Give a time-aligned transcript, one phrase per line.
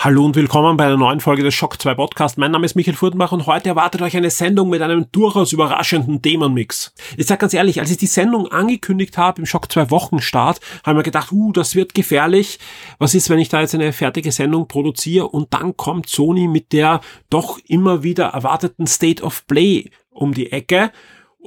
[0.00, 2.38] Hallo und willkommen bei einer neuen Folge des Shock 2 Podcast.
[2.38, 6.22] Mein Name ist Michael Furtenbach und heute erwartet euch eine Sendung mit einem durchaus überraschenden
[6.22, 6.94] Themenmix.
[7.16, 10.92] Ich sag ganz ehrlich, als ich die Sendung angekündigt habe im Shock 2 Wochenstart, habe
[10.92, 12.60] ich mir gedacht, uh, das wird gefährlich.
[13.00, 16.72] Was ist, wenn ich da jetzt eine fertige Sendung produziere und dann kommt Sony mit
[16.72, 20.92] der doch immer wieder erwarteten State of Play um die Ecke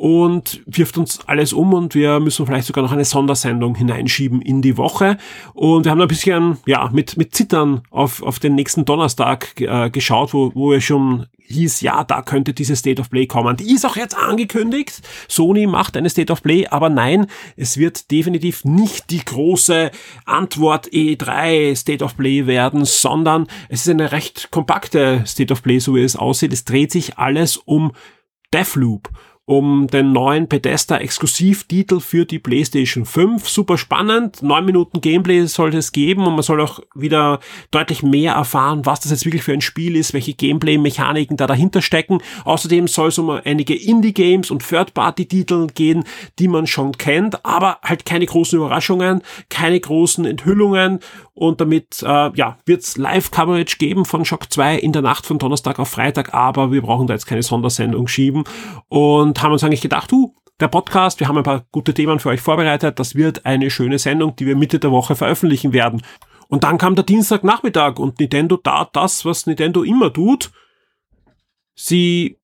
[0.02, 4.64] und wirft uns alles um und wir müssen vielleicht sogar noch eine Sondersendung hineinschieben in
[4.64, 5.20] die Woche.
[5.54, 9.92] Und wir haben ein bisschen, ja, mit, mit Zittern auf, auf den nächsten Donnerstag äh,
[9.92, 13.58] geschaut, wo, wo es schon hieß, ja, da könnte diese State of Play kommen.
[13.58, 15.02] Die ist auch jetzt angekündigt.
[15.28, 19.92] Sony macht eine State of Play, aber nein, es wird definitiv nicht die große
[20.26, 25.78] Antwort E3 State of Play werden, sondern es ist eine recht kompakte State of Play,
[25.78, 26.54] so wie es aussieht.
[26.54, 27.92] Es dreht sich alles um
[28.52, 29.08] Deathloop
[29.52, 33.50] um den neuen Bethesda Exklusivtitel für die PlayStation 5.
[33.50, 34.42] Super spannend.
[34.42, 39.02] Neun Minuten Gameplay sollte es geben und man soll auch wieder deutlich mehr erfahren, was
[39.02, 42.20] das jetzt wirklich für ein Spiel ist, welche Gameplay-Mechaniken da dahinter stecken.
[42.46, 46.06] Außerdem soll es um einige Indie-Games und Third-Party-Titel gehen,
[46.40, 51.02] die man schon kennt, aber halt keine großen Überraschungen, keine großen Enthüllungen
[51.34, 55.40] und damit äh, ja, wird es Live-Coverage geben von Shock 2 in der Nacht von
[55.40, 58.44] Donnerstag auf Freitag, aber wir brauchen da jetzt keine Sondersendung schieben
[58.90, 62.30] und haben uns eigentlich gedacht, du, der Podcast, wir haben ein paar gute Themen für
[62.30, 66.04] euch vorbereitet, das wird eine schöne Sendung, die wir Mitte der Woche veröffentlichen werden.
[66.50, 70.52] Und dann kam der Dienstagnachmittag und Nintendo tat das, was Nintendo immer tut.
[71.74, 72.38] Sie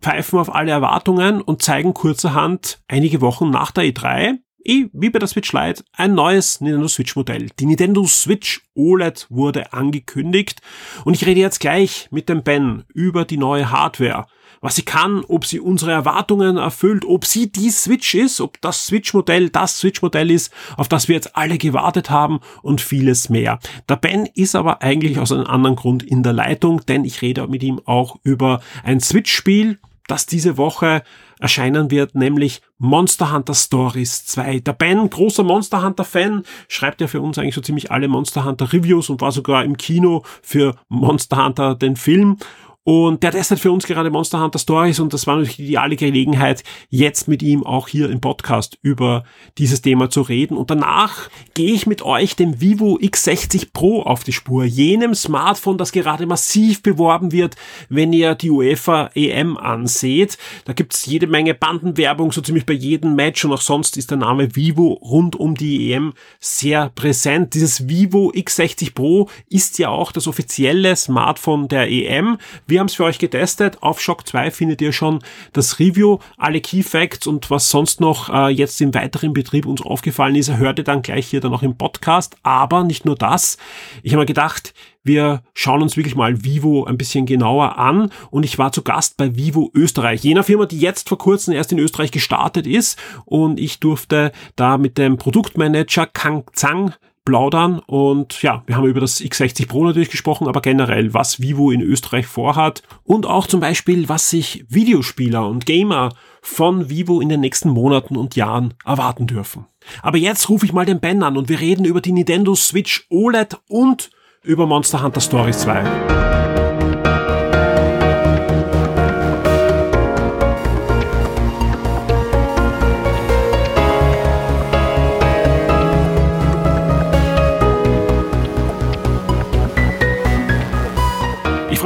[0.00, 5.18] pfeifen auf alle Erwartungen und zeigen kurzerhand einige Wochen nach der E3 eh, wie bei
[5.18, 7.48] der Switch Lite, ein neues Nintendo Switch Modell.
[7.58, 10.60] Die Nintendo Switch OLED wurde angekündigt
[11.04, 14.26] und ich rede jetzt gleich mit dem Ben über die neue Hardware.
[14.60, 18.86] Was sie kann, ob sie unsere Erwartungen erfüllt, ob sie die Switch ist, ob das
[18.86, 23.58] Switch-Modell das Switch-Modell ist, auf das wir jetzt alle gewartet haben und vieles mehr.
[23.88, 27.46] Der Ben ist aber eigentlich aus einem anderen Grund in der Leitung, denn ich rede
[27.48, 31.02] mit ihm auch über ein Switch-Spiel, das diese Woche
[31.38, 34.60] erscheinen wird, nämlich Monster Hunter Stories 2.
[34.60, 38.44] Der Ben, großer Monster Hunter Fan, schreibt ja für uns eigentlich so ziemlich alle Monster
[38.44, 42.38] Hunter Reviews und war sogar im Kino für Monster Hunter den Film.
[42.86, 45.96] Und der testet für uns gerade Monster Hunter Stories und das war natürlich die ideale
[45.96, 49.24] Gelegenheit, jetzt mit ihm auch hier im Podcast über
[49.58, 50.56] dieses Thema zu reden.
[50.56, 55.78] Und danach gehe ich mit euch dem Vivo X60 Pro auf die Spur, jenem Smartphone,
[55.78, 57.56] das gerade massiv beworben wird,
[57.88, 60.38] wenn ihr die UEFA EM anseht.
[60.64, 64.18] Da gibt's jede Menge Bandenwerbung, so ziemlich bei jedem Match und auch sonst ist der
[64.18, 67.54] Name Vivo rund um die EM sehr präsent.
[67.54, 72.38] Dieses Vivo X60 Pro ist ja auch das offizielle Smartphone der EM.
[72.68, 73.78] Wir wir haben es für euch getestet.
[73.82, 75.20] Auf Shock 2 findet ihr schon
[75.54, 79.80] das Review, alle Key Facts und was sonst noch äh, jetzt im weiteren Betrieb uns
[79.80, 82.36] aufgefallen ist, hört ihr dann gleich hier dann auch im Podcast.
[82.42, 83.56] Aber nicht nur das.
[84.02, 88.44] Ich habe mir gedacht, wir schauen uns wirklich mal Vivo ein bisschen genauer an und
[88.44, 91.78] ich war zu Gast bei Vivo Österreich, jener Firma, die jetzt vor kurzem erst in
[91.78, 96.92] Österreich gestartet ist und ich durfte da mit dem Produktmanager Kang Zhang
[97.26, 101.70] plaudern und ja, wir haben über das X60 Pro natürlich gesprochen, aber generell, was Vivo
[101.70, 107.28] in Österreich vorhat und auch zum Beispiel, was sich Videospieler und Gamer von Vivo in
[107.28, 109.66] den nächsten Monaten und Jahren erwarten dürfen.
[110.00, 113.06] Aber jetzt rufe ich mal den Ben an und wir reden über die Nintendo Switch
[113.10, 114.10] OLED und
[114.42, 116.35] über Monster Hunter Stories 2.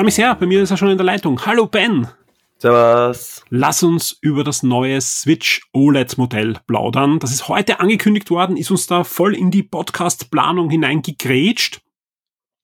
[0.01, 0.35] freue mich sehr.
[0.35, 1.45] Bei mir ist er schon in der Leitung.
[1.45, 2.09] Hallo Ben.
[2.57, 3.45] Servus.
[3.51, 7.19] Lass uns über das neue Switch OLED Modell plaudern.
[7.19, 11.83] Das ist heute angekündigt worden, ist uns da voll in die Podcast-Planung hineingegrätscht.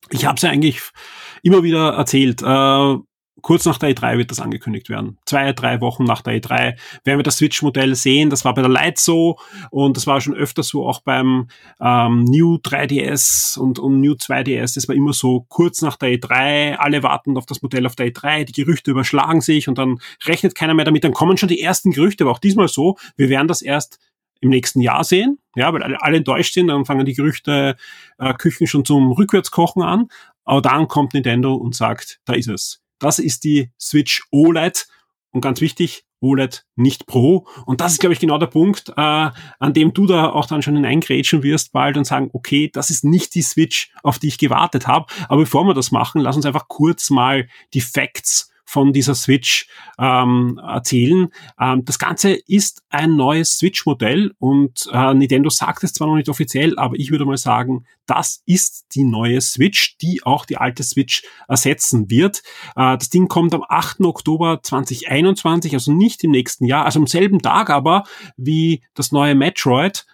[0.09, 0.81] Ich habe es ja eigentlich
[1.43, 2.41] immer wieder erzählt.
[2.41, 2.97] Äh,
[3.43, 5.19] kurz nach der E3 wird das angekündigt werden.
[5.27, 8.31] Zwei, drei Wochen nach der E3 werden wir das Switch-Modell sehen.
[8.31, 9.39] Das war bei der Lite so
[9.71, 11.49] und das war schon öfter so auch beim
[11.81, 14.75] ähm, New 3DS und, und New 2DS.
[14.75, 16.77] Das war immer so kurz nach der E3.
[16.77, 18.45] Alle warten auf das Modell auf der E3.
[18.45, 21.05] Die Gerüchte überschlagen sich und dann rechnet keiner mehr damit.
[21.05, 22.97] Dann kommen schon die ersten Gerüchte, aber auch diesmal so.
[23.17, 23.99] Wir werden das erst
[24.41, 27.77] im nächsten Jahr sehen, ja, weil alle, alle enttäuscht sind, dann fangen die Gerüchte
[28.19, 30.09] äh, Küchen schon zum Rückwärtskochen an.
[30.45, 32.86] Aber dann kommt Nintendo und sagt, da ist es.
[32.99, 34.87] Das ist die Switch OLED.
[35.31, 37.47] Und ganz wichtig, OLED, nicht Pro.
[37.67, 40.63] Und das ist, glaube ich, genau der Punkt, äh, an dem du da auch dann
[40.63, 44.39] schon hineingrätschen wirst bald und sagen, okay, das ist nicht die Switch, auf die ich
[44.39, 45.07] gewartet habe.
[45.29, 49.69] Aber bevor wir das machen, lass uns einfach kurz mal die Facts von dieser Switch
[49.99, 51.29] ähm, erzählen.
[51.59, 56.29] Ähm, das Ganze ist ein neues Switch-Modell und äh, Nintendo sagt es zwar noch nicht
[56.29, 60.83] offiziell, aber ich würde mal sagen, das ist die neue Switch, die auch die alte
[60.83, 62.43] Switch ersetzen wird.
[62.75, 64.01] Äh, das Ding kommt am 8.
[64.01, 68.05] Oktober 2021, also nicht im nächsten Jahr, also am selben Tag aber
[68.37, 70.07] wie das neue Metroid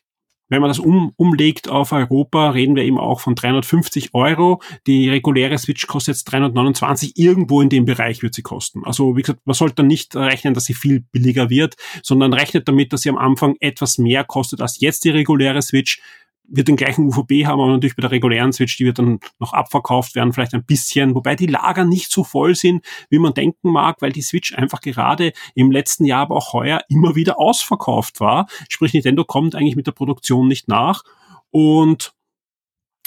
[0.49, 4.61] wenn man das um, umlegt auf Europa, reden wir eben auch von 350 Euro.
[4.85, 7.13] Die reguläre Switch kostet jetzt 329.
[7.17, 8.83] Irgendwo in dem Bereich wird sie kosten.
[8.85, 12.93] Also wie gesagt, man sollte nicht rechnen, dass sie viel billiger wird, sondern rechnet damit,
[12.93, 16.01] dass sie am Anfang etwas mehr kostet als jetzt die reguläre Switch
[16.49, 19.53] wird den gleichen UVB haben, aber natürlich bei der regulären Switch, die wird dann noch
[19.53, 23.71] abverkauft werden, vielleicht ein bisschen, wobei die Lager nicht so voll sind, wie man denken
[23.71, 28.19] mag, weil die Switch einfach gerade im letzten Jahr, aber auch heuer immer wieder ausverkauft
[28.19, 28.47] war.
[28.69, 31.03] Sprich, Nintendo kommt eigentlich mit der Produktion nicht nach.
[31.51, 32.13] Und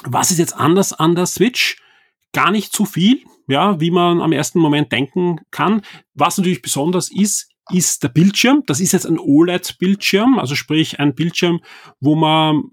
[0.04, 1.81] was ist jetzt anders an der Switch?
[2.32, 5.82] Gar nicht zu viel, ja, wie man am ersten Moment denken kann.
[6.14, 8.62] Was natürlich besonders ist, ist der Bildschirm.
[8.66, 11.60] Das ist jetzt ein OLED-Bildschirm, also sprich ein Bildschirm,
[12.00, 12.64] wo man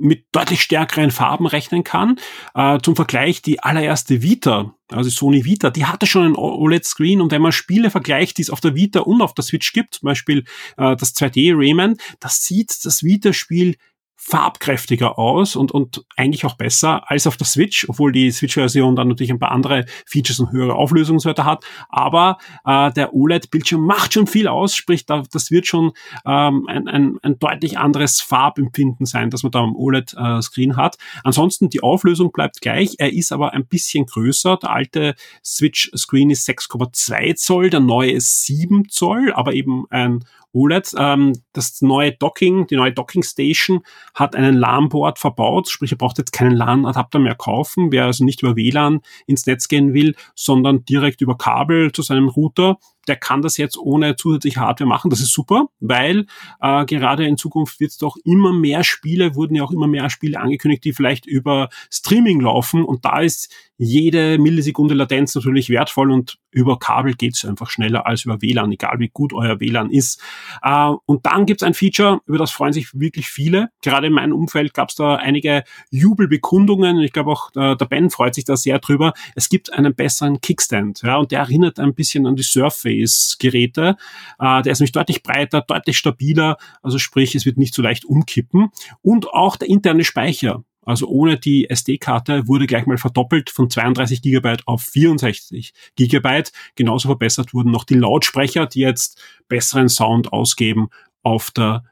[0.00, 2.18] mit deutlich stärkeren Farben rechnen kann.
[2.54, 7.30] Äh, zum Vergleich die allererste Vita, also Sony Vita, die hatte schon ein OLED-Screen und
[7.30, 10.06] wenn man Spiele vergleicht, die es auf der Vita und auf der Switch gibt, zum
[10.06, 10.44] Beispiel
[10.76, 13.76] äh, das 2D Rayman, das sieht das Vita-Spiel
[14.22, 19.08] farbkräftiger aus und, und eigentlich auch besser als auf der Switch, obwohl die Switch-Version dann
[19.08, 21.64] natürlich ein paar andere Features und höhere Auflösung und so weiter hat.
[21.88, 22.36] Aber
[22.66, 25.92] äh, der OLED-Bildschirm macht schon viel aus, sprich, da, das wird schon
[26.26, 30.98] ähm, ein, ein, ein deutlich anderes Farbempfinden sein, dass man da am OLED-Screen äh, hat.
[31.24, 34.58] Ansonsten die Auflösung bleibt gleich, er ist aber ein bisschen größer.
[34.58, 40.94] Der alte Switch-Screen ist 6,2 Zoll, der neue ist 7 Zoll, aber eben ein OLED.
[40.98, 43.80] Ähm, das neue Docking, die neue Docking Station
[44.14, 48.42] hat einen LAN-Board verbaut, sprich, ihr braucht jetzt keinen LAN-Adapter mehr kaufen, wer also nicht
[48.42, 53.42] über WLAN ins Netz gehen will, sondern direkt über Kabel zu seinem Router der kann
[53.42, 55.10] das jetzt ohne zusätzliche Hardware machen.
[55.10, 56.26] Das ist super, weil
[56.60, 60.10] äh, gerade in Zukunft wird es doch immer mehr Spiele, wurden ja auch immer mehr
[60.10, 63.52] Spiele angekündigt, die vielleicht über Streaming laufen und da ist
[63.82, 68.98] jede Millisekunde Latenz natürlich wertvoll und über Kabel geht's einfach schneller als über WLAN, egal
[68.98, 70.20] wie gut euer WLAN ist.
[70.62, 73.70] Äh, und dann gibt's ein Feature, über das freuen sich wirklich viele.
[73.82, 76.98] Gerade in meinem Umfeld gab's da einige Jubelbekundungen.
[76.98, 79.14] Ich glaube auch äh, der Ben freut sich da sehr drüber.
[79.34, 82.42] Es gibt einen besseren Kickstand, ja, und der erinnert ein bisschen an die
[82.90, 83.96] Surface-Geräte.
[84.38, 88.04] Äh, der ist nämlich deutlich breiter, deutlich stabiler, also sprich, es wird nicht so leicht
[88.04, 88.70] umkippen.
[89.02, 94.22] Und auch der interne Speicher also ohne die SD-Karte wurde gleich mal verdoppelt von 32
[94.22, 96.52] Gigabyte auf 64 Gigabyte.
[96.74, 100.88] Genauso verbessert wurden noch die Lautsprecher, die jetzt besseren Sound ausgeben
[101.22, 101.84] auf der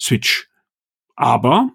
[0.00, 0.48] Switch.
[1.14, 1.72] Aber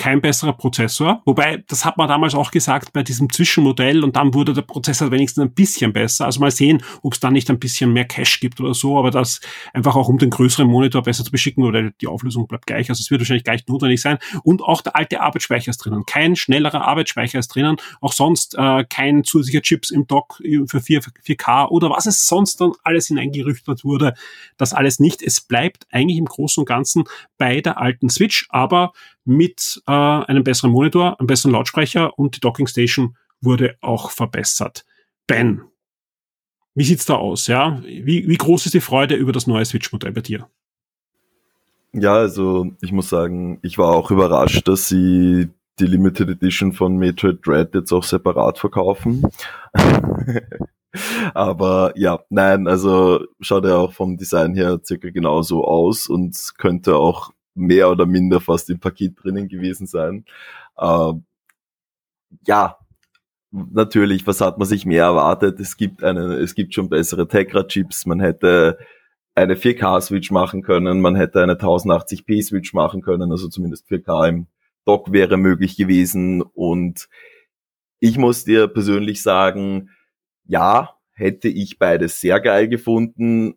[0.00, 1.20] kein besserer Prozessor.
[1.26, 5.10] Wobei, das hat man damals auch gesagt bei diesem Zwischenmodell und dann wurde der Prozessor
[5.10, 6.24] wenigstens ein bisschen besser.
[6.24, 9.10] Also mal sehen, ob es da nicht ein bisschen mehr Cache gibt oder so, aber
[9.10, 9.42] das
[9.74, 12.88] einfach auch um den größeren Monitor besser zu beschicken oder die Auflösung bleibt gleich.
[12.88, 14.16] Also es wird wahrscheinlich gleich notwendig sein.
[14.42, 16.06] Und auch der alte Arbeitsspeicher ist drinnen.
[16.06, 17.76] Kein schnellerer Arbeitsspeicher ist drinnen.
[18.00, 22.58] Auch sonst äh, kein zusätzlicher Chips im Dock für 4, 4K oder was es sonst
[22.62, 24.14] dann alles hineingerüchtet wurde.
[24.56, 25.20] Das alles nicht.
[25.22, 27.04] Es bleibt eigentlich im Großen und Ganzen
[27.36, 28.92] bei der alten Switch, aber
[29.24, 34.84] mit äh, einem besseren Monitor, einem besseren Lautsprecher und die Docking Station wurde auch verbessert.
[35.26, 35.62] Ben,
[36.74, 37.46] wie sieht's da aus?
[37.46, 40.48] Ja, wie, wie groß ist die Freude über das neue Switch-Modell bei dir?
[41.92, 45.48] Ja, also ich muss sagen, ich war auch überrascht, dass sie
[45.80, 49.22] die Limited Edition von Metroid Dread jetzt auch separat verkaufen.
[51.34, 56.96] Aber ja, nein, also schaut ja auch vom Design her circa genauso aus und könnte
[56.96, 60.24] auch mehr oder minder fast im Paket drinnen gewesen sein.
[60.76, 61.12] Äh,
[62.46, 62.78] ja,
[63.50, 65.60] natürlich, was hat man sich mehr erwartet?
[65.60, 68.78] Es gibt eine, es gibt schon bessere Tegra-Chips, man hätte
[69.34, 74.46] eine 4K-Switch machen können, man hätte eine 1080p-Switch machen können, also zumindest 4K im
[74.84, 76.42] Dock wäre möglich gewesen.
[76.42, 77.08] Und
[78.00, 79.90] ich muss dir persönlich sagen,
[80.44, 83.54] ja, hätte ich beides sehr geil gefunden,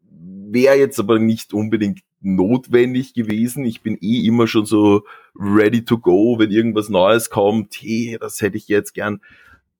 [0.00, 3.64] wäre jetzt aber nicht unbedingt notwendig gewesen.
[3.64, 7.74] Ich bin eh immer schon so ready to go, wenn irgendwas Neues kommt.
[7.80, 9.20] Hey, das hätte ich jetzt gern.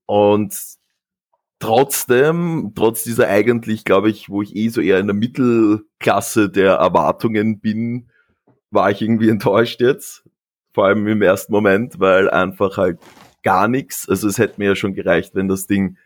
[0.05, 0.55] Und
[1.59, 6.73] trotzdem, trotz dieser eigentlich, glaube ich, wo ich eh so eher in der Mittelklasse der
[6.73, 8.09] Erwartungen bin,
[8.71, 10.23] war ich irgendwie enttäuscht jetzt.
[10.73, 12.99] Vor allem im ersten Moment, weil einfach halt
[13.43, 15.97] gar nichts, also es hätte mir ja schon gereicht, wenn das Ding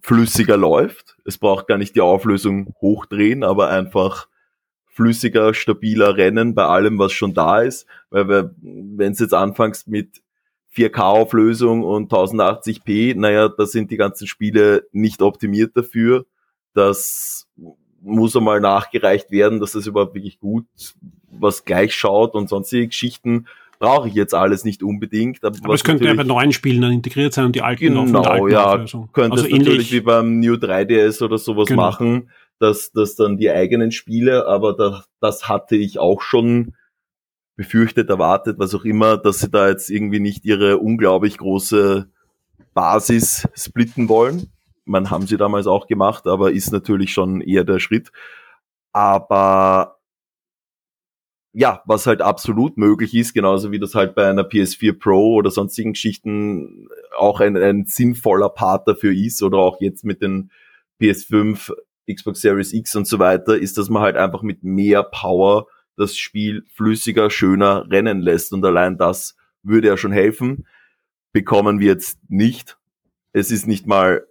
[0.00, 1.16] flüssiger läuft.
[1.24, 4.28] Es braucht gar nicht die Auflösung hochdrehen, aber einfach
[4.94, 7.86] flüssiger, stabiler Rennen bei allem, was schon da ist.
[8.10, 10.22] Weil wenn es jetzt anfängst mit
[10.74, 16.26] 4K-Auflösung und 1080p, naja, da sind die ganzen Spiele nicht optimiert dafür.
[16.74, 17.48] Das
[18.00, 20.66] muss einmal nachgereicht werden, dass das überhaupt wirklich gut
[21.36, 23.46] was gleich schaut und sonstige Geschichten
[23.80, 25.44] brauche ich jetzt alles nicht unbedingt.
[25.44, 28.20] Aber, aber es könnte ja bei neuen Spielen dann integriert sein und die alten genau,
[28.20, 29.10] auf alten ja, Auflösung.
[29.12, 31.82] könnte also es natürlich wie beim New 3DS oder sowas genau.
[31.82, 36.74] machen, dass, dass dann die eigenen Spiele, aber da, das hatte ich auch schon
[37.56, 42.08] befürchtet, erwartet, was auch immer, dass sie da jetzt irgendwie nicht ihre unglaublich große
[42.74, 44.52] Basis splitten wollen.
[44.84, 48.10] Man haben sie damals auch gemacht, aber ist natürlich schon eher der Schritt.
[48.92, 49.98] Aber
[51.52, 55.52] ja, was halt absolut möglich ist, genauso wie das halt bei einer PS4 Pro oder
[55.52, 60.50] sonstigen Geschichten auch ein, ein sinnvoller Part dafür ist oder auch jetzt mit den
[61.00, 61.72] PS5,
[62.10, 66.16] Xbox Series X und so weiter, ist, dass man halt einfach mit mehr Power das
[66.16, 70.66] Spiel flüssiger, schöner rennen lässt und allein das würde ja schon helfen.
[71.32, 72.76] Bekommen wir jetzt nicht.
[73.32, 74.26] Es ist nicht mal,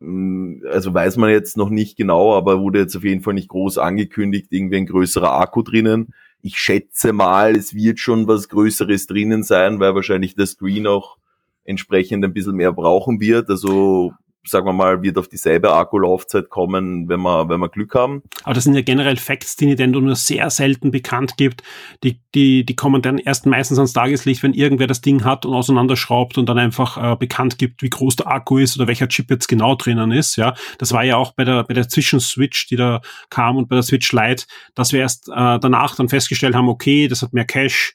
[0.00, 3.48] mm, also weiß man jetzt noch nicht genau, aber wurde jetzt auf jeden Fall nicht
[3.48, 9.06] groß angekündigt, irgendwie ein größerer Akku drinnen ich schätze mal, es wird schon was Größeres
[9.06, 11.18] drinnen sein, weil wahrscheinlich der Screen auch
[11.64, 13.50] entsprechend ein bisschen mehr brauchen wird.
[13.50, 14.12] Also
[14.44, 18.22] sagen wir mal, wird auf dieselbe Akkulaufzeit kommen, wenn wir, wenn wir Glück haben.
[18.44, 21.62] Aber das sind ja generell Facts, die Nintendo nur sehr selten bekannt gibt.
[22.02, 25.54] Die, die, die kommen dann erst meistens ans Tageslicht, wenn irgendwer das Ding hat und
[25.54, 29.30] auseinanderschraubt und dann einfach äh, bekannt gibt, wie groß der Akku ist oder welcher Chip
[29.30, 30.36] jetzt genau drinnen ist.
[30.36, 33.76] Ja, das war ja auch bei der, bei der Zwischenswitch, die da kam und bei
[33.76, 37.44] der Switch Lite, dass wir erst äh, danach dann festgestellt haben, okay, das hat mehr
[37.44, 37.92] Cache,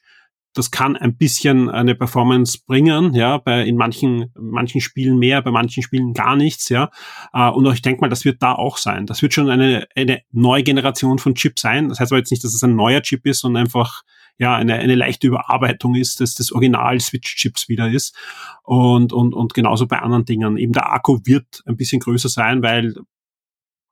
[0.56, 5.50] das kann ein bisschen eine Performance bringen, ja, bei in manchen manchen Spielen mehr, bei
[5.50, 6.90] manchen Spielen gar nichts, ja.
[7.32, 9.06] Äh, und ich denke mal, das wird da auch sein.
[9.06, 11.88] Das wird schon eine eine neue Generation von Chip sein.
[11.88, 14.02] Das heißt aber jetzt nicht, dass es ein neuer Chip ist, sondern einfach
[14.38, 18.16] ja eine eine leichte Überarbeitung ist, dass das Original Switch Chips wieder ist.
[18.62, 20.56] Und und und genauso bei anderen Dingen.
[20.56, 22.94] Eben der Akku wird ein bisschen größer sein, weil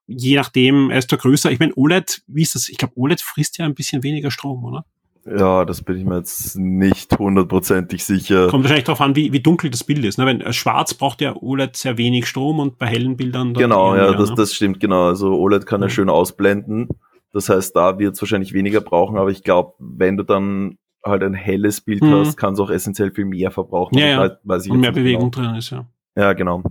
[0.06, 1.50] je nachdem, er ist da größer.
[1.50, 2.68] Ich meine, OLED, wie ist das?
[2.68, 4.85] Ich glaube, OLED frisst ja ein bisschen weniger Strom, oder?
[5.26, 8.49] Ja, das bin ich mir jetzt nicht hundertprozentig sicher.
[8.49, 10.19] Kommt wahrscheinlich darauf an, wie, wie dunkel das Bild ist.
[10.19, 10.26] Ne?
[10.26, 13.54] Wenn äh, schwarz braucht ja OLED sehr wenig Strom und bei hellen Bildern.
[13.54, 14.37] Genau, ja, mehr, das, ne?
[14.37, 15.07] das stimmt, genau.
[15.09, 16.88] Also OLED kann ja schön ausblenden.
[17.33, 21.23] Das heißt, da wird es wahrscheinlich weniger brauchen, aber ich glaube, wenn du dann halt
[21.23, 22.14] ein helles Bild mhm.
[22.14, 23.99] hast, kann es auch essentiell viel mehr verbrauchen.
[23.99, 24.21] Ja, ja.
[24.21, 25.49] Weiß, weiß und mehr Bewegung genau.
[25.49, 25.87] drin ist, ja.
[26.16, 26.62] Ja, genau.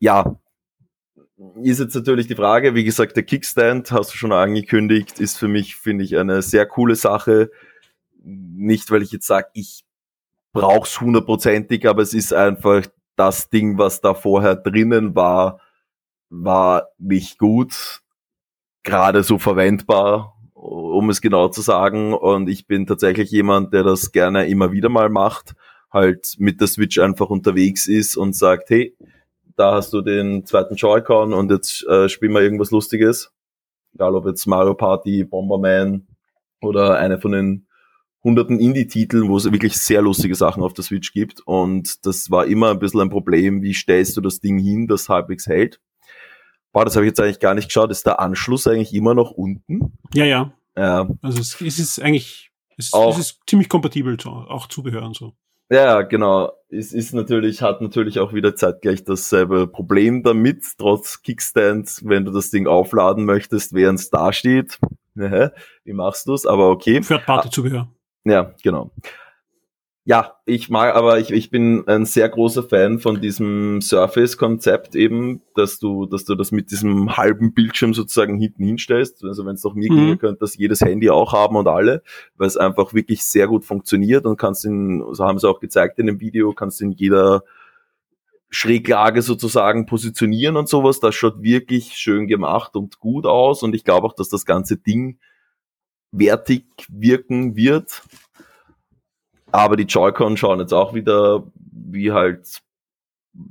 [0.00, 0.36] Ja,
[1.62, 5.48] ist jetzt natürlich die Frage, wie gesagt, der Kickstand, hast du schon angekündigt, ist für
[5.48, 7.50] mich, finde ich, eine sehr coole Sache.
[8.22, 9.84] Nicht, weil ich jetzt sage, ich
[10.52, 15.60] brauch's hundertprozentig, aber es ist einfach das Ding, was da vorher drinnen war,
[16.30, 18.00] war nicht gut,
[18.82, 22.14] gerade so verwendbar, um es genau zu sagen.
[22.14, 25.54] Und ich bin tatsächlich jemand, der das gerne immer wieder mal macht,
[25.90, 28.96] halt mit der Switch einfach unterwegs ist und sagt, hey,
[29.56, 33.32] da hast du den zweiten Joy-Con und jetzt äh, spielen wir irgendwas Lustiges.
[33.94, 36.06] Egal ob jetzt Mario Party, Bomberman
[36.60, 37.66] oder eine von den
[38.22, 41.40] hunderten Indie-Titeln, wo es wirklich sehr lustige Sachen auf der Switch gibt.
[41.46, 45.08] Und das war immer ein bisschen ein Problem, wie stellst du das Ding hin, das
[45.08, 45.80] halbwegs hält.
[46.72, 47.90] Boah, das habe ich jetzt eigentlich gar nicht geschaut.
[47.90, 49.96] Ist der Anschluss eigentlich immer noch unten?
[50.12, 50.52] Ja, ja.
[50.76, 51.08] Ja.
[51.22, 55.34] Also es, es ist eigentlich, es, auch, es ist ziemlich kompatibel, auch Zubehör und so.
[55.70, 56.52] Ja, genau.
[56.68, 62.32] Es ist natürlich, hat natürlich auch wieder zeitgleich dasselbe Problem damit, trotz Kickstands, wenn du
[62.32, 64.78] das Ding aufladen möchtest, während es da steht.
[65.14, 66.46] Wie machst du's?
[66.46, 67.00] Aber okay.
[67.00, 67.88] Third-Party-Zubehör.
[68.24, 68.90] Ja, genau.
[70.08, 75.42] Ja, ich mag, aber ich, ich bin ein sehr großer Fan von diesem Surface-Konzept eben,
[75.56, 79.24] dass du, dass du das mit diesem halben Bildschirm sozusagen hinten hinstellst.
[79.24, 79.96] Also wenn es doch mir mhm.
[79.96, 82.04] ginge, könnte das jedes Handy auch haben und alle,
[82.36, 85.98] weil es einfach wirklich sehr gut funktioniert und kannst in, so haben sie auch gezeigt
[85.98, 87.42] in dem Video, kannst in jeder
[88.48, 91.00] Schräglage sozusagen positionieren und sowas.
[91.00, 94.76] Das schaut wirklich schön gemacht und gut aus und ich glaube auch, dass das ganze
[94.76, 95.18] Ding
[96.12, 98.04] wertig wirken wird
[99.56, 102.62] aber die Joy-Con schauen jetzt auch wieder wie halt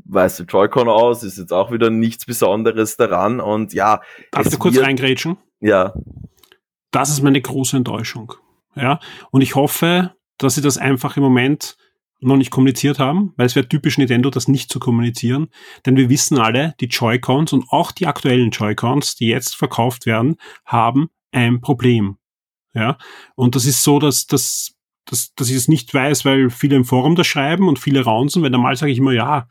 [0.06, 4.02] weiße Joy-Con aus, ist jetzt auch wieder nichts Besonderes daran und ja.
[4.32, 5.38] Darfst du kurz reingrätschen?
[5.60, 5.94] Ja.
[6.92, 8.34] das ist meine große Enttäuschung.
[8.76, 9.00] Ja,
[9.32, 11.78] und ich hoffe, dass sie das einfach im Moment
[12.20, 15.48] noch nicht kommuniziert haben, weil es wäre typisch Nintendo, das nicht zu kommunizieren.
[15.86, 20.38] Denn wir wissen alle, die Joy-Cons und auch die aktuellen Joy-Cons, die jetzt verkauft werden,
[20.66, 22.18] haben ein Problem.
[22.74, 22.98] Ja,
[23.36, 24.75] und das ist so, dass, dass,
[25.06, 28.44] dass, dass ich es nicht weiß, weil viele im Forum das schreiben und viele raunzen,
[28.44, 29.48] weil normal sage ich immer, ja,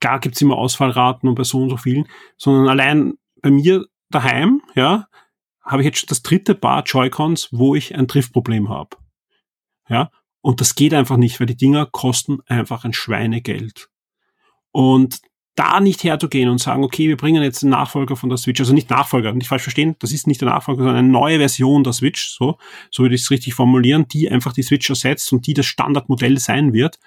[0.00, 4.62] gar gibt's immer Ausfallraten und bei so und so vielen, sondern allein bei mir daheim,
[4.74, 5.06] ja,
[5.62, 8.96] habe ich jetzt schon das dritte Paar Joy-Cons, wo ich ein Triffproblem habe.
[9.88, 10.10] Ja,
[10.40, 13.90] und das geht einfach nicht, weil die Dinger kosten einfach ein Schweinegeld.
[14.72, 15.20] Und
[15.60, 18.72] da nicht herzugehen und sagen, okay, wir bringen jetzt einen Nachfolger von der Switch, also
[18.72, 21.92] nicht Nachfolger, nicht falsch verstehen, das ist nicht der Nachfolger, sondern eine neue Version der
[21.92, 22.56] Switch, so,
[22.90, 26.38] so würde ich es richtig formulieren, die einfach die Switch ersetzt und die das Standardmodell
[26.38, 26.98] sein wird.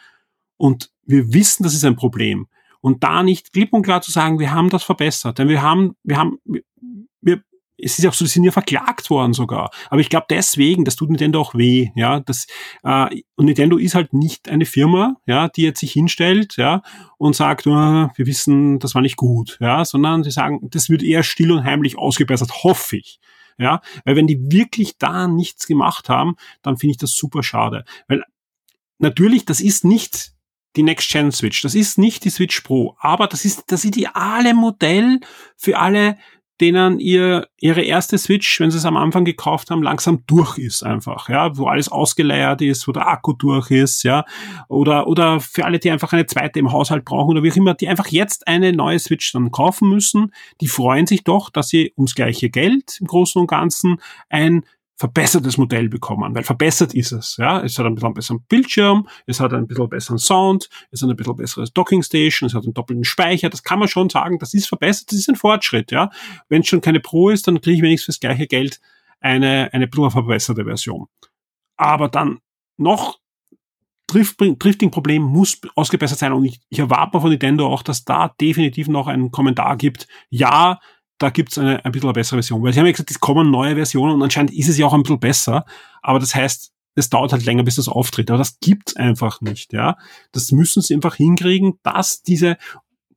[0.57, 2.45] Und wir wissen, das ist ein Problem.
[2.79, 5.95] Und da nicht klipp und klar zu sagen, wir haben das verbessert, denn wir haben,
[6.03, 6.37] wir haben,
[7.21, 7.41] wir,
[7.83, 9.71] es ist auch so, die sind ja verklagt worden sogar.
[9.89, 12.19] Aber ich glaube deswegen, das tut Nintendo auch weh, ja.
[12.19, 12.47] Das,
[12.83, 16.81] äh, und Nintendo ist halt nicht eine Firma, ja, die jetzt sich hinstellt, ja,
[17.17, 21.03] und sagt, oh, wir wissen, das war nicht gut, ja, sondern sie sagen, das wird
[21.03, 23.19] eher still und heimlich ausgebessert, hoffe ich.
[23.59, 27.85] Ja, weil wenn die wirklich da nichts gemacht haben, dann finde ich das super schade.
[28.07, 28.23] Weil
[28.97, 30.33] natürlich, das ist nicht
[30.75, 35.19] die Next-Gen-Switch, das ist nicht die Switch Pro, aber das ist das ideale Modell
[35.55, 36.17] für alle
[36.63, 40.81] denen ihr ihre erste Switch, wenn sie es am Anfang gekauft haben, langsam durch ist
[40.81, 44.23] einfach, ja, wo alles ausgeleiert ist, wo der Akku durch ist, ja,
[44.69, 47.73] oder oder für alle, die einfach eine zweite im Haushalt brauchen oder wie auch immer,
[47.73, 51.91] die einfach jetzt eine neue Switch dann kaufen müssen, die freuen sich doch, dass sie
[51.97, 53.97] ums gleiche Geld im Großen und Ganzen
[54.29, 54.63] ein
[55.03, 57.35] verbessertes Modell bekommen, weil verbessert ist es.
[57.35, 61.09] Ja, es hat ein bisschen besseren Bildschirm, es hat ein bisschen besseren Sound, es hat
[61.09, 63.49] ein bisschen besseres Docking Station, es hat einen doppelten Speicher.
[63.49, 65.91] Das kann man schon sagen, das ist verbessert, das ist ein Fortschritt.
[65.91, 66.09] Ja,
[66.47, 68.79] wenn es schon keine Pro ist, dann kriege ich wenigstens fürs gleiche Geld
[69.19, 71.07] eine eine bisschen verbesserte Version.
[71.75, 72.39] Aber dann
[72.77, 73.19] noch
[74.07, 78.87] Drifting-Problem muss ausgebessert sein und ich, ich erwarte mal von Nintendo auch, dass da definitiv
[78.87, 80.07] noch einen Kommentar gibt.
[80.29, 80.79] Ja,
[81.17, 82.63] da gibt's eine ein bisschen eine bessere Version.
[82.63, 84.93] Weil sie haben ja gesagt, es kommen neue Versionen und anscheinend ist es ja auch
[84.93, 85.65] ein bisschen besser,
[86.01, 88.29] aber das heißt, es dauert halt länger, bis das auftritt.
[88.29, 89.97] Aber das gibt's einfach nicht, ja.
[90.31, 92.57] Das müssen sie einfach hinkriegen, dass diese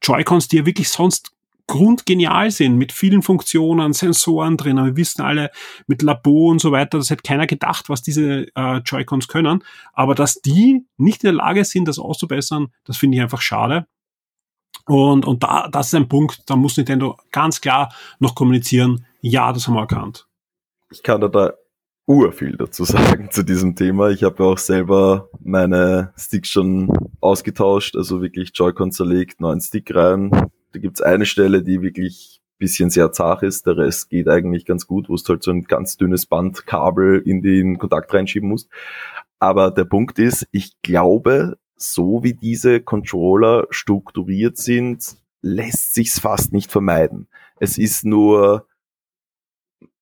[0.03, 1.33] Joy-Cons, die ja wirklich sonst
[1.67, 4.77] grundgenial sind, mit vielen Funktionen, Sensoren drin.
[4.77, 5.51] Wir wissen alle,
[5.87, 9.65] mit Labo und so weiter, das hätte keiner gedacht, was diese äh, Joy-Cons können.
[9.93, 13.87] Aber dass die nicht in der Lage sind, das auszubessern, das finde ich einfach schade.
[14.87, 19.53] Und, und da, das ist ein Punkt, da muss Nintendo ganz klar noch kommunizieren, ja,
[19.53, 20.27] das haben wir erkannt.
[20.91, 21.55] Ich kann da, da
[22.07, 24.11] ur viel dazu sagen zu diesem Thema.
[24.11, 29.95] Ich habe ja auch selber meine Sticks schon ausgetauscht, also wirklich Joy-Con zerlegt, neuen Stick
[29.95, 30.31] rein.
[30.31, 34.87] Da gibt's eine Stelle, die wirklich bisschen sehr zart ist, der Rest geht eigentlich ganz
[34.87, 38.71] gut, wo du halt so ein ganz dünnes Bandkabel in den Kontakt reinschieben musst.
[39.39, 46.53] Aber der Punkt ist, ich glaube, so wie diese Controller strukturiert sind, lässt sich's fast
[46.53, 47.29] nicht vermeiden.
[47.61, 48.67] Es ist nur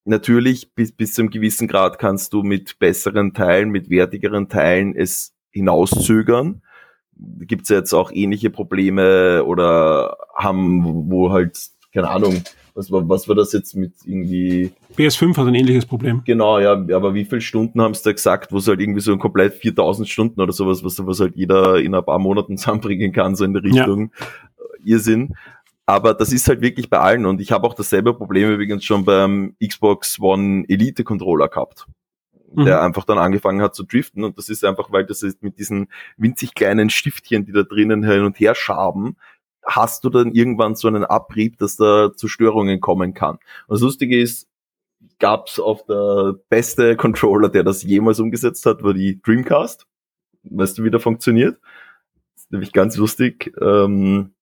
[0.05, 4.95] natürlich bis, bis zu einem gewissen Grad kannst du mit besseren Teilen, mit wertigeren Teilen
[4.95, 6.63] es hinauszögern.
[7.17, 11.59] Gibt's jetzt auch ähnliche Probleme oder haben, wo halt,
[11.93, 12.43] keine Ahnung,
[12.75, 14.73] was war, was war das jetzt mit irgendwie?
[14.97, 16.23] PS5 hat ein ähnliches Problem.
[16.25, 19.13] Genau, ja, aber wie viele Stunden haben sie da gesagt, wo es halt irgendwie so
[19.13, 23.13] ein komplett 4000 Stunden oder sowas, was, was halt jeder in ein paar Monaten zusammenbringen
[23.13, 24.27] kann, so in der Richtung ja.
[24.85, 25.35] Irrsinn.
[25.87, 29.05] Aber das ist halt wirklich bei allen und ich habe auch dasselbe Problem übrigens schon
[29.05, 31.87] beim Xbox One Elite Controller gehabt
[32.57, 32.85] der mhm.
[32.85, 35.89] einfach dann angefangen hat zu driften und das ist einfach, weil das ist mit diesen
[36.17, 39.17] winzig kleinen Stiftchen, die da drinnen hin und her schaben,
[39.67, 43.37] hast du dann irgendwann so einen Abrieb, dass da zu Störungen kommen kann.
[43.67, 44.49] Und das Lustige ist,
[45.19, 49.87] gab's auf der beste Controller, der das jemals umgesetzt hat, war die Dreamcast.
[50.45, 51.59] Weißt du, wie der funktioniert?
[52.35, 53.53] Das ist nämlich ganz lustig.
[53.61, 54.35] Ähm,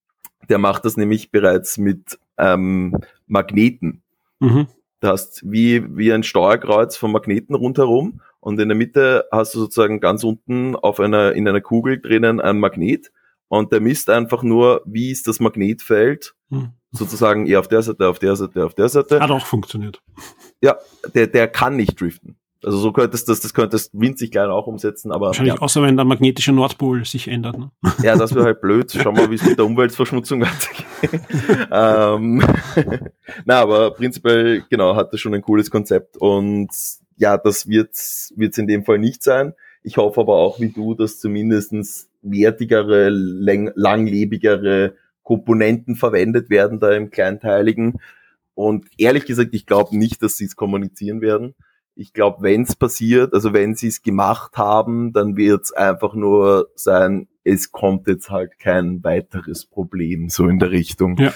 [0.49, 4.03] der macht das nämlich bereits mit ähm, Magneten.
[4.41, 4.67] Mhm.
[5.01, 9.61] Du hast wie, wie ein Steuerkreuz von Magneten rundherum und in der Mitte hast du
[9.61, 13.13] sozusagen ganz unten auf einer, in einer Kugel drinnen ein Magnet
[13.53, 16.71] und der misst einfach nur, wie ist das Magnetfeld, hm.
[16.91, 19.21] sozusagen eher auf der Seite, auf der Seite, auf der Seite.
[19.21, 20.01] Hat auch funktioniert.
[20.63, 20.79] Ja,
[21.15, 22.39] der, der kann nicht driften.
[22.65, 25.27] Also so könntest das, das könntest winzig klein auch umsetzen, aber.
[25.27, 25.61] Wahrscheinlich ja.
[25.61, 27.59] außer wenn der magnetische Nordpol sich ändert.
[27.59, 27.71] Ne?
[28.03, 28.91] Ja, das wäre halt blöd.
[28.91, 31.21] Schau mal, wie es mit der Umweltverschmutzung weitergeht.
[31.71, 32.43] ähm,
[33.45, 36.71] na, aber prinzipiell, genau, hatte schon ein cooles Konzept und
[37.19, 39.53] ja, das wird es in dem Fall nicht sein.
[39.83, 47.11] Ich hoffe aber auch wie du, dass zumindestens wertigere, langlebigere Komponenten verwendet werden da im
[47.11, 48.01] Kleinteiligen.
[48.55, 51.55] Und ehrlich gesagt, ich glaube nicht, dass sie es kommunizieren werden.
[51.95, 56.15] ich glaube, wenn es passiert, also wenn sie es gemacht haben, dann wird es einfach
[56.15, 61.17] nur sein, es kommt jetzt halt kein weiteres Problem so in der Richtung.
[61.19, 61.33] Ja.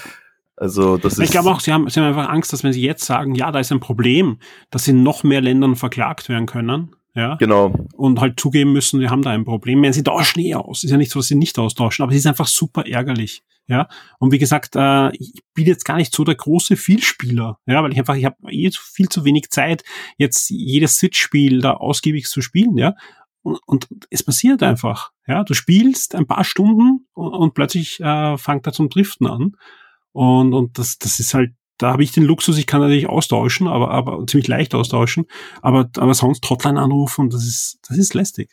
[0.55, 1.19] Also das ist.
[1.19, 3.51] Ich glaube auch, sie haben, sie haben einfach Angst, dass wenn sie jetzt sagen, ja,
[3.51, 4.39] da ist ein Problem,
[4.71, 6.95] dass sie in noch mehr Ländern verklagt werden können.
[7.17, 7.35] Ja.
[7.35, 7.73] Genau.
[7.93, 9.81] Und halt zugeben müssen, wir haben da ein Problem.
[9.81, 10.83] Wenn sie tauschen eh aus.
[10.83, 13.41] Ist ja nicht so, dass sie nicht austauschen, aber es ist einfach super ärgerlich.
[13.67, 13.89] Ja.
[14.19, 17.57] Und wie gesagt, äh, ich bin jetzt gar nicht so der große Vielspieler.
[17.65, 19.83] Ja, weil ich einfach, ich habe eh viel zu wenig Zeit,
[20.17, 22.93] jetzt jedes Switch-Spiel da ausgiebig zu spielen, ja.
[23.41, 25.11] Und, und es passiert einfach.
[25.25, 29.53] Ja, du spielst ein paar Stunden und, und plötzlich äh, fängt er zum Driften an.
[30.11, 33.67] Und, und das, das ist halt, da habe ich den Luxus, ich kann natürlich austauschen,
[33.67, 35.25] aber, aber ziemlich leicht austauschen,
[35.61, 38.49] aber, aber sonst Hotline anrufen, das ist, das ist lästig.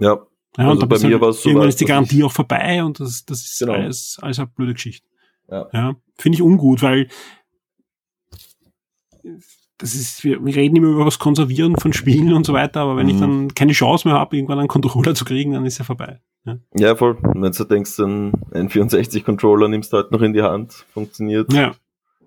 [0.00, 0.18] Ja.
[0.56, 3.00] Ja, Also bei mir halt, war's so irgendwann ist die Garantie ich- auch vorbei und
[3.00, 3.72] das, das ist Genau.
[3.72, 5.06] alles, alles eine blöde Geschichte.
[5.50, 5.68] Ja.
[5.72, 7.08] Ja, finde ich ungut, weil
[9.78, 12.96] das ist, wir, wir reden immer über das Konservieren von Spielen und so weiter, aber
[12.96, 13.20] wenn ich Mhm.
[13.20, 16.20] dann keine Chance mehr habe, irgendwann einen Controller zu kriegen, dann ist er vorbei.
[16.44, 17.16] Ja, Ja, voll.
[17.22, 21.74] Und wenn du denkst, ein N64-Controller nimmst du halt noch in die Hand, funktioniert ja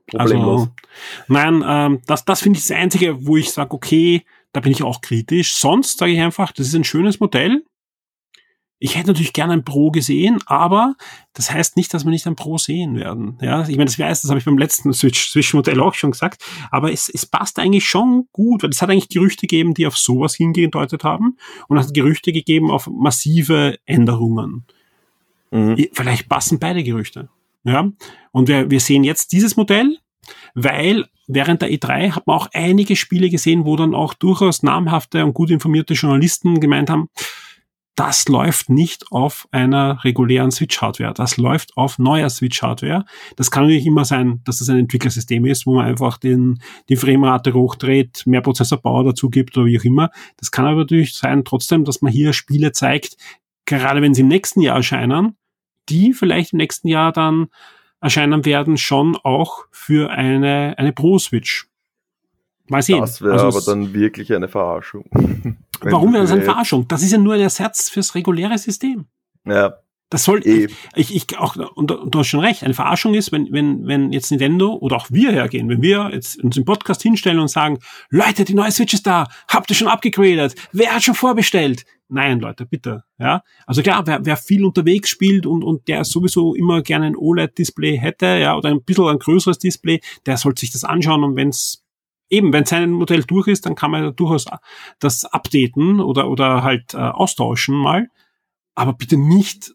[0.07, 0.61] problemlos.
[0.61, 0.71] also
[1.27, 4.83] nein, ähm, das, das finde ich das Einzige, wo ich sage, okay, da bin ich
[4.83, 5.55] auch kritisch.
[5.55, 7.63] Sonst sage ich einfach, das ist ein schönes Modell.
[8.79, 10.95] Ich hätte natürlich gerne ein Pro gesehen, aber
[11.33, 13.39] das heißt nicht, dass wir nicht ein Pro sehen werden.
[13.41, 16.43] Ja, ich meine, das weiß, das habe ich beim letzten Switch, Switch-Modell auch schon gesagt,
[16.69, 19.97] aber es, es passt eigentlich schon gut, weil es hat eigentlich Gerüchte gegeben, die auf
[19.97, 24.65] sowas hingedeutet haben und es hat Gerüchte gegeben auf massive Änderungen.
[25.49, 25.87] Mhm.
[25.93, 27.29] Vielleicht passen beide Gerüchte.
[27.67, 27.91] Ja,
[28.31, 29.97] und wir, wir sehen jetzt dieses Modell,
[30.53, 35.25] weil während der E3 hat man auch einige Spiele gesehen, wo dann auch durchaus namhafte
[35.25, 37.09] und gut informierte Journalisten gemeint haben,
[37.95, 41.13] das läuft nicht auf einer regulären Switch-Hardware.
[41.13, 43.03] Das läuft auf neuer Switch-Hardware.
[43.35, 46.95] Das kann natürlich immer sein, dass es ein Entwicklersystem ist, wo man einfach den, die
[46.95, 50.11] Framerate hochdreht, mehr Prozessorbauer dazu gibt oder wie auch immer.
[50.37, 53.17] Das kann aber natürlich sein, trotzdem, dass man hier Spiele zeigt,
[53.65, 55.35] gerade wenn sie im nächsten Jahr erscheinen,
[55.89, 57.47] die vielleicht im nächsten Jahr dann
[58.01, 61.67] erscheinen werden, schon auch für eine, eine Pro-Switch.
[62.69, 62.99] Mal sehen.
[62.99, 65.05] Das wäre Also aber dann wirklich eine Verarschung.
[65.81, 66.87] Warum wäre das eine Verarschung?
[66.87, 69.05] Das ist ja nur ein Ersatz fürs reguläre System.
[69.45, 69.75] Ja,
[70.09, 70.67] Das soll, eh.
[70.95, 74.11] ich, ich auch, und, und du hast schon recht, eine Verarschung ist, wenn, wenn, wenn
[74.11, 77.79] jetzt Nintendo oder auch wir hergehen, wenn wir jetzt uns im Podcast hinstellen und sagen,
[78.09, 80.55] Leute, die neue Switch ist da, habt ihr schon abgegradet?
[80.73, 81.85] Wer hat schon vorbestellt?
[82.09, 83.43] Nein, Leute, bitte, ja.
[83.65, 87.97] Also klar, wer, wer viel unterwegs spielt und, und der sowieso immer gerne ein OLED-Display
[87.97, 91.83] hätte, ja, oder ein bisschen ein größeres Display, der sollte sich das anschauen und wenn's
[92.29, 94.45] eben, wenn sein Modell durch ist, dann kann man durchaus
[94.99, 98.07] das updaten oder, oder halt äh, austauschen mal.
[98.75, 99.73] Aber bitte nicht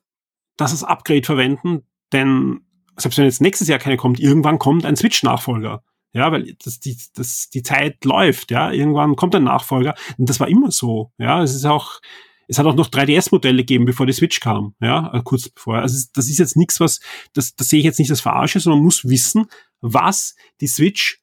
[0.56, 2.60] das als Upgrade verwenden, denn
[2.96, 5.82] selbst wenn jetzt nächstes Jahr keine kommt, irgendwann kommt ein Switch-Nachfolger.
[6.12, 8.70] Ja, weil das, die, das, die Zeit läuft, ja.
[8.70, 9.94] Irgendwann kommt ein Nachfolger.
[10.18, 11.12] Und das war immer so.
[11.18, 12.00] Ja, es ist auch,
[12.48, 15.76] es hat auch noch 3DS-Modelle gegeben, bevor die Switch kam, ja, äh, kurz bevor.
[15.76, 17.00] Also das ist jetzt nichts, was,
[17.32, 19.46] das, das sehe ich jetzt nicht als Verarsche, sondern man muss wissen,
[19.80, 21.22] was die Switch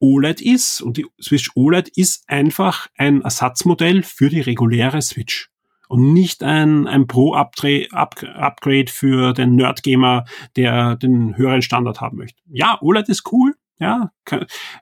[0.00, 0.82] OLED ist.
[0.82, 5.50] Und die Switch OLED ist einfach ein Ersatzmodell für die reguläre Switch.
[5.88, 10.24] Und nicht ein, ein Pro-Upgrade für den Nerd-Gamer,
[10.56, 12.42] der den höheren Standard haben möchte.
[12.50, 13.54] Ja, OLED ist cool.
[13.78, 14.10] Ja,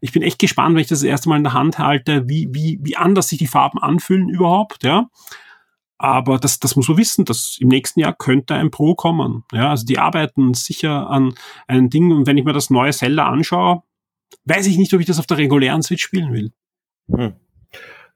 [0.01, 2.49] ich bin echt gespannt, wenn ich das, das erste Mal in der Hand halte, wie,
[2.53, 5.09] wie, wie anders sich die Farben anfühlen überhaupt, ja.
[5.99, 9.45] Aber das, das muss man wissen, dass im nächsten Jahr könnte ein Pro kommen.
[9.53, 11.35] Ja, also die arbeiten sicher an
[11.67, 12.13] einem Ding.
[12.13, 13.83] Und wenn ich mir das neue Zelda anschaue,
[14.45, 16.53] weiß ich nicht, ob ich das auf der regulären Switch spielen will.
[17.11, 17.35] Hm.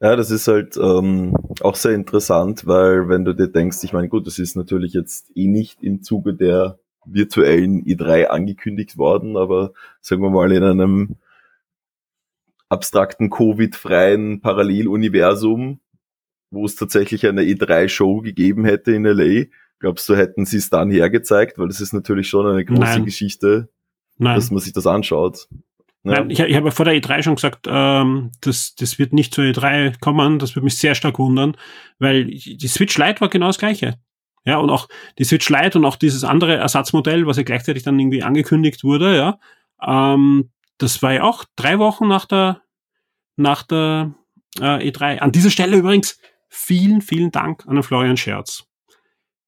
[0.01, 4.07] Ja, das ist halt ähm, auch sehr interessant, weil wenn du dir denkst, ich meine,
[4.07, 9.73] gut, das ist natürlich jetzt eh nicht im Zuge der virtuellen i3 angekündigt worden, aber
[10.01, 11.15] sagen wir mal in einem
[12.69, 15.79] abstrakten Covid-freien Paralleluniversum,
[16.51, 19.45] wo es tatsächlich eine i3-Show gegeben hätte in LA,
[19.79, 21.57] glaubst du, hätten sie es dann hergezeigt?
[21.57, 23.05] Weil das ist natürlich schon eine große Nein.
[23.05, 23.69] Geschichte,
[24.17, 24.35] Nein.
[24.35, 25.47] dass man sich das anschaut.
[26.03, 26.13] Ja.
[26.13, 29.33] Nein, ich, ich habe ja vor der E3 schon gesagt, ähm, das, das wird nicht
[29.33, 31.57] zur E3 kommen, das würde mich sehr stark wundern,
[31.97, 33.95] weil die Switch Lite war genau das gleiche.
[34.45, 37.99] Ja, und auch die Switch Lite und auch dieses andere Ersatzmodell, was ja gleichzeitig dann
[37.99, 39.39] irgendwie angekündigt wurde, ja,
[39.85, 42.61] ähm, das war ja auch drei Wochen nach der,
[43.35, 44.13] nach der
[44.59, 45.19] äh, E3.
[45.19, 48.65] An dieser Stelle übrigens vielen, vielen Dank an den Florian Scherz.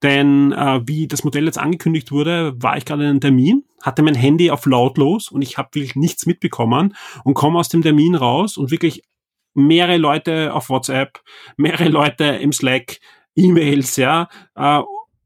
[0.04, 4.02] Denn äh, wie das Modell jetzt angekündigt wurde, war ich gerade in einem Termin, hatte
[4.02, 8.16] mein Handy auf lautlos und ich habe wirklich nichts mitbekommen und komme aus dem Termin
[8.16, 9.04] raus und wirklich
[9.54, 11.22] mehrere Leute auf WhatsApp,
[11.56, 13.00] mehrere Leute im Slack,
[13.42, 14.82] E-Mails, ja, äh,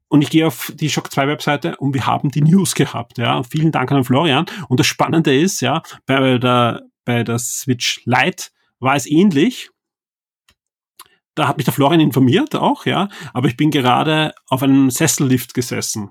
[0.08, 3.36] und ich gehe auf die Shock 2 Webseite und wir haben die News gehabt, ja.
[3.36, 4.46] Und vielen Dank an Florian.
[4.68, 8.46] Und das Spannende ist, ja, bei der, bei der Switch Lite
[8.78, 9.70] war es ähnlich.
[11.34, 15.52] da hat mich der Florian informiert auch, ja, aber ich bin gerade auf einem Sessellift
[15.54, 16.10] gesessen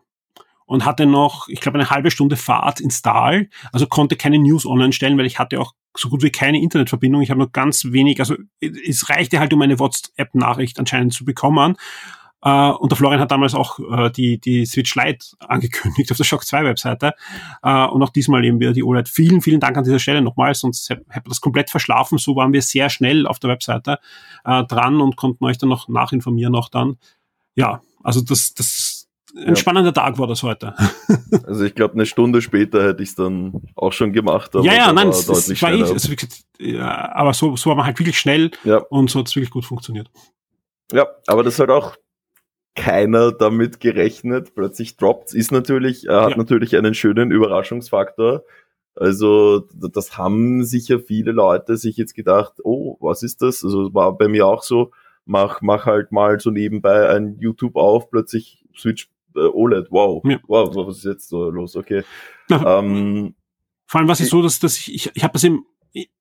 [0.65, 4.65] und hatte noch, ich glaube, eine halbe Stunde Fahrt ins Tal, also konnte keine News
[4.65, 7.22] online stellen, weil ich hatte auch so gut wie keine Internetverbindung.
[7.22, 11.76] Ich habe nur ganz wenig, also es reichte halt, um eine WhatsApp-Nachricht anscheinend zu bekommen.
[12.48, 16.26] Uh, und der Florian hat damals auch uh, die, die Switch Lite angekündigt auf der
[16.26, 17.14] Shock 2 Webseite.
[17.66, 19.10] Uh, und auch diesmal eben wieder die OLED.
[19.10, 22.20] Vielen, vielen Dank an dieser Stelle nochmal, sonst hätte ich das komplett verschlafen.
[22.20, 23.98] So waren wir sehr schnell auf der Webseite
[24.44, 26.98] dran und konnten euch dann noch nachinformieren auch dann.
[27.56, 28.95] Ja, also das, das
[29.36, 29.56] ein ja.
[29.56, 30.74] spannender Tag war das heute.
[31.45, 34.52] also ich glaube, eine Stunde später hätte ich es dann auch schon gemacht.
[34.56, 36.15] ja, ja, nein, es, war eh, also,
[36.60, 38.78] ja, aber so, so war man halt wirklich schnell ja.
[38.78, 40.10] und so hat es wirklich gut funktioniert.
[40.91, 41.95] Ja, aber das halt auch
[42.76, 44.56] keiner damit gerechnet.
[44.56, 48.43] Plötzlich droppt ist natürlich, er hat natürlich einen schönen Überraschungsfaktor.
[48.95, 53.63] Also das haben sicher viele Leute sich jetzt gedacht, oh, was ist das?
[53.63, 54.91] Also war bei mir auch so,
[55.26, 60.39] mach, mach halt mal so nebenbei ein YouTube auf, plötzlich Switch äh, OLED, wow, ja.
[60.48, 61.76] wow, was ist jetzt so los?
[61.76, 62.04] Okay.
[62.50, 63.36] Ähm,
[63.88, 65.65] Vor allem was ist so, dass, dass ich, ich, ich habe das im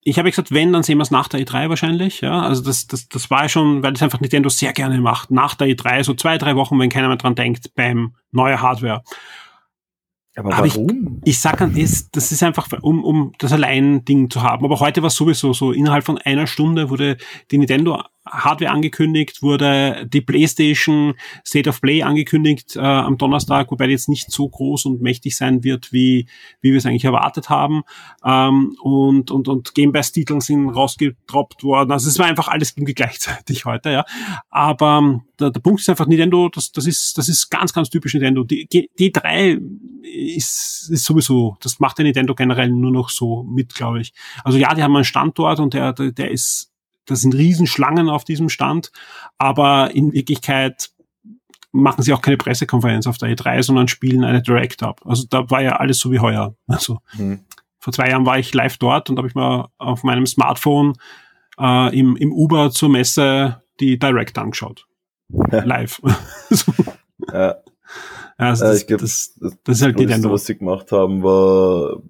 [0.01, 2.21] ich habe gesagt, wenn, dann sehen wir es nach der E3 wahrscheinlich.
[2.21, 5.31] Ja, also das, das, das war schon, weil das einfach Nintendo sehr gerne macht.
[5.31, 9.03] Nach der E3, so zwei, drei Wochen, wenn keiner mehr dran denkt, beim neue Hardware.
[10.37, 11.21] Aber warum?
[11.23, 14.65] Ich, ich sag an, ist, das ist einfach, um, um das Allein-Ding zu haben.
[14.65, 17.17] Aber heute war es sowieso so, innerhalb von einer Stunde wurde
[17.51, 21.13] die Nintendo Hardware angekündigt, wurde die PlayStation
[21.45, 25.37] State of Play angekündigt äh, am Donnerstag, wobei die jetzt nicht so groß und mächtig
[25.37, 26.27] sein wird, wie,
[26.61, 27.83] wie wir es eigentlich erwartet haben.
[28.23, 31.91] Ähm, und, und, und Game Pass-Titeln sind rausgedroppt worden.
[31.91, 34.05] Also es war einfach alles irgendwie gleichzeitig heute, ja.
[34.49, 37.89] Aber ähm, der, der Punkt ist einfach, Nintendo, das, das ist, das ist ganz, ganz
[37.89, 38.43] typisch Nintendo.
[38.43, 39.59] Die, die 3
[40.03, 44.13] ist, ist sowieso, das macht der Nintendo generell nur noch so mit, glaube ich.
[44.43, 46.71] Also ja, die haben einen Standort und der, der, der ist
[47.05, 48.91] das sind Riesenschlangen auf diesem Stand,
[49.37, 50.89] aber in Wirklichkeit
[51.71, 55.01] machen sie auch keine Pressekonferenz auf der E3, sondern spielen eine Direct ab.
[55.05, 56.55] Also da war ja alles so wie heuer.
[56.67, 57.41] Also mhm.
[57.79, 60.93] vor zwei Jahren war ich live dort und habe ich mal auf meinem Smartphone
[61.59, 64.87] äh, im, im Uber zur Messe die Direct angeschaut.
[65.29, 66.01] live.
[67.33, 67.55] ja.
[68.37, 72.01] Also das, ich glaube, das, das, das, ist halt die was sie gemacht haben, war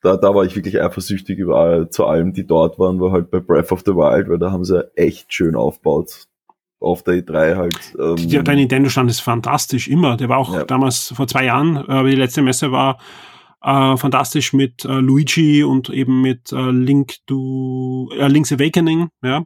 [0.00, 3.40] da, da war ich wirklich eifersüchtig überall zu allem, die dort waren, war halt bei
[3.40, 6.26] Breath of the Wild, weil da haben sie echt schön aufgebaut.
[6.80, 7.96] Auf der E3 halt.
[7.98, 10.16] Ähm, ja, der Nintendo-Stand ist fantastisch, immer.
[10.16, 10.64] Der war auch ja.
[10.64, 12.98] damals vor zwei Jahren, äh, aber die letzte Messe war
[13.62, 19.42] äh, fantastisch mit äh, Luigi und eben mit äh, Link to äh, Link's Awakening, ja.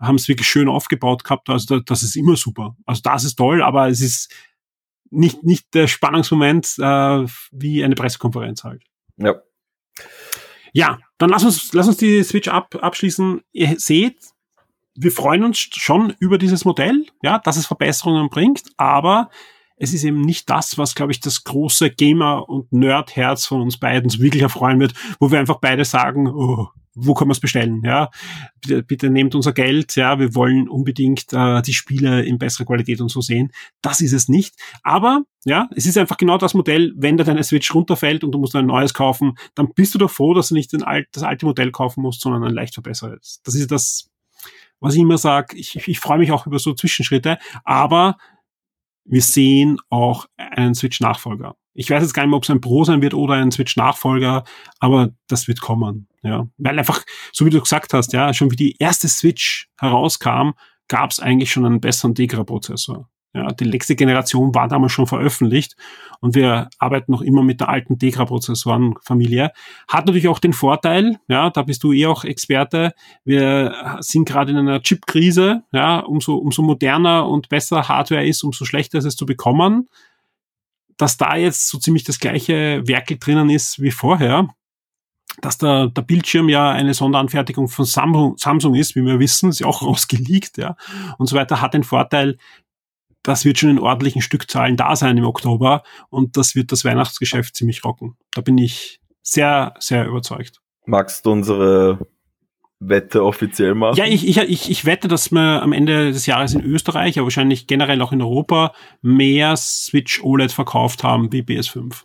[0.00, 1.48] Haben es wirklich schön aufgebaut gehabt.
[1.48, 2.74] Also da, das ist immer super.
[2.84, 4.34] Also das ist toll, aber es ist
[5.10, 8.82] nicht, nicht der Spannungsmoment äh, wie eine Pressekonferenz halt.
[9.18, 9.36] Ja,
[10.72, 13.42] ja, dann lass uns, lass uns die Switch ab, abschließen.
[13.52, 14.16] Ihr seht,
[14.94, 19.30] wir freuen uns schon über dieses Modell, ja, dass es Verbesserungen bringt, aber
[19.76, 23.78] es ist eben nicht das, was, glaube ich, das große Gamer- und Nerd-Herz von uns
[23.78, 27.40] beiden so wirklich erfreuen wird, wo wir einfach beide sagen, oh, wo kann man es
[27.40, 27.82] bestellen?
[27.84, 28.10] Ja,
[28.60, 29.96] bitte, bitte nehmt unser Geld.
[29.96, 33.52] Ja, wir wollen unbedingt äh, die Spiele in besserer Qualität und so sehen.
[33.80, 34.54] Das ist es nicht.
[34.82, 36.92] Aber ja, es ist einfach genau das Modell.
[36.96, 40.10] Wenn da deine Switch runterfällt und du musst ein neues kaufen, dann bist du doch
[40.10, 43.40] froh, dass du nicht den alt, das alte Modell kaufen musst, sondern ein leicht verbessertes.
[43.44, 44.10] Das ist das,
[44.80, 45.56] was ich immer sage.
[45.56, 48.16] Ich, ich, ich freue mich auch über so Zwischenschritte, aber
[49.04, 51.56] wir sehen auch einen Switch-Nachfolger.
[51.74, 54.44] Ich weiß jetzt gar nicht mehr, ob es ein Pro sein wird oder ein Switch-Nachfolger,
[54.78, 56.08] aber das wird kommen.
[56.22, 60.50] Ja, weil einfach, so wie du gesagt hast, ja, schon wie die erste Switch herauskam,
[60.88, 63.08] gab es eigentlich schon einen besseren Tegra-Prozessor.
[63.34, 65.74] Ja, die letzte Generation war damals schon veröffentlicht
[66.20, 69.52] und wir arbeiten noch immer mit der alten Tegra-Prozessoren-Familie.
[69.88, 72.92] Hat natürlich auch den Vorteil, ja, da bist du eh auch Experte.
[73.24, 78.66] Wir sind gerade in einer Chip-Krise, ja, umso, umso moderner und besser Hardware ist, umso
[78.66, 79.88] schlechter ist es zu bekommen
[80.96, 84.48] dass da jetzt so ziemlich das gleiche Werkel drinnen ist wie vorher,
[85.40, 89.60] dass der, der Bildschirm ja eine Sonderanfertigung von Samsung, Samsung ist, wie wir wissen, ist
[89.60, 90.76] ja auch rausgeleakt, ja,
[91.18, 92.38] und so weiter, hat den Vorteil,
[93.22, 97.54] das wird schon in ordentlichen Stückzahlen da sein im Oktober und das wird das Weihnachtsgeschäft
[97.56, 98.16] ziemlich rocken.
[98.34, 100.60] Da bin ich sehr, sehr überzeugt.
[100.86, 102.06] Magst du unsere
[102.88, 103.96] Wette offiziell machen?
[103.96, 107.26] Ja, ich, ich, ich, ich wette, dass wir am Ende des Jahres in Österreich, aber
[107.26, 112.04] wahrscheinlich generell auch in Europa, mehr Switch OLED verkauft haben wie PS5.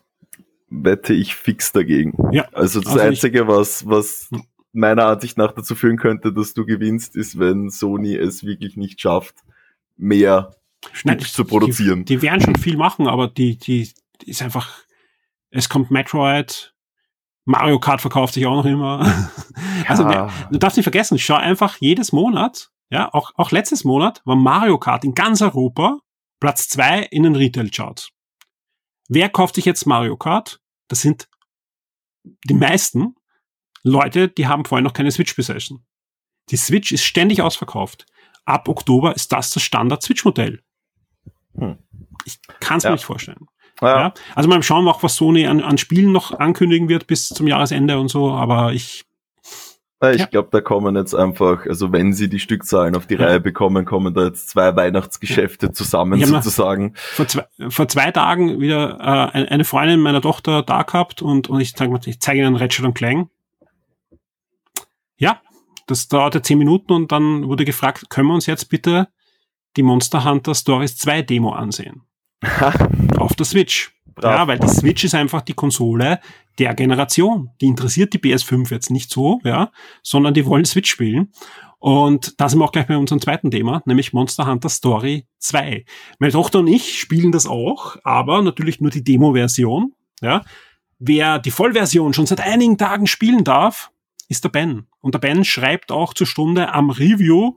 [0.70, 2.16] Wette ich fix dagegen.
[2.32, 2.48] Ja.
[2.52, 4.30] Also das also Einzige, ich, was, was
[4.74, 9.02] meiner Ansicht nach dazu führen könnte, dass du gewinnst, ist, wenn Sony es wirklich nicht
[9.02, 9.36] schafft,
[9.96, 10.56] mehr
[11.04, 12.06] Nein, zu produzieren.
[12.06, 13.90] Die, die werden schon viel machen, aber die, die
[14.26, 14.84] ist einfach,
[15.50, 16.76] es kommt Metroid,
[17.48, 19.06] Mario Kart verkauft sich auch noch immer.
[19.84, 19.90] Ja.
[19.90, 20.04] Also
[20.52, 24.78] du darfst nicht vergessen, schau einfach jedes Monat Ja, auch, auch letztes Monat war Mario
[24.78, 26.00] Kart in ganz Europa
[26.40, 28.10] Platz zwei in den Retail-Charts.
[29.08, 30.60] Wer kauft sich jetzt Mario Kart?
[30.90, 31.30] Das sind
[32.24, 33.16] die meisten
[33.84, 35.86] Leute, die haben vorher noch keine Switch besessen.
[36.50, 38.06] Die Switch ist ständig ausverkauft.
[38.46, 40.62] Ab Oktober ist das das Standard-Switch-Modell.
[41.58, 41.78] Hm.
[42.26, 42.90] Ich kann es ja.
[42.90, 43.48] mir nicht vorstellen.
[43.82, 44.00] Ja.
[44.00, 44.14] ja.
[44.36, 48.00] Also mal schauen, auch was Sony an, an Spielen noch ankündigen wird bis zum Jahresende
[48.00, 49.08] und so, aber ich
[50.12, 50.26] ich ja.
[50.28, 53.26] glaube, da kommen jetzt einfach, also wenn sie die Stückzahlen auf die ja.
[53.26, 56.94] Reihe bekommen, kommen da jetzt zwei Weihnachtsgeschäfte zusammen sozusagen.
[56.96, 61.62] Vor zwei, vor zwei Tagen wieder äh, eine Freundin meiner Tochter da gehabt und, und
[61.62, 63.30] ich sage ich zeige ihnen Ratchet und Clank.
[65.18, 65.42] Ja,
[65.88, 69.08] das dauerte zehn Minuten und dann wurde gefragt, können wir uns jetzt bitte
[69.78, 72.04] die Monster Hunter Stories 2 Demo ansehen?
[73.18, 73.94] auf der Switch.
[74.16, 74.36] Brav.
[74.36, 76.20] Ja, weil die Switch ist einfach die Konsole
[76.58, 77.52] der Generation.
[77.62, 79.72] Die interessiert die PS5 jetzt nicht so, ja,
[80.02, 81.32] sondern die wollen Switch spielen.
[81.80, 85.86] Und da sind wir auch gleich bei unserem zweiten Thema, nämlich Monster Hunter Story 2.
[86.18, 89.94] Meine Tochter und ich spielen das auch, aber natürlich nur die Demo-Version.
[90.22, 90.44] Ja.
[90.98, 93.92] Wer die Vollversion schon seit einigen Tagen spielen darf,
[94.28, 94.88] ist der Ben.
[95.00, 97.56] Und der Ben schreibt auch zur Stunde am Review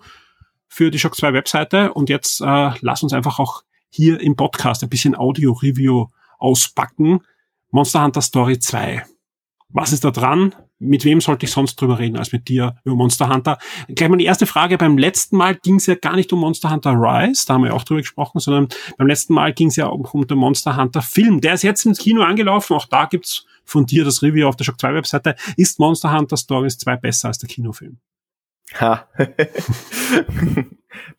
[0.69, 1.95] für die Shock 2 Webseite.
[1.95, 6.07] Und jetzt äh, lass uns einfach auch hier im Podcast ein bisschen Audio-Review
[6.39, 7.21] auspacken.
[7.71, 9.05] Monster Hunter Story 2.
[9.69, 10.55] Was ist da dran?
[10.79, 13.59] Mit wem sollte ich sonst drüber reden als mit dir über Monster Hunter?
[13.89, 14.79] Gleich mal die erste Frage.
[14.79, 17.75] Beim letzten Mal ging es ja gar nicht um Monster Hunter Rise, da haben wir
[17.75, 21.03] auch drüber gesprochen, sondern beim letzten Mal ging es ja um, um den Monster Hunter
[21.03, 21.41] Film.
[21.43, 22.75] Der ist jetzt ins Kino angelaufen.
[22.75, 25.37] Auch da gibt's von dir das Review auf der Shock 2 Webseite.
[25.57, 27.99] Ist Monster Hunter Stories 2 besser als der Kinofilm?
[28.79, 29.09] Ha.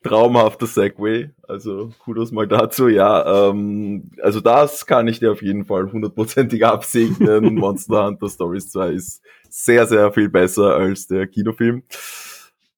[0.02, 1.30] Traumhafter Segway.
[1.46, 2.88] Also Kudos mal dazu.
[2.88, 7.54] Ja, ähm, also das kann ich dir auf jeden Fall hundertprozentig absegnen.
[7.54, 11.82] Monster Hunter Stories 2 ist sehr, sehr viel besser als der Kinofilm.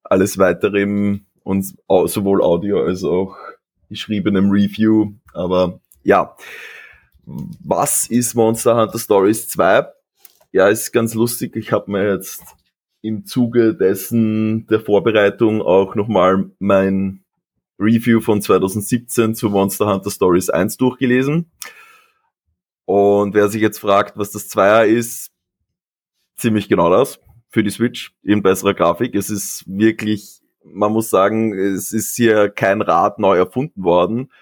[0.02, 3.36] Alles weitere im, und sowohl Audio als auch
[3.88, 5.12] geschriebenem Review.
[5.32, 6.36] Aber ja,
[7.24, 9.86] was ist Monster Hunter Stories 2?
[10.52, 11.56] Ja, ist ganz lustig.
[11.56, 12.42] Ich habe mir jetzt
[13.04, 17.22] im Zuge dessen der Vorbereitung auch nochmal mein
[17.78, 21.50] Review von 2017 zu Monster Hunter Stories 1 durchgelesen.
[22.86, 25.30] Und wer sich jetzt fragt, was das Zweier ist,
[26.36, 29.14] ziemlich genau das für die Switch in besserer Grafik.
[29.14, 34.32] Es ist wirklich, man muss sagen, es ist hier kein Rad neu erfunden worden.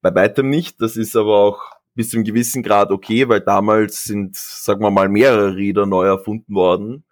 [0.00, 0.80] Bei weitem nicht.
[0.80, 1.60] Das ist aber auch
[1.94, 6.06] bis zu einem gewissen Grad okay, weil damals sind, sagen wir mal, mehrere Räder neu
[6.06, 7.04] erfunden worden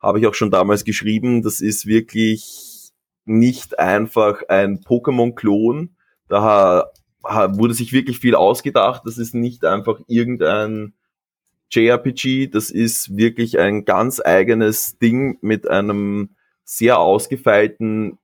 [0.00, 2.92] habe ich auch schon damals geschrieben, das ist wirklich
[3.24, 5.96] nicht einfach ein Pokémon-Klon.
[6.28, 6.90] Da
[7.22, 9.02] wurde sich wirklich viel ausgedacht.
[9.04, 10.94] Das ist nicht einfach irgendein
[11.70, 12.48] JRPG.
[12.48, 16.30] Das ist wirklich ein ganz eigenes Ding mit einem
[16.64, 18.18] sehr ausgefeilten,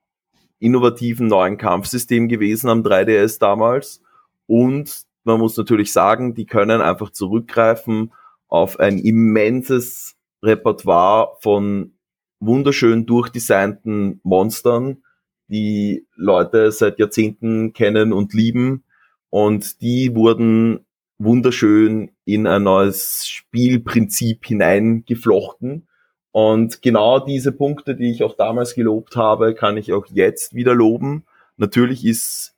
[0.58, 4.00] innovativen neuen Kampfsystem gewesen am 3DS damals.
[4.46, 8.12] Und man muss natürlich sagen, die können einfach zurückgreifen
[8.48, 11.92] auf ein immenses Repertoire von
[12.40, 15.02] wunderschön durchdesignten Monstern,
[15.48, 18.84] die Leute seit Jahrzehnten kennen und lieben.
[19.30, 20.84] Und die wurden
[21.18, 25.86] wunderschön in ein neues Spielprinzip hineingeflochten.
[26.32, 30.74] Und genau diese Punkte, die ich auch damals gelobt habe, kann ich auch jetzt wieder
[30.74, 31.24] loben.
[31.58, 32.56] Natürlich ist,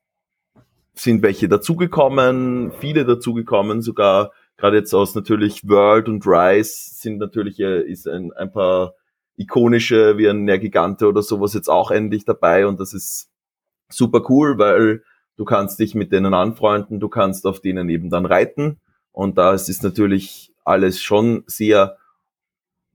[0.94, 7.60] sind welche dazugekommen, viele dazugekommen, sogar gerade jetzt aus natürlich World und Rise sind natürlich
[7.60, 8.94] äh, ist ein, ein paar
[9.36, 13.30] ikonische wie ein Nergigante oder sowas jetzt auch endlich dabei und das ist
[13.88, 15.02] super cool, weil
[15.36, 18.78] du kannst dich mit denen anfreunden, du kannst auf denen eben dann reiten
[19.12, 21.96] und da ist es natürlich alles schon sehr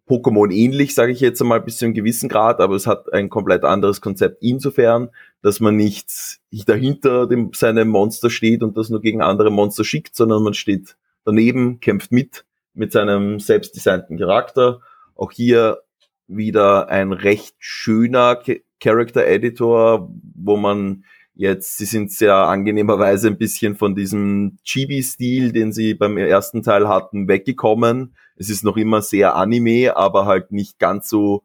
[0.07, 3.29] Pokémon ähnlich, sage ich jetzt einmal bis zu einem gewissen Grad, aber es hat ein
[3.29, 5.09] komplett anderes Konzept insofern,
[5.43, 10.15] dass man nicht dahinter dem, seinem Monster steht und das nur gegen andere Monster schickt,
[10.15, 10.97] sondern man steht
[11.29, 14.79] daneben, kämpft mit mit seinem selbstdesignten Charakter.
[15.15, 15.79] Auch hier
[16.27, 18.41] wieder ein recht schöner
[18.79, 21.03] Character Editor, wo man
[21.35, 26.87] jetzt, sie sind sehr angenehmerweise ein bisschen von diesem Chibi-Stil, den sie beim ersten Teil
[26.87, 28.15] hatten, weggekommen.
[28.35, 31.43] Es ist noch immer sehr Anime, aber halt nicht ganz so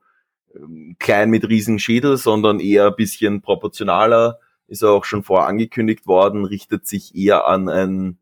[0.55, 4.39] ähm, klein mit riesigen Schädel, sondern eher ein bisschen proportionaler.
[4.67, 8.19] Ist auch schon vorher angekündigt worden, richtet sich eher an ein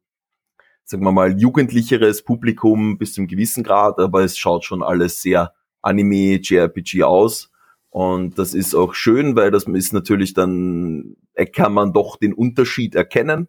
[0.93, 5.55] sagen wir mal, jugendlicheres Publikum bis zum gewissen Grad, aber es schaut schon alles sehr
[5.81, 7.51] Anime, JRPG aus.
[7.89, 11.17] Und das ist auch schön, weil das ist natürlich dann,
[11.55, 13.49] kann man doch den Unterschied erkennen.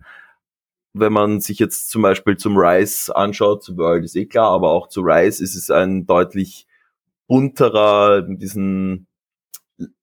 [0.94, 4.72] Wenn man sich jetzt zum Beispiel zum Rise anschaut, zu World ist eh klar, aber
[4.72, 6.66] auch zu Rise ist es ein deutlich
[7.28, 9.08] bunterer, diesen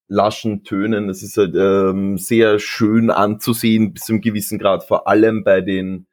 [0.08, 1.08] laschen Tönen.
[1.08, 4.84] Es ist halt ähm, sehr schön anzusehen bis zu einem gewissen Grad.
[4.84, 6.06] Vor allem bei den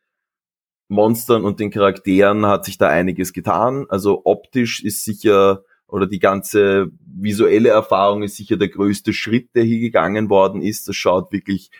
[0.88, 3.86] Monstern und den Charakteren hat sich da einiges getan.
[3.90, 9.64] Also optisch ist sicher oder die ganze visuelle Erfahrung ist sicher der größte Schritt, der
[9.64, 10.88] hier gegangen worden ist.
[10.88, 11.72] Das schaut wirklich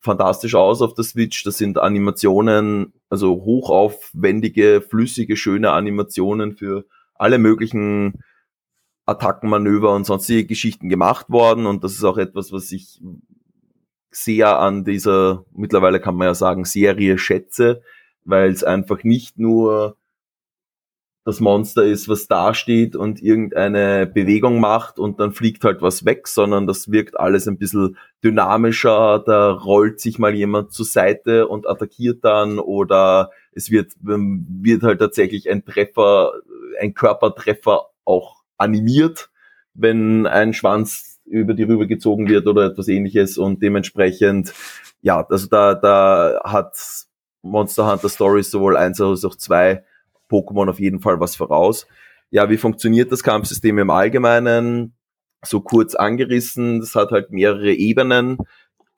[0.00, 1.42] fantastisch aus auf der Switch.
[1.44, 6.84] Das sind Animationen, also hochaufwendige, flüssige, schöne Animationen für
[7.14, 8.22] alle möglichen
[9.06, 11.66] Attackenmanöver und sonstige Geschichten gemacht worden.
[11.66, 13.00] Und das ist auch etwas, was ich
[14.10, 17.82] sehr an dieser, mittlerweile kann man ja sagen, Serie schätze,
[18.26, 19.96] weil es einfach nicht nur
[21.26, 26.04] das Monster ist, was da steht und irgendeine Bewegung macht und dann fliegt halt was
[26.04, 31.48] weg, sondern das wirkt alles ein bisschen dynamischer, da rollt sich mal jemand zur Seite
[31.48, 36.32] und attackiert dann oder es wird, wird halt tatsächlich ein Treffer,
[36.80, 39.28] ein Körpertreffer auch animiert,
[39.74, 44.54] wenn ein Schwanz über die Rübe gezogen wird oder etwas ähnliches und dementsprechend,
[45.02, 46.76] ja, also da, da hat
[47.50, 49.84] Monster Hunter Stories sowohl eins als auch zwei
[50.30, 51.86] Pokémon auf jeden Fall was voraus.
[52.30, 54.94] Ja, wie funktioniert das Kampfsystem im Allgemeinen?
[55.44, 58.38] So kurz angerissen, das hat halt mehrere Ebenen.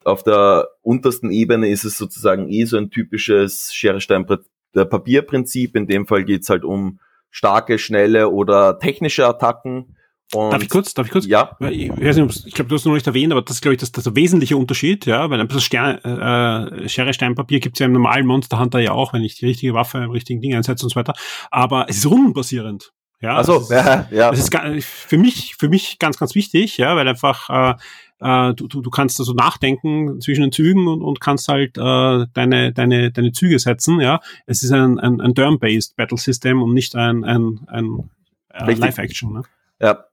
[0.04, 5.76] Auf der untersten Ebene ist es sozusagen eh so ein typisches Schere-Stein-Papier-Prinzip.
[5.76, 9.96] In dem Fall geht's halt um starke, schnelle oder technische Attacken.
[10.34, 11.26] Und darf ich kurz, darf ich kurz?
[11.26, 11.56] Ja.
[11.70, 13.92] Ich, ich glaube, du hast es noch nicht erwähnt, aber das ist, glaube ich, das,
[13.92, 17.80] das der wesentliche Unterschied, ja, weil ein bisschen Stern, äh, Schere, Stein, Papier gibt es
[17.80, 20.54] ja im normalen Monster Hunter ja auch, wenn ich die richtige Waffe im richtigen Ding
[20.54, 21.14] einsetze und so weiter.
[21.50, 22.92] Aber es ist rundenbasierend.
[23.20, 24.30] Ja, also ja, ja.
[24.30, 24.54] Das ist
[24.84, 27.74] für mich, für mich ganz, ganz wichtig, ja, weil einfach äh,
[28.20, 32.26] äh, du, du, du kannst also nachdenken zwischen den Zügen und, und kannst halt äh,
[32.32, 34.20] deine, deine, deine Züge setzen, ja.
[34.46, 38.10] Es ist ein, ein, ein Turn-based Battle System und nicht ein, ein, ein
[38.50, 39.32] äh, Live-Action.
[39.32, 39.42] Ne?
[39.80, 40.04] Ja,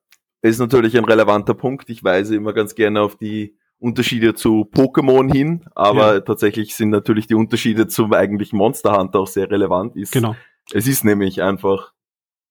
[0.49, 1.89] ist natürlich ein relevanter Punkt.
[1.89, 6.19] Ich weise immer ganz gerne auf die Unterschiede zu Pokémon hin, aber ja.
[6.21, 9.95] tatsächlich sind natürlich die Unterschiede zum eigentlichen Monster Hunter auch sehr relevant.
[9.95, 10.35] Ist, genau.
[10.71, 11.93] Es ist nämlich einfach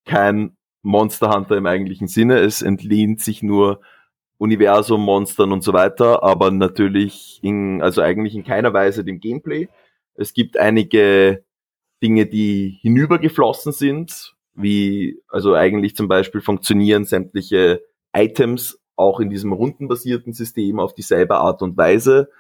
[0.05, 2.39] kein Monster Hunter im eigentlichen Sinne.
[2.39, 3.81] Es entlehnt sich nur
[4.39, 9.69] Universum, Monstern und so weiter, aber natürlich in, also eigentlich in keiner Weise dem Gameplay.
[10.15, 11.45] Es gibt einige
[12.03, 17.83] Dinge, die hinübergeflossen sind, wie, also eigentlich zum Beispiel funktionieren sämtliche
[18.13, 22.31] Items auch in diesem rundenbasierten System auf dieselbe Art und Weise.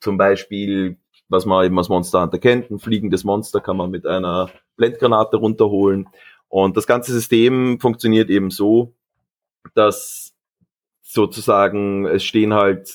[0.00, 0.96] Zum Beispiel,
[1.28, 5.36] was man eben als Monster Hunter kennt, ein fliegendes Monster kann man mit einer Blendgranate
[5.36, 6.08] runterholen.
[6.48, 8.92] Und das ganze System funktioniert eben so,
[9.74, 10.34] dass
[11.02, 12.92] sozusagen es stehen halt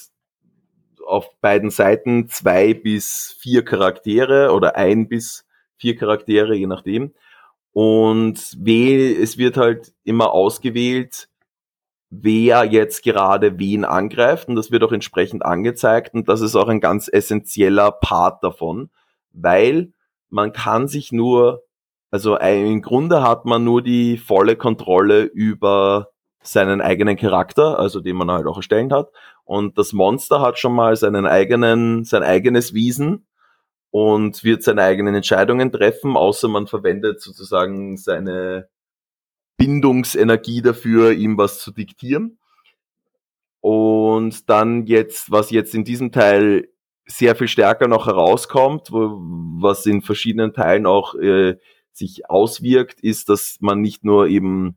[1.06, 5.46] auf beiden Seiten zwei bis vier Charaktere oder ein bis
[5.78, 7.14] vier Charaktere, je nachdem.
[7.74, 11.30] Und we, es wird halt immer ausgewählt,
[12.10, 14.48] wer jetzt gerade wen angreift.
[14.48, 16.14] Und das wird auch entsprechend angezeigt.
[16.14, 18.90] Und das ist auch ein ganz essentieller Part davon,
[19.32, 19.92] weil
[20.30, 21.68] man kann sich nur
[22.10, 26.10] also im Grunde hat man nur die volle Kontrolle über
[26.42, 29.10] seinen eigenen Charakter, also den man halt auch erstellen hat.
[29.44, 33.27] Und das Monster hat schon mal seinen eigenen, sein eigenes Wiesen
[33.98, 38.70] und wird seine eigenen Entscheidungen treffen, außer man verwendet sozusagen seine
[39.58, 42.38] Bindungsenergie dafür, ihm was zu diktieren.
[43.60, 46.70] Und dann jetzt, was jetzt in diesem Teil
[47.08, 49.18] sehr viel stärker noch herauskommt, wo,
[49.60, 51.58] was in verschiedenen Teilen auch äh,
[51.92, 54.76] sich auswirkt, ist, dass man nicht nur eben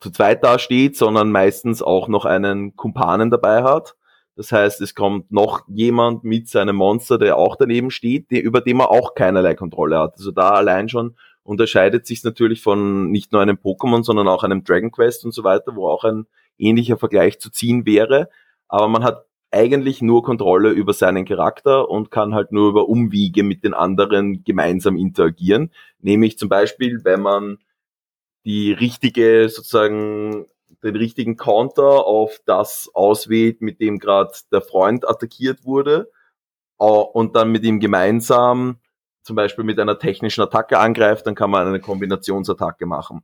[0.00, 3.95] zu zweit dasteht, sondern meistens auch noch einen Kumpanen dabei hat.
[4.36, 8.60] Das heißt, es kommt noch jemand mit seinem Monster, der auch daneben steht, der, über
[8.60, 10.14] den man auch keinerlei Kontrolle hat.
[10.18, 14.62] Also da allein schon unterscheidet sich natürlich von nicht nur einem Pokémon, sondern auch einem
[14.62, 16.26] Dragon Quest und so weiter, wo auch ein
[16.58, 18.28] ähnlicher Vergleich zu ziehen wäre.
[18.68, 23.42] Aber man hat eigentlich nur Kontrolle über seinen Charakter und kann halt nur über Umwege
[23.42, 25.70] mit den anderen gemeinsam interagieren.
[26.00, 27.58] Nämlich zum Beispiel, wenn man
[28.44, 30.46] die richtige, sozusagen,
[30.86, 36.10] den richtigen Counter auf das auswählt, mit dem gerade der Freund attackiert wurde
[36.76, 38.78] und dann mit ihm gemeinsam
[39.22, 43.22] zum Beispiel mit einer technischen Attacke angreift, dann kann man eine Kombinationsattacke machen.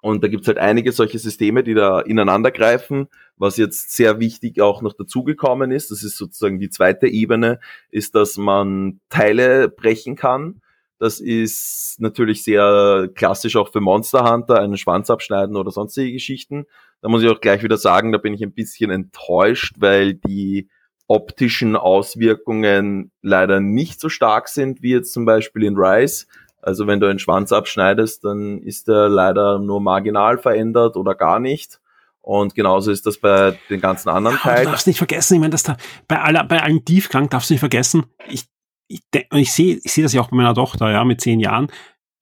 [0.00, 3.08] Und da gibt's halt einige solche Systeme, die da ineinander greifen.
[3.36, 7.60] Was jetzt sehr wichtig auch noch dazugekommen ist, das ist sozusagen die zweite Ebene,
[7.90, 10.60] ist, dass man Teile brechen kann.
[11.02, 16.64] Das ist natürlich sehr klassisch auch für Monster Hunter, einen Schwanz abschneiden oder sonstige Geschichten.
[17.00, 20.68] Da muss ich auch gleich wieder sagen, da bin ich ein bisschen enttäuscht, weil die
[21.08, 26.26] optischen Auswirkungen leider nicht so stark sind wie jetzt zum Beispiel in Rise.
[26.60, 31.40] Also wenn du einen Schwanz abschneidest, dann ist er leider nur marginal verändert oder gar
[31.40, 31.80] nicht.
[32.20, 34.64] Und genauso ist das bei den ganzen anderen Ja, Teilen.
[34.66, 35.76] Du darfst nicht vergessen, ich meine, dass da
[36.06, 38.44] bei aller, bei allem Tiefgang darfst du nicht vergessen, ich,
[38.92, 41.68] ich, ich sehe, ich sehe das ja auch bei meiner Tochter, ja, mit zehn Jahren.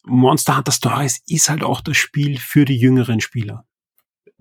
[0.04, 3.64] Monster Hunter Stories ist halt auch das Spiel für die jüngeren Spieler.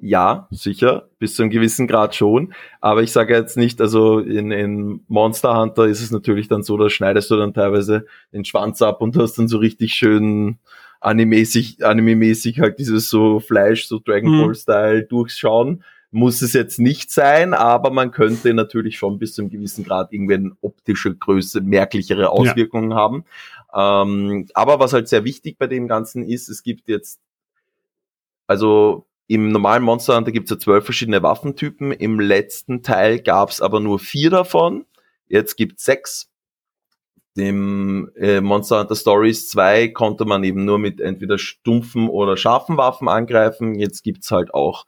[0.02, 2.54] Ja, sicher, bis zu einem gewissen Grad schon.
[2.80, 6.78] Aber ich sage jetzt nicht, also in, in Monster Hunter ist es natürlich dann so,
[6.78, 10.60] da schneidest du dann teilweise den Schwanz ab und hast dann so richtig schön
[11.02, 14.42] anime-mäßig, anime-mäßig halt dieses so Fleisch, so Dragon Mhm.
[14.42, 15.84] Ball Style durchschauen.
[16.12, 20.12] Muss es jetzt nicht sein, aber man könnte natürlich schon bis zu einem gewissen Grad
[20.12, 23.26] irgendwie eine optische Größe, merklichere Auswirkungen haben.
[23.74, 27.20] Ähm, aber was halt sehr wichtig bei dem Ganzen ist, es gibt jetzt,
[28.48, 31.92] also im normalen Monster Hunter gibt es ja zwölf verschiedene Waffentypen.
[31.92, 34.88] Im letzten Teil gab es aber nur vier davon.
[35.28, 36.32] Jetzt gibt sechs.
[37.38, 42.76] Dem äh, Monster Hunter Stories 2 konnte man eben nur mit entweder stumpfen oder scharfen
[42.78, 43.76] Waffen angreifen.
[43.76, 44.86] Jetzt gibt's halt auch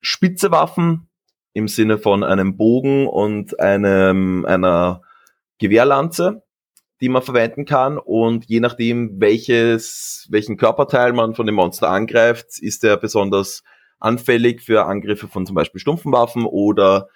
[0.00, 1.08] spitze Waffen
[1.52, 5.02] im Sinne von einem Bogen und einem, einer
[5.58, 6.42] Gewehrlanze,
[7.00, 7.98] die man verwenden kann.
[7.98, 13.62] Und je nachdem, welches, welchen Körperteil man von dem Monster angreift, ist er besonders
[13.98, 17.08] anfällig für Angriffe von zum Beispiel stumpfen Waffen oder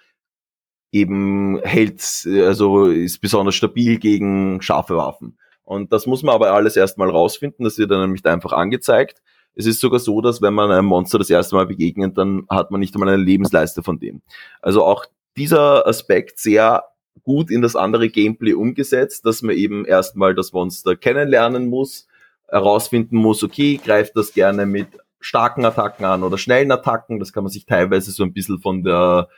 [0.91, 5.37] eben hält, also ist besonders stabil gegen scharfe Waffen.
[5.63, 9.21] Und das muss man aber alles erstmal rausfinden, das wird dann nämlich einfach angezeigt.
[9.55, 12.71] Es ist sogar so, dass wenn man einem Monster das erste Mal begegnet, dann hat
[12.71, 14.21] man nicht einmal eine Lebensleiste von dem.
[14.61, 16.83] Also auch dieser Aspekt sehr
[17.23, 22.07] gut in das andere Gameplay umgesetzt, dass man eben erstmal das Monster kennenlernen muss,
[22.47, 24.87] herausfinden muss, okay, greift das gerne mit
[25.19, 27.19] starken Attacken an oder schnellen Attacken.
[27.19, 29.29] Das kann man sich teilweise so ein bisschen von der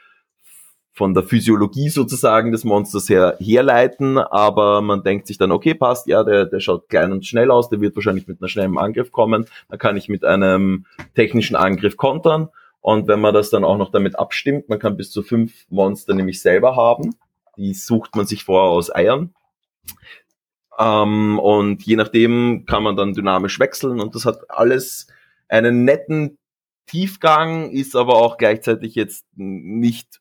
[0.93, 6.07] von der Physiologie sozusagen des Monsters her herleiten, aber man denkt sich dann, okay, passt,
[6.07, 9.11] ja, der, der schaut klein und schnell aus, der wird wahrscheinlich mit einer schnellen Angriff
[9.11, 10.85] kommen, dann kann ich mit einem
[11.15, 15.09] technischen Angriff kontern und wenn man das dann auch noch damit abstimmt, man kann bis
[15.09, 17.15] zu fünf Monster nämlich selber haben,
[17.57, 19.33] die sucht man sich vorher aus Eiern.
[20.77, 25.07] Ähm, und je nachdem kann man dann dynamisch wechseln und das hat alles
[25.47, 26.37] einen netten
[26.87, 30.19] Tiefgang, ist aber auch gleichzeitig jetzt nicht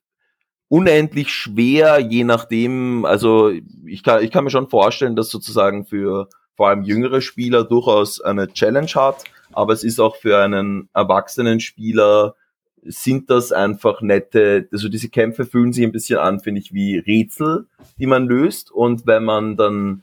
[0.72, 3.52] unendlich schwer, je nachdem, also
[3.84, 8.22] ich kann, ich kann mir schon vorstellen, dass sozusagen für vor allem jüngere Spieler durchaus
[8.22, 12.36] eine Challenge hat, aber es ist auch für einen erwachsenen Spieler
[12.84, 16.96] sind das einfach nette, also diese Kämpfe fühlen sich ein bisschen an, finde ich, wie
[16.96, 17.66] Rätsel,
[17.98, 18.72] die man löst.
[18.72, 20.02] Und wenn man dann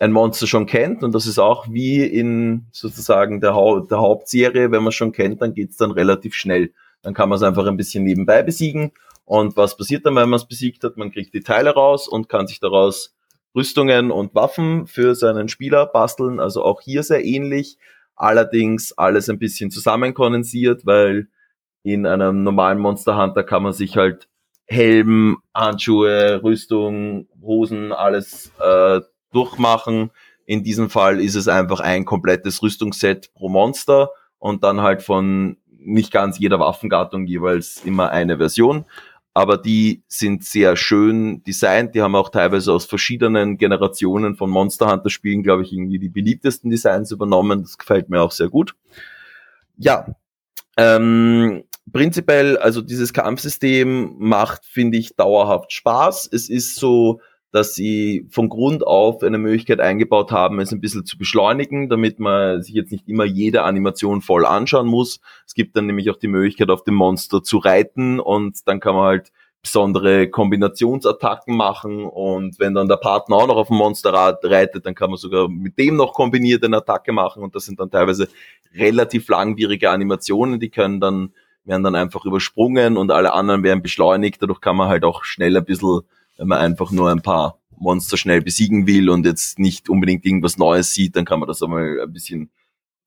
[0.00, 4.72] ein Monster schon kennt und das ist auch wie in sozusagen der, Hau der Hauptserie,
[4.72, 6.72] wenn man es schon kennt, dann geht's dann relativ schnell.
[7.02, 8.90] Dann kann man es einfach ein bisschen nebenbei besiegen
[9.32, 10.98] und was passiert dann, wenn man es besiegt hat?
[10.98, 13.14] Man kriegt die Teile raus und kann sich daraus
[13.56, 16.38] Rüstungen und Waffen für seinen Spieler basteln.
[16.38, 17.78] Also auch hier sehr ähnlich.
[18.14, 21.28] Allerdings alles ein bisschen zusammenkondensiert, weil
[21.82, 24.28] in einem normalen Monster Hunter kann man sich halt
[24.66, 29.00] Helm, Handschuhe, Rüstung, Hosen, alles äh,
[29.32, 30.10] durchmachen.
[30.44, 35.56] In diesem Fall ist es einfach ein komplettes Rüstungsset pro Monster und dann halt von
[35.84, 38.84] nicht ganz jeder Waffengattung jeweils immer eine Version
[39.34, 41.94] aber die sind sehr schön designt.
[41.94, 46.10] Die haben auch teilweise aus verschiedenen Generationen von Monster Hunter Spielen, glaube ich, irgendwie die
[46.10, 47.62] beliebtesten Designs übernommen.
[47.62, 48.74] Das gefällt mir auch sehr gut.
[49.78, 50.14] Ja,
[50.76, 56.28] ähm, prinzipiell, also dieses Kampfsystem macht, finde ich, dauerhaft Spaß.
[56.30, 57.20] Es ist so,
[57.52, 62.18] dass sie von Grund auf eine Möglichkeit eingebaut haben, es ein bisschen zu beschleunigen, damit
[62.18, 65.20] man sich jetzt nicht immer jede Animation voll anschauen muss.
[65.46, 68.94] Es gibt dann nämlich auch die Möglichkeit, auf dem Monster zu reiten und dann kann
[68.94, 69.32] man halt
[69.62, 74.96] besondere Kombinationsattacken machen und wenn dann der Partner auch noch auf dem Monster reitet, dann
[74.96, 78.26] kann man sogar mit dem noch kombiniert eine Attacke machen und das sind dann teilweise
[78.74, 81.32] relativ langwierige Animationen, die können dann,
[81.64, 85.56] werden dann einfach übersprungen und alle anderen werden beschleunigt, dadurch kann man halt auch schnell
[85.56, 86.00] ein bisschen
[86.36, 90.56] wenn man einfach nur ein paar Monster schnell besiegen will und jetzt nicht unbedingt irgendwas
[90.56, 92.50] Neues sieht, dann kann man das einmal ein bisschen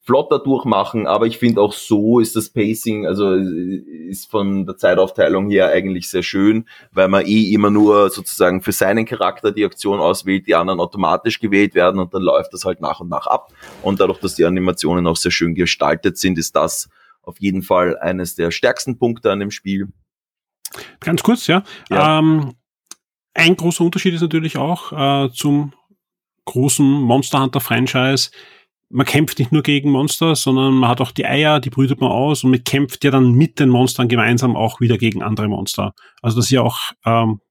[0.05, 1.07] flotter durchmachen.
[1.07, 6.09] Aber ich finde auch so ist das Pacing, also ist von der Zeitaufteilung her eigentlich
[6.09, 10.55] sehr schön, weil man eh immer nur sozusagen für seinen Charakter die Aktion auswählt, die
[10.55, 13.51] anderen automatisch gewählt werden und dann läuft das halt nach und nach ab.
[13.81, 16.87] Und dadurch, dass die Animationen auch sehr schön gestaltet sind, ist das
[17.23, 19.87] auf jeden Fall eines der stärksten Punkte an dem Spiel.
[20.99, 21.63] Ganz kurz, ja.
[21.89, 22.19] Ja.
[22.19, 22.53] Ähm,
[23.35, 25.73] ein großer Unterschied ist natürlich auch äh, zum
[26.45, 28.31] großen Monster Hunter Franchise.
[28.89, 32.11] Man kämpft nicht nur gegen Monster, sondern man hat auch die Eier, die brütet man
[32.11, 35.93] aus und man kämpft ja dann mit den Monstern gemeinsam auch wieder gegen andere Monster.
[36.21, 37.41] Also das ist ja auch ähm,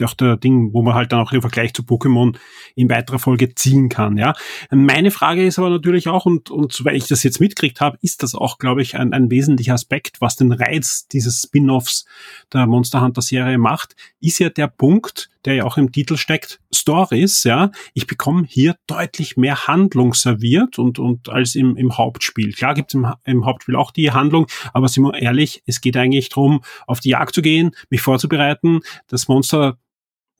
[0.00, 2.36] auch der Ding, wo man halt dann auch den Vergleich zu Pokémon
[2.74, 4.32] in weiterer Folge ziehen kann, ja.
[4.70, 8.22] Meine Frage ist aber natürlich auch, und, und soweit ich das jetzt mitkriegt habe, ist
[8.22, 12.06] das auch, glaube ich, ein, ein wesentlicher Aspekt, was den Reiz dieses Spin-offs
[12.52, 16.60] der Monster Hunter Serie macht, ist ja der Punkt, der ja auch im Titel steckt,
[16.74, 17.70] Stories, ja.
[17.94, 22.52] Ich bekomme hier deutlich mehr Handlung serviert und, und als im, im Hauptspiel.
[22.52, 26.28] Klar gibt's im, im Hauptspiel auch die Handlung, aber sind wir ehrlich, es geht eigentlich
[26.28, 29.78] darum, auf die Jagd zu gehen, mich vorzubereiten, das Monster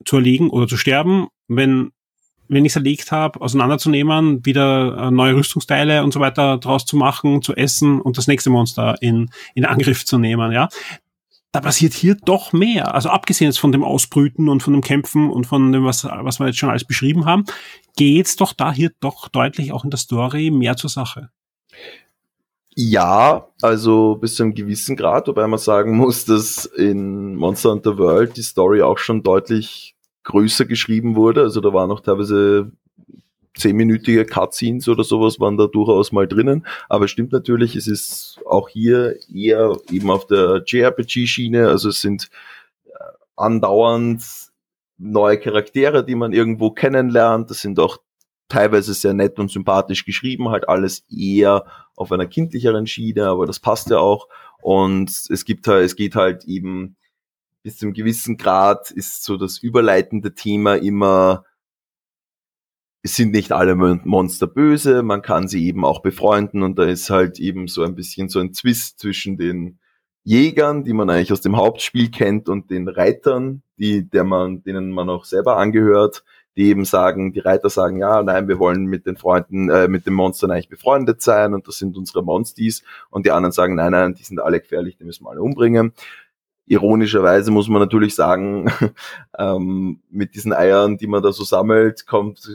[0.05, 1.27] zu erlegen oder zu sterben.
[1.47, 1.91] Wenn
[2.49, 6.97] wenn ich es erlegt habe, auseinanderzunehmen, wieder äh, neue Rüstungsteile und so weiter draus zu
[6.97, 10.67] machen, zu essen und das nächste Monster in, in Angriff zu nehmen, ja
[11.53, 12.95] da passiert hier doch mehr.
[12.95, 16.39] Also abgesehen jetzt von dem Ausbrüten und von dem Kämpfen und von dem, was, was
[16.39, 17.45] wir jetzt schon alles beschrieben haben,
[17.95, 21.29] geht's doch da hier doch deutlich auch in der Story mehr zur Sache.
[22.75, 27.99] Ja, also bis zu einem gewissen Grad, wobei man sagen muss, dass in Monster Hunter
[27.99, 31.41] World die Story auch schon deutlich größer geschrieben wurde.
[31.41, 32.71] Also da waren noch teilweise
[33.55, 36.65] zehnminütige Cutscenes oder sowas waren da durchaus mal drinnen.
[36.89, 41.67] Aber es stimmt natürlich, es ist auch hier eher eben auf der JRPG-Schiene.
[41.67, 42.29] Also es sind
[42.85, 42.91] äh,
[43.35, 44.23] andauernd
[44.97, 47.49] neue Charaktere, die man irgendwo kennenlernt.
[47.49, 47.97] Das sind auch
[48.49, 53.59] teilweise sehr nett und sympathisch geschrieben, halt alles eher auf einer kindlicheren Schiene, aber das
[53.59, 54.27] passt ja auch.
[54.61, 56.95] Und es gibt halt, es geht halt eben
[57.63, 61.45] bis zu einem gewissen Grad ist so das überleitende Thema immer
[63.03, 67.09] es sind nicht alle Monster böse, man kann sie eben auch befreunden und da ist
[67.09, 69.79] halt eben so ein bisschen so ein Zwist zwischen den
[70.23, 74.89] Jägern, die man eigentlich aus dem Hauptspiel kennt, und den Reitern, die, der man, denen
[74.91, 76.23] man auch selber angehört,
[76.55, 80.05] die eben sagen, die Reiter sagen, ja, nein, wir wollen mit den Freunden, äh, mit
[80.05, 83.91] den Monstern eigentlich befreundet sein und das sind unsere Monsties und die anderen sagen, nein,
[83.91, 85.91] nein, die sind alle gefährlich, die müssen wir alle umbringen
[86.65, 88.71] ironischerweise muss man natürlich sagen,
[89.37, 92.49] ähm, mit diesen Eiern, die man da so sammelt, kommt,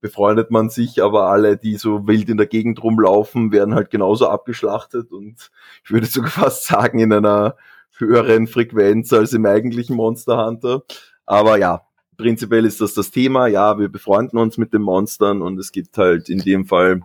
[0.00, 4.28] befreundet man sich, aber alle, die so wild in der Gegend rumlaufen, werden halt genauso
[4.28, 5.50] abgeschlachtet und
[5.84, 7.56] ich würde sogar fast sagen, in einer
[7.98, 10.82] höheren Frequenz als im eigentlichen Monster Hunter.
[11.24, 11.82] Aber ja,
[12.16, 13.46] prinzipiell ist das das Thema.
[13.46, 17.02] Ja, wir befreunden uns mit den Monstern und es gibt halt in dem Fall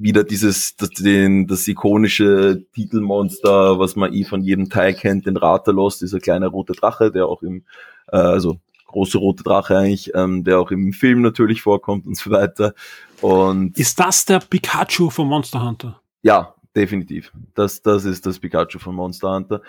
[0.00, 5.36] wieder dieses, das, den, das ikonische Titelmonster, was man eh von jedem Teil kennt, den
[5.36, 7.64] Ratalos, dieser kleine rote Drache, der auch im,
[8.08, 12.30] äh, also große rote Drache eigentlich, ähm, der auch im Film natürlich vorkommt und so
[12.30, 12.74] weiter.
[13.20, 16.00] Und ist das der Pikachu von Monster Hunter?
[16.22, 17.32] Ja, definitiv.
[17.54, 19.62] Das, das ist das Pikachu von Monster Hunter.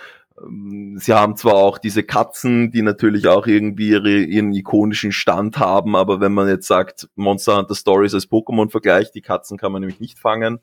[0.44, 5.58] Ähm, sie haben zwar auch diese Katzen, die natürlich auch irgendwie ihre, ihren ikonischen Stand
[5.58, 9.72] haben, aber wenn man jetzt sagt, Monster Hunter Stories als Pokémon vergleicht, die Katzen kann
[9.72, 10.60] man nämlich nicht fangen,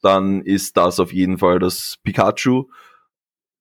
[0.00, 2.64] dann ist das auf jeden Fall das Pikachu.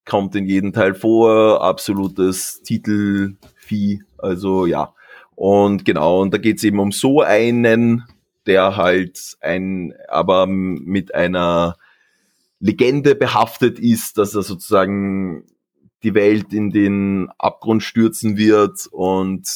[0.05, 4.93] Kommt in jedem Teil vor, absolutes Titelvieh, also ja.
[5.35, 8.03] Und genau, und da geht's eben um so einen,
[8.47, 11.75] der halt ein, aber mit einer
[12.61, 15.45] Legende behaftet ist, dass er sozusagen
[16.03, 19.47] die Welt in den Abgrund stürzen wird und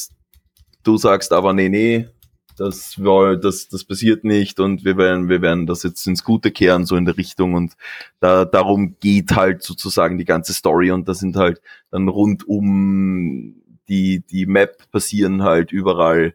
[0.82, 2.08] du sagst aber, nee, nee,
[2.56, 2.98] das,
[3.42, 6.96] das, das passiert nicht und wir werden, wir werden das jetzt ins Gute kehren, so
[6.96, 7.76] in der Richtung und
[8.18, 13.62] da, darum geht halt sozusagen die ganze Story und da sind halt dann rund um
[13.88, 16.34] die, die Map passieren halt überall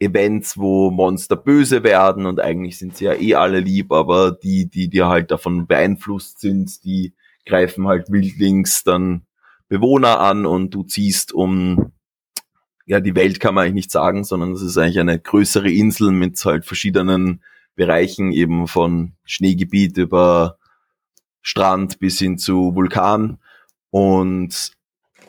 [0.00, 4.68] Events, wo Monster böse werden und eigentlich sind sie ja eh alle lieb, aber die,
[4.68, 9.22] die dir halt davon beeinflusst sind, die greifen halt wildlings dann
[9.68, 11.92] Bewohner an und du ziehst um,
[12.86, 16.12] ja, die Welt kann man eigentlich nicht sagen, sondern es ist eigentlich eine größere Insel
[16.12, 17.42] mit halt verschiedenen
[17.74, 20.58] Bereichen eben von Schneegebiet über
[21.42, 23.38] Strand bis hin zu Vulkan.
[23.90, 24.72] Und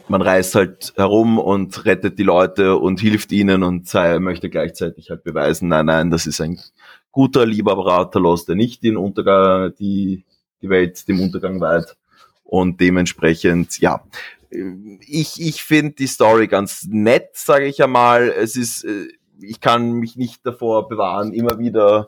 [0.09, 5.09] man reist halt herum und rettet die Leute und hilft ihnen und sei, möchte gleichzeitig
[5.09, 6.59] halt beweisen, nein, nein, das ist ein
[7.11, 10.25] guter, lieber Beraterlos, der nicht den Untergang, die,
[10.61, 11.95] die Welt dem Untergang weiht.
[12.43, 14.03] Und dementsprechend, ja,
[14.51, 18.29] ich, ich finde die Story ganz nett, sage ich einmal.
[18.29, 19.07] Es ist, äh,
[19.39, 22.07] ich kann mich nicht davor bewahren, immer wieder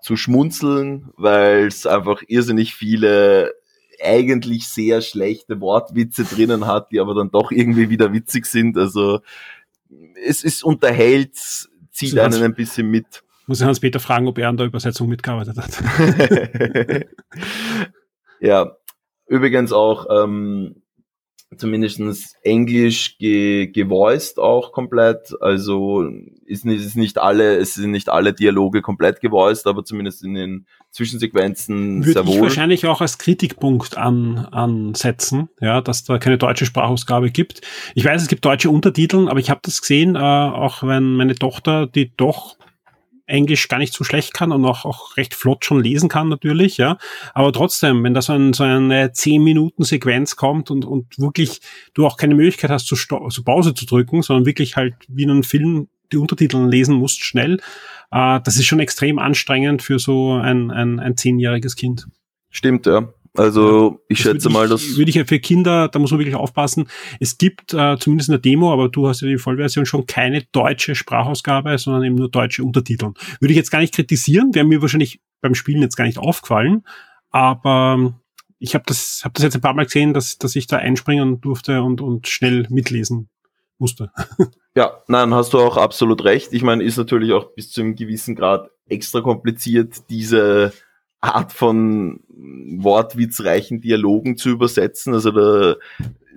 [0.00, 3.54] zu schmunzeln, weil es einfach irrsinnig viele
[4.02, 8.76] eigentlich sehr schlechte Wortwitze drinnen hat, die aber dann doch irgendwie wieder witzig sind.
[8.76, 9.20] Also
[10.26, 11.36] es ist unterhält,
[11.90, 13.22] zieht einen ein bisschen mit.
[13.46, 15.82] Muss ich Hans-Peter fragen, ob er an der Übersetzung mitgearbeitet hat.
[18.40, 18.76] ja,
[19.26, 20.82] übrigens auch, ähm,
[21.56, 25.34] zumindestens Englisch ge gevoiced auch komplett.
[25.40, 26.08] Also
[26.46, 30.34] ist nicht, ist nicht alle, es sind nicht alle Dialoge komplett gevoiced, aber zumindest in
[30.34, 32.42] den Zwischensequenzen Würde sehr ich wohl.
[32.42, 37.62] wahrscheinlich auch als Kritikpunkt an, ansetzen, ja, dass da keine deutsche Sprachausgabe gibt.
[37.94, 41.34] Ich weiß, es gibt deutsche Untertitel, aber ich habe das gesehen, äh, auch wenn meine
[41.34, 42.56] Tochter, die doch
[43.26, 46.76] Englisch gar nicht so schlecht kann und auch, auch recht flott schon lesen kann natürlich,
[46.76, 46.98] ja.
[47.32, 51.60] Aber trotzdem, wenn da so, ein, so eine 10-Minuten-Sequenz kommt und, und wirklich
[51.94, 55.30] du auch keine Möglichkeit hast, zu, zu Pause zu drücken, sondern wirklich halt wie in
[55.30, 57.60] einem Film die Untertitel lesen musst schnell,
[58.10, 62.06] äh, das ist schon extrem anstrengend für so ein, ein, ein zehnjähriges Kind.
[62.50, 63.08] Stimmt, ja.
[63.36, 66.12] Also ich Das schätze würde mal, ich, dass Würde ich ja für Kinder, da muss
[66.12, 66.88] man wirklich aufpassen.
[67.18, 70.42] Es gibt äh, zumindest in der Demo, aber du hast ja die Vollversion schon keine
[70.52, 73.12] deutsche Sprachausgabe, sondern eben nur deutsche Untertitel.
[73.40, 76.84] Würde ich jetzt gar nicht kritisieren, wäre mir wahrscheinlich beim Spielen jetzt gar nicht aufgefallen,
[77.30, 78.14] aber ähm,
[78.60, 81.40] ich habe das, hab das jetzt ein paar Mal gesehen, dass, dass ich da einspringen
[81.40, 83.28] durfte und, und schnell mitlesen
[83.78, 84.10] musste.
[84.76, 86.52] Ja, nein, hast du auch absolut recht.
[86.52, 90.72] Ich meine, ist natürlich auch bis zu einem gewissen Grad extra kompliziert, diese
[91.24, 95.14] Art von wortwitzreichen Dialogen zu übersetzen.
[95.14, 95.76] Also da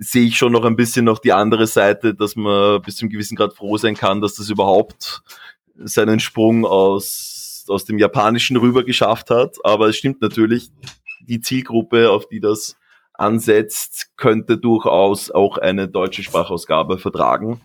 [0.00, 3.10] sehe ich schon noch ein bisschen noch die andere Seite, dass man bis zu einem
[3.10, 5.22] gewissen Grad froh sein kann, dass das überhaupt
[5.76, 9.56] seinen Sprung aus, aus dem Japanischen rüber geschafft hat.
[9.64, 10.70] Aber es stimmt natürlich,
[11.20, 12.76] die Zielgruppe, auf die das
[13.12, 17.60] ansetzt, könnte durchaus auch eine deutsche Sprachausgabe vertragen.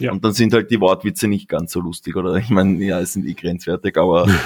[0.00, 0.12] Ja.
[0.12, 2.36] Und dann sind halt die Wortwitze nicht ganz so lustig, oder?
[2.36, 4.28] Ich meine, ja, es sind eh grenzwertig, aber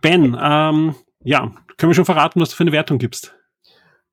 [0.00, 0.94] Ben, ähm,
[1.24, 3.34] ja, können wir schon verraten, was du für eine Wertung gibst?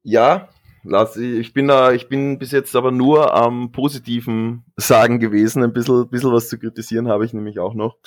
[0.05, 0.49] ja,
[0.83, 5.63] lass, ich bin da, ich bin bis jetzt aber nur am positiven Sagen gewesen.
[5.63, 7.97] Ein bisschen, bisschen was zu kritisieren habe ich nämlich auch noch.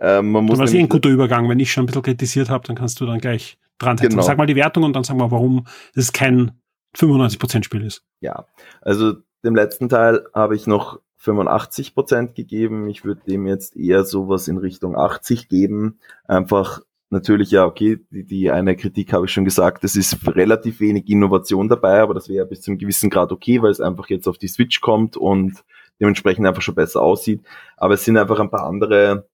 [0.00, 1.48] Ähm, man muss Das war eh ein guter Übergang.
[1.48, 3.96] Wenn ich schon ein bisschen kritisiert habe, dann kannst du dann gleich dran.
[3.96, 4.22] Genau.
[4.22, 6.60] Sag mal die Wertung und dann sag mal, warum es kein
[6.96, 8.02] 95% Spiel ist.
[8.20, 8.46] Ja,
[8.80, 9.14] also
[9.44, 12.88] dem letzten Teil habe ich noch 85 Prozent gegeben.
[12.88, 16.00] Ich würde dem jetzt eher sowas in Richtung 80 geben.
[16.26, 16.80] Einfach
[17.10, 21.08] natürlich, ja, okay, die, die eine Kritik habe ich schon gesagt, es ist relativ wenig
[21.08, 24.28] Innovation dabei, aber das wäre bis zu einem gewissen Grad okay, weil es einfach jetzt
[24.28, 25.64] auf die Switch kommt und
[26.00, 27.42] dementsprechend einfach schon besser aussieht.
[27.76, 29.28] Aber es sind einfach ein paar andere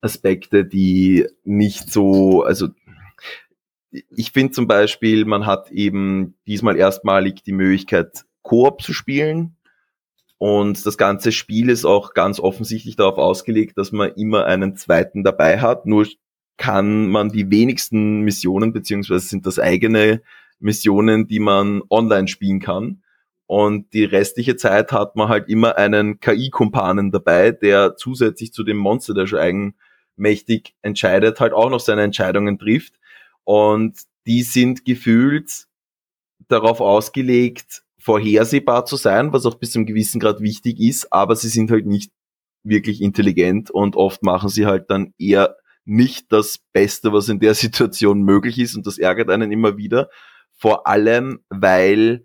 [0.00, 2.68] Aspekte, die nicht so, also
[3.90, 9.56] ich finde zum Beispiel, man hat eben diesmal erstmalig die Möglichkeit, Koop zu spielen.
[10.38, 15.22] Und das ganze Spiel ist auch ganz offensichtlich darauf ausgelegt, dass man immer einen zweiten
[15.22, 15.86] dabei hat.
[15.86, 16.06] Nur
[16.56, 20.22] kann man die wenigsten Missionen, beziehungsweise sind das eigene
[20.58, 23.02] Missionen, die man online spielen kann.
[23.46, 28.78] Und die restliche Zeit hat man halt immer einen KI-Kumpanen dabei, der zusätzlich zu dem
[28.78, 29.40] Monster, der schon
[30.16, 32.94] eigenmächtig entscheidet, halt auch noch seine Entscheidungen trifft.
[33.44, 35.66] Und die sind gefühlt
[36.48, 41.36] darauf ausgelegt, vorhersehbar zu sein, was auch bis zu einem gewissen Grad wichtig ist, aber
[41.36, 42.10] sie sind halt nicht
[42.64, 47.54] wirklich intelligent und oft machen sie halt dann eher nicht das Beste, was in der
[47.54, 50.08] Situation möglich ist und das ärgert einen immer wieder.
[50.52, 52.24] Vor allem, weil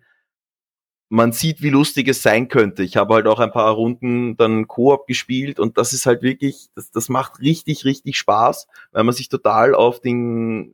[1.10, 2.84] man sieht, wie lustig es sein könnte.
[2.84, 6.68] Ich habe halt auch ein paar Runden dann Koop gespielt und das ist halt wirklich,
[6.76, 10.74] das, das macht richtig, richtig Spaß, weil man sich total auf den,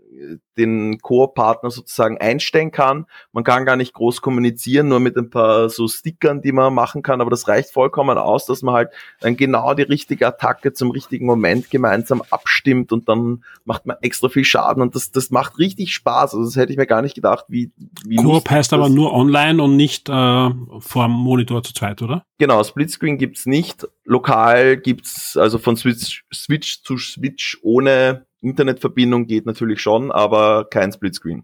[0.58, 3.06] den Koop-Partner sozusagen einstellen kann.
[3.32, 7.02] Man kann gar nicht groß kommunizieren, nur mit ein paar so Stickern, die man machen
[7.02, 8.90] kann, aber das reicht vollkommen aus, dass man halt
[9.20, 14.30] dann genau die richtige Attacke zum richtigen Moment gemeinsam abstimmt und dann macht man extra
[14.30, 16.34] viel Schaden und das, das macht richtig Spaß.
[16.34, 17.72] Also das hätte ich mir gar nicht gedacht, wie,
[18.06, 22.26] wie Coop heißt aber nur online und nicht äh, vor dem Monitor zu zweit, oder?
[22.38, 23.88] Genau, Splitscreen gibt's nicht.
[24.06, 30.92] Lokal gibt's also von Switch, Switch zu Switch ohne Internetverbindung geht natürlich schon, aber kein
[30.92, 31.44] Splitscreen.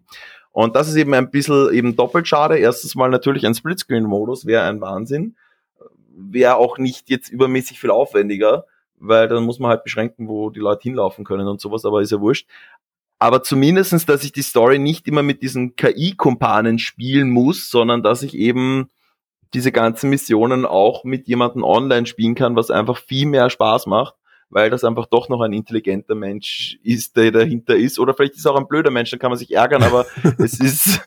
[0.51, 2.57] Und das ist eben ein bisschen eben doppelt schade.
[2.57, 5.35] Erstens mal natürlich ein Splitscreen-Modus wäre ein Wahnsinn.
[6.11, 8.65] Wäre auch nicht jetzt übermäßig viel aufwendiger,
[8.97, 12.11] weil dann muss man halt beschränken, wo die Leute hinlaufen können und sowas, aber ist
[12.11, 12.47] ja wurscht.
[13.19, 18.23] Aber zumindestens, dass ich die Story nicht immer mit diesen KI-Kumpanen spielen muss, sondern dass
[18.23, 18.89] ich eben
[19.53, 24.15] diese ganzen Missionen auch mit jemandem online spielen kann, was einfach viel mehr Spaß macht,
[24.49, 27.99] weil das einfach doch noch ein intelligenter Mensch ist, der dahinter ist.
[27.99, 30.05] Oder vielleicht ist es auch ein blöder Mensch, dann kann man sich ärgern, aber
[30.37, 31.01] es ist,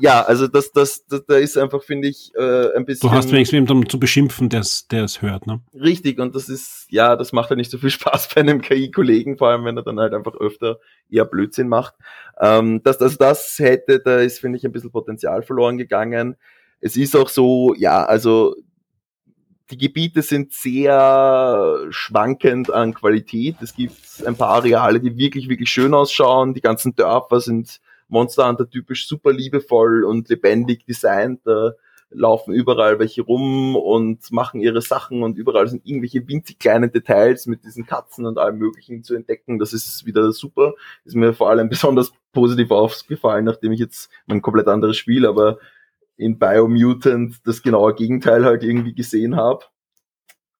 [0.00, 3.32] ja, also das, das, das da ist einfach, finde ich, äh, ein bisschen Du hast
[3.32, 5.60] wenigstens jemanden zu beschimpfen, der es hört, ne?
[5.74, 9.38] richtig und das ist, ja, das macht ja nicht so viel Spaß bei einem KI-Kollegen,
[9.38, 10.78] vor allem wenn er dann halt einfach öfter
[11.10, 11.94] eher Blödsinn macht.
[12.40, 16.36] Ähm, dass das das hätte, da ist, finde ich, ein bisschen Potenzial verloren gegangen.
[16.80, 18.56] Es ist auch so, ja, also
[19.70, 23.56] die Gebiete sind sehr schwankend an Qualität.
[23.60, 26.54] Es gibt ein paar Areale, die wirklich, wirklich schön ausschauen.
[26.54, 31.40] Die ganzen Dörfer sind Monster Hunter typisch super liebevoll und lebendig designt.
[31.44, 31.72] Da
[32.14, 37.46] laufen überall welche rum und machen ihre Sachen und überall sind irgendwelche winzig kleinen Details
[37.46, 39.58] mit diesen Katzen und allem möglichen zu entdecken.
[39.58, 40.74] Das ist wieder super.
[41.04, 45.58] Ist mir vor allem besonders positiv aufgefallen, nachdem ich jetzt ein komplett anderes Spiel, aber
[46.16, 49.64] in Biomutant das genaue Gegenteil halt irgendwie gesehen habe.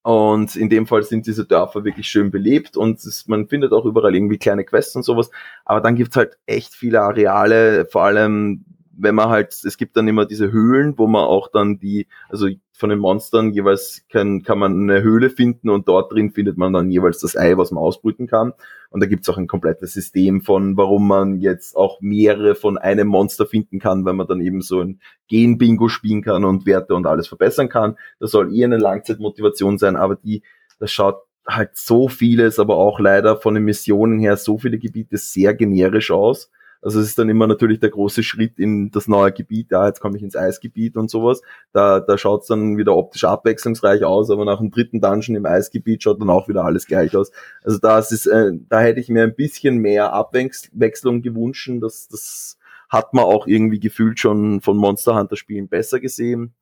[0.04, 3.84] Und in dem Fall sind diese Dörfer wirklich schön belebt und es, man findet auch
[3.84, 5.30] überall irgendwie kleine Quests und sowas.
[5.64, 8.64] Aber dann gibt's halt echt viele Areale, vor allem
[9.02, 12.48] wenn man halt, es gibt dann immer diese Höhlen, wo man auch dann die, also
[12.72, 16.72] von den Monstern jeweils kann, kann man eine Höhle finden und dort drin findet man
[16.72, 18.52] dann jeweils das Ei, was man ausbrüten kann.
[18.90, 23.08] Und da gibt's auch ein komplettes System von, warum man jetzt auch mehrere von einem
[23.08, 27.06] Monster finden kann, weil man dann eben so ein Gen-Bingo spielen kann und Werte und
[27.06, 27.96] alles verbessern kann.
[28.20, 30.42] Das soll eher eine Langzeitmotivation sein, aber die,
[30.78, 35.16] das schaut halt so vieles, aber auch leider von den Missionen her so viele Gebiete
[35.16, 36.50] sehr generisch aus
[36.82, 40.00] also es ist dann immer natürlich der große Schritt in das neue Gebiet, ja, jetzt
[40.00, 41.40] komme ich ins Eisgebiet und sowas.
[41.72, 45.46] Da, da schaut es dann wieder optisch abwechslungsreich aus, aber nach dem dritten Dungeon im
[45.46, 47.30] Eisgebiet schaut dann auch wieder alles gleich aus.
[47.62, 51.70] Also das ist, äh, da hätte ich mir ein bisschen mehr Abwechslung gewünscht.
[51.80, 52.58] Das, das
[52.88, 56.52] hat man auch irgendwie gefühlt schon von Monster Hunter Spielen besser gesehen.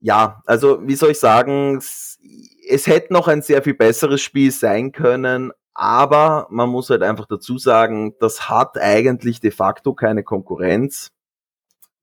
[0.00, 2.18] Ja, also wie soll ich sagen, es,
[2.68, 7.26] es hätte noch ein sehr viel besseres Spiel sein können, aber man muss halt einfach
[7.26, 11.10] dazu sagen, das hat eigentlich de facto keine Konkurrenz.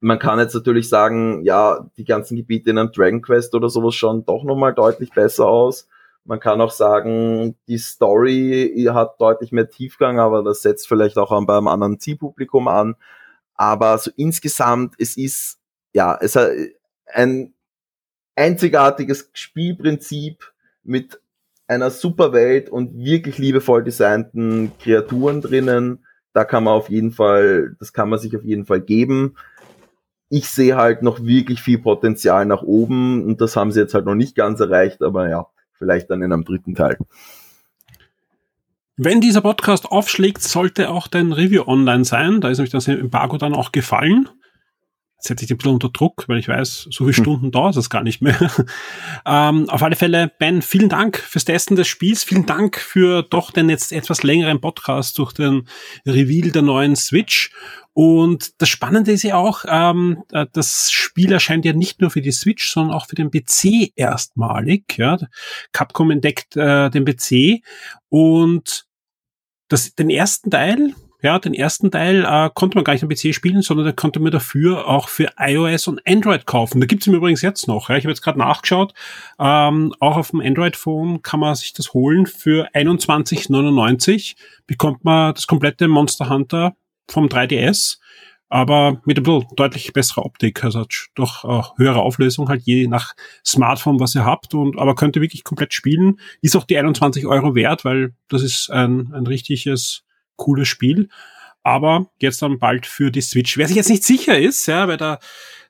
[0.01, 3.95] Man kann jetzt natürlich sagen, ja, die ganzen Gebiete in einem Dragon Quest oder sowas
[3.95, 5.87] schauen doch nochmal deutlich besser aus.
[6.25, 11.31] Man kann auch sagen, die Story hat deutlich mehr Tiefgang, aber das setzt vielleicht auch
[11.31, 12.95] an beim anderen Zielpublikum an.
[13.55, 15.59] Aber so insgesamt, es ist,
[15.93, 16.51] ja, es hat
[17.05, 17.53] ein
[18.35, 20.51] einzigartiges Spielprinzip
[20.83, 21.20] mit
[21.71, 26.05] einer super Welt und wirklich liebevoll designten Kreaturen drinnen.
[26.33, 29.35] Da kann man auf jeden Fall, das kann man sich auf jeden Fall geben.
[30.29, 34.05] Ich sehe halt noch wirklich viel Potenzial nach oben und das haben sie jetzt halt
[34.05, 35.47] noch nicht ganz erreicht, aber ja,
[35.77, 36.97] vielleicht dann in einem dritten Teil.
[38.97, 42.39] Wenn dieser Podcast aufschlägt, sollte auch dein Review online sein.
[42.39, 44.29] Da ist nämlich das Embargo dann auch gefallen
[45.21, 47.23] setze ich den ein bisschen unter Druck, weil ich weiß, so viele hm.
[47.23, 47.51] Stunden hm.
[47.51, 48.37] dauert es gar nicht mehr.
[49.25, 52.23] ähm, auf alle Fälle, Ben, vielen Dank fürs Testen des Spiels.
[52.23, 55.67] Vielen Dank für doch den jetzt etwas längeren Podcast durch den
[56.05, 57.51] Reveal der neuen Switch.
[57.93, 62.21] Und das Spannende ist ja auch, ähm, äh, das Spiel erscheint ja nicht nur für
[62.21, 64.97] die Switch, sondern auch für den PC erstmalig.
[64.97, 65.17] Ja.
[65.73, 67.61] Capcom entdeckt äh, den PC
[68.09, 68.85] und
[69.67, 73.33] das, den ersten Teil, ja, den ersten Teil äh, konnte man gar nicht am PC
[73.33, 76.79] spielen, sondern da konnte man dafür auch für iOS und Android kaufen.
[76.79, 77.89] Da gibt's ihn übrigens jetzt noch.
[77.89, 77.97] Ja.
[77.97, 78.93] Ich habe jetzt gerade nachgeschaut.
[79.39, 82.25] Ähm, auch auf dem Android-Phone kann man sich das holen.
[82.25, 84.35] Für 21,99
[84.67, 86.75] bekommt man das komplette Monster Hunter
[87.07, 87.97] vom 3DS
[88.51, 93.15] aber mit ein bisschen deutlich besserer Optik, also doch äh, höhere Auflösung halt je nach
[93.45, 96.19] Smartphone, was ihr habt und aber könnt ihr wirklich komplett spielen.
[96.41, 100.03] Ist auch die 21 Euro wert, weil das ist ein, ein richtiges
[100.35, 101.09] cooles Spiel.
[101.63, 103.57] Aber jetzt dann bald für die Switch.
[103.57, 105.19] Wer sich jetzt nicht sicher ist, ja, weil der,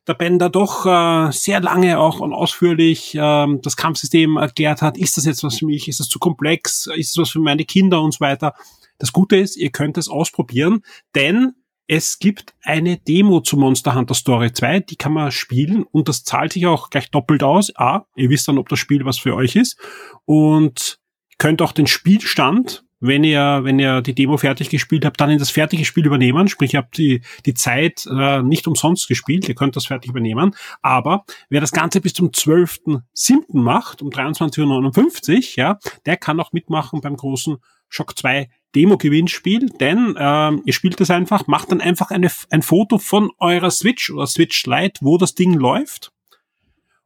[0.07, 4.97] der Ben da doch äh, sehr lange auch und ausführlich ähm, das Kampfsystem erklärt hat,
[4.97, 7.65] ist das jetzt was für mich, ist das zu komplex, ist das was für meine
[7.65, 8.53] Kinder und so weiter.
[8.99, 10.83] Das Gute ist, ihr könnt es ausprobieren,
[11.13, 11.55] denn
[11.93, 16.23] es gibt eine Demo zu Monster Hunter Story 2, die kann man spielen und das
[16.23, 17.75] zahlt sich auch gleich doppelt aus.
[17.75, 19.77] A, ihr wisst dann, ob das Spiel was für euch ist
[20.23, 20.99] und
[21.37, 25.39] könnt auch den Spielstand wenn ihr, wenn ihr die Demo fertig gespielt habt, dann in
[25.39, 26.47] das fertige Spiel übernehmen.
[26.47, 30.55] Sprich, ihr habt die, die Zeit äh, nicht umsonst gespielt, ihr könnt das fertig übernehmen.
[30.81, 33.59] Aber wer das Ganze bis zum 12.07.
[33.59, 37.57] macht, um 23.59 Uhr, ja, der kann auch mitmachen beim großen
[37.89, 42.99] Shock 2 Demo-Gewinnspiel, denn ähm, ihr spielt das einfach, macht dann einfach eine, ein Foto
[42.99, 46.13] von eurer Switch oder Switch Lite, wo das Ding läuft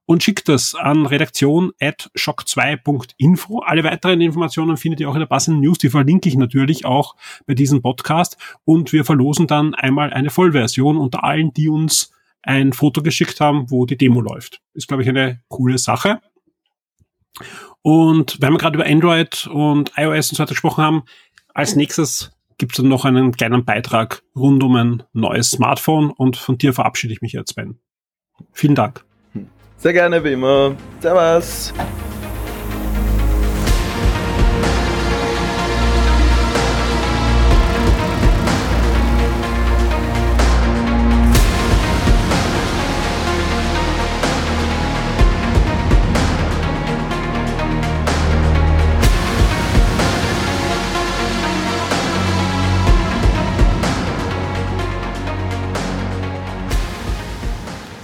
[0.06, 3.60] und schickt das an redaktion at shock2.info.
[3.60, 5.80] Alle weiteren Informationen findet ihr auch in der passenden News.
[5.80, 8.38] Die verlinke ich natürlich auch bei diesem Podcast.
[8.64, 12.12] Und wir verlosen dann einmal eine Vollversion unter allen, die uns
[12.44, 14.62] ein Foto geschickt haben, wo die Demo läuft.
[14.74, 16.22] Ist, glaube ich, eine coole Sache.
[17.82, 21.04] Und wenn wir gerade über Android und iOS und so weiter gesprochen haben,
[21.54, 26.38] als nächstes gibt es dann noch einen kleinen Beitrag rund um ein neues Smartphone und
[26.38, 27.80] von dir verabschiede ich mich jetzt, Ben.
[28.54, 29.06] Vielen Dank.
[29.86, 30.76] Sehr gerne, wie immer.
[31.00, 31.72] Servus.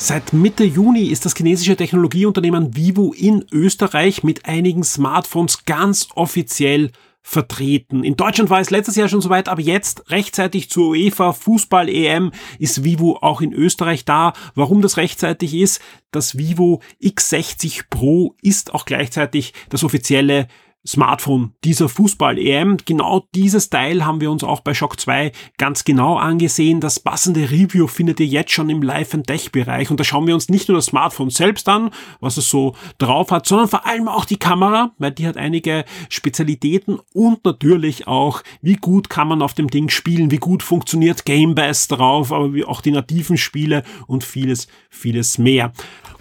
[0.03, 6.89] Seit Mitte Juni ist das chinesische Technologieunternehmen Vivo in Österreich mit einigen Smartphones ganz offiziell
[7.21, 8.03] vertreten.
[8.03, 12.31] In Deutschland war es letztes Jahr schon soweit, aber jetzt rechtzeitig zur UEFA Fußball EM
[12.57, 14.33] ist Vivo auch in Österreich da.
[14.55, 15.79] Warum das rechtzeitig ist?
[16.09, 20.47] Das Vivo X60 Pro ist auch gleichzeitig das offizielle
[20.85, 22.77] Smartphone dieser Fußball-EM.
[22.85, 26.79] Genau dieses Teil haben wir uns auch bei Shock 2 ganz genau angesehen.
[26.79, 30.25] Das passende Review findet ihr jetzt schon im Live and Tech Bereich und da schauen
[30.25, 33.85] wir uns nicht nur das Smartphone selbst an, was es so drauf hat, sondern vor
[33.85, 39.27] allem auch die Kamera, weil die hat einige Spezialitäten und natürlich auch, wie gut kann
[39.27, 43.37] man auf dem Ding spielen, wie gut funktioniert Game Bass drauf, aber auch die nativen
[43.37, 45.73] Spiele und vieles, vieles mehr.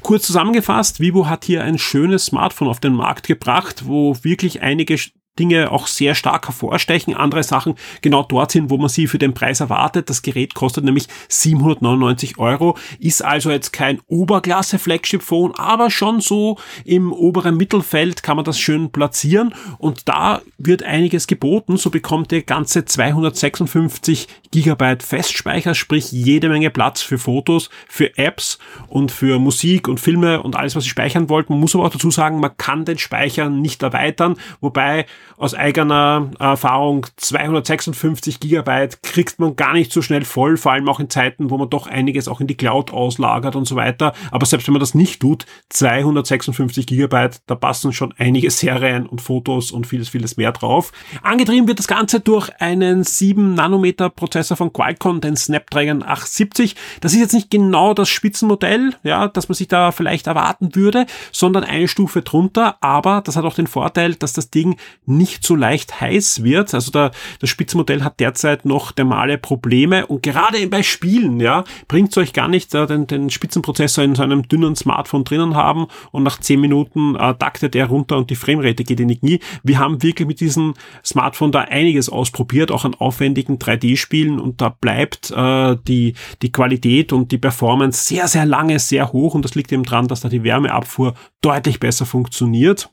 [0.02, 4.96] Kurz zusammengefasst, Vivo hat hier ein schönes Smartphone auf den Markt gebracht, wo wirklich einige
[5.40, 7.14] Dinge auch sehr stark hervorstechen.
[7.14, 10.10] Andere Sachen genau dort wo man sie für den Preis erwartet.
[10.10, 16.20] Das Gerät kostet nämlich 799 Euro, ist also jetzt kein Oberklasse Flagship Phone, aber schon
[16.20, 21.76] so im oberen Mittelfeld kann man das schön platzieren und da wird einiges geboten.
[21.76, 28.58] So bekommt ihr ganze 256 Gigabyte Festspeicher, sprich jede Menge Platz für Fotos, für Apps
[28.88, 31.50] und für Musik und Filme und alles, was ihr speichern wollt.
[31.50, 35.06] Man muss aber auch dazu sagen, man kann den Speicher nicht erweitern, wobei
[35.40, 41.00] aus eigener Erfahrung 256 Gigabyte kriegt man gar nicht so schnell voll, vor allem auch
[41.00, 44.12] in Zeiten, wo man doch einiges auch in die Cloud auslagert und so weiter.
[44.30, 49.22] Aber selbst wenn man das nicht tut, 256 Gigabyte, da passen schon einige Serien und
[49.22, 50.92] Fotos und vieles, vieles mehr drauf.
[51.22, 56.76] Angetrieben wird das Ganze durch einen 7 Nanometer Prozessor von Qualcomm, den Snapdragon 870.
[57.00, 61.06] Das ist jetzt nicht genau das Spitzenmodell, ja, das man sich da vielleicht erwarten würde,
[61.32, 64.76] sondern eine Stufe drunter, aber das hat auch den Vorteil, dass das Ding
[65.06, 66.74] nicht so leicht heiß wird.
[66.74, 72.10] Also der, das Spitzenmodell hat derzeit noch dermale Probleme und gerade bei Spielen, ja, bringt
[72.10, 75.86] es euch gar nicht, äh, den, den Spitzenprozessor in so einem dünnen Smartphone drinnen haben
[76.10, 79.40] und nach 10 Minuten äh, taktet er runter und die Framerate geht in die Knie.
[79.62, 80.74] Wir haben wirklich mit diesem
[81.04, 87.12] Smartphone da einiges ausprobiert, auch an aufwendigen 3D-Spielen und da bleibt äh, die, die Qualität
[87.12, 90.28] und die Performance sehr, sehr lange sehr hoch und das liegt eben dran, dass da
[90.28, 92.90] die Wärmeabfuhr deutlich besser funktioniert.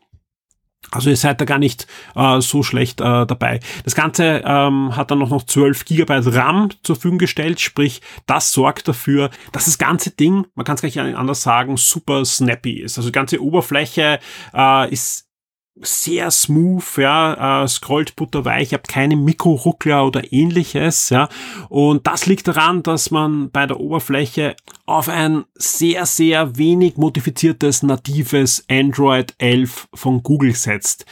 [0.91, 3.59] Also ihr seid da gar nicht äh, so schlecht äh, dabei.
[3.83, 8.51] Das Ganze ähm, hat dann noch, noch 12 GB RAM zur Verfügung gestellt, sprich, das
[8.53, 12.79] sorgt dafür, dass das ganze Ding, man kann es gar nicht anders sagen, super snappy
[12.79, 12.97] ist.
[12.97, 14.19] Also die ganze Oberfläche
[14.53, 15.26] äh, ist
[15.81, 21.29] sehr smooth, ja, äh, scrollt butterweich, habt keine Mikroruckler oder ähnliches, ja.
[21.69, 24.55] Und das liegt daran, dass man bei der Oberfläche
[24.85, 31.05] auf ein sehr, sehr wenig modifiziertes natives Android 11 von Google setzt.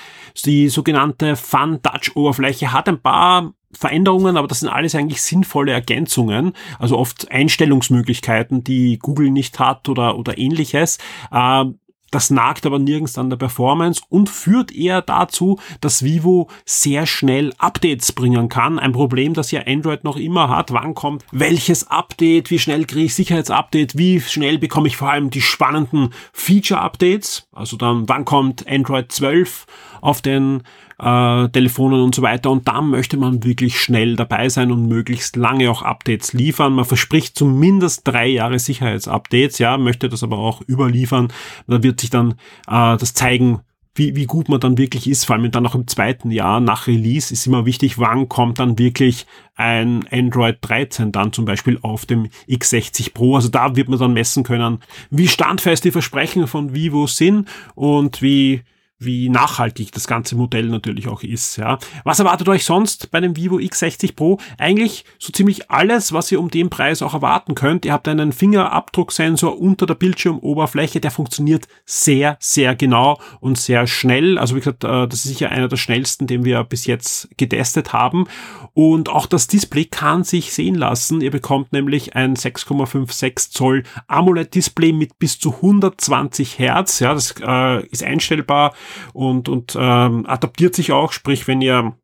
[0.46, 5.74] Die sogenannte Fun Touch Oberfläche hat ein paar Veränderungen, aber das sind alles eigentlich sinnvolle
[5.74, 10.98] Ergänzungen, also oft Einstellungsmöglichkeiten, die Google nicht hat oder, oder ähnliches.
[11.32, 11.66] Äh,
[12.12, 17.54] das nagt aber nirgends an der Performance und führt eher dazu, dass Vivo sehr schnell
[17.58, 18.80] Updates bringen kann.
[18.80, 20.72] Ein Problem, das ja Android noch immer hat.
[20.72, 22.52] Wann kommt welches Update?
[22.52, 23.98] Wie schnell kriege ich Sicherheitsupdate?
[23.98, 27.48] Wie schnell bekomme ich vor allem die spannenden Feature-Updates?
[27.52, 29.66] Also dann, wann kommt Android 12
[30.02, 30.64] auf den
[31.00, 32.52] äh, Telefonen und so weiter.
[32.52, 36.74] Und da möchte man wirklich schnell dabei sein und möglichst lange auch Updates liefern.
[36.74, 41.30] Man verspricht zumindest drei Jahre Sicherheitsupdates, ja, möchte das aber auch überliefern.
[41.68, 42.32] Da wird sich dann
[42.68, 43.62] äh, das zeigen,
[43.96, 46.88] wie, wie gut man dann wirklich ist, vor allem dann noch im zweiten Jahr nach
[46.88, 49.26] Release ist immer wichtig, wann kommt dann wirklich
[49.56, 53.38] ein Android 13 dann zum Beispiel auf dem X60 Pro.
[53.38, 54.80] Also da wird man dann messen können,
[55.10, 58.64] wie standfest die Versprechen von Vivo sind und wie
[59.06, 61.58] wie nachhaltig das ganze Modell natürlich auch ist.
[61.58, 61.78] Ja.
[62.04, 64.40] Was erwartet euch sonst bei dem Vivo X60 Pro?
[64.58, 67.86] Eigentlich so ziemlich alles, was ihr um den Preis auch erwarten könnt.
[67.86, 74.38] Ihr habt einen Fingerabdrucksensor unter der Bildschirmoberfläche, der funktioniert sehr, sehr genau und sehr schnell.
[74.38, 77.94] Also wie gesagt, äh, das ist sicher einer der schnellsten, den wir bis jetzt getestet
[77.94, 78.26] haben.
[78.74, 81.22] Und auch das Display kann sich sehen lassen.
[81.22, 87.00] Ihr bekommt nämlich ein 6,56 Zoll AMOLED-Display mit bis zu 120 Hertz.
[87.00, 88.74] Ja, das äh, ist einstellbar
[89.14, 91.96] und, und ähm, adaptiert sich auch, sprich, wenn ihr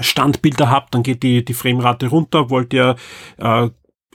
[0.00, 2.50] Standbilder habt, dann geht die, die Framerate runter.
[2.50, 2.96] Wollt ihr
[3.38, 3.68] äh,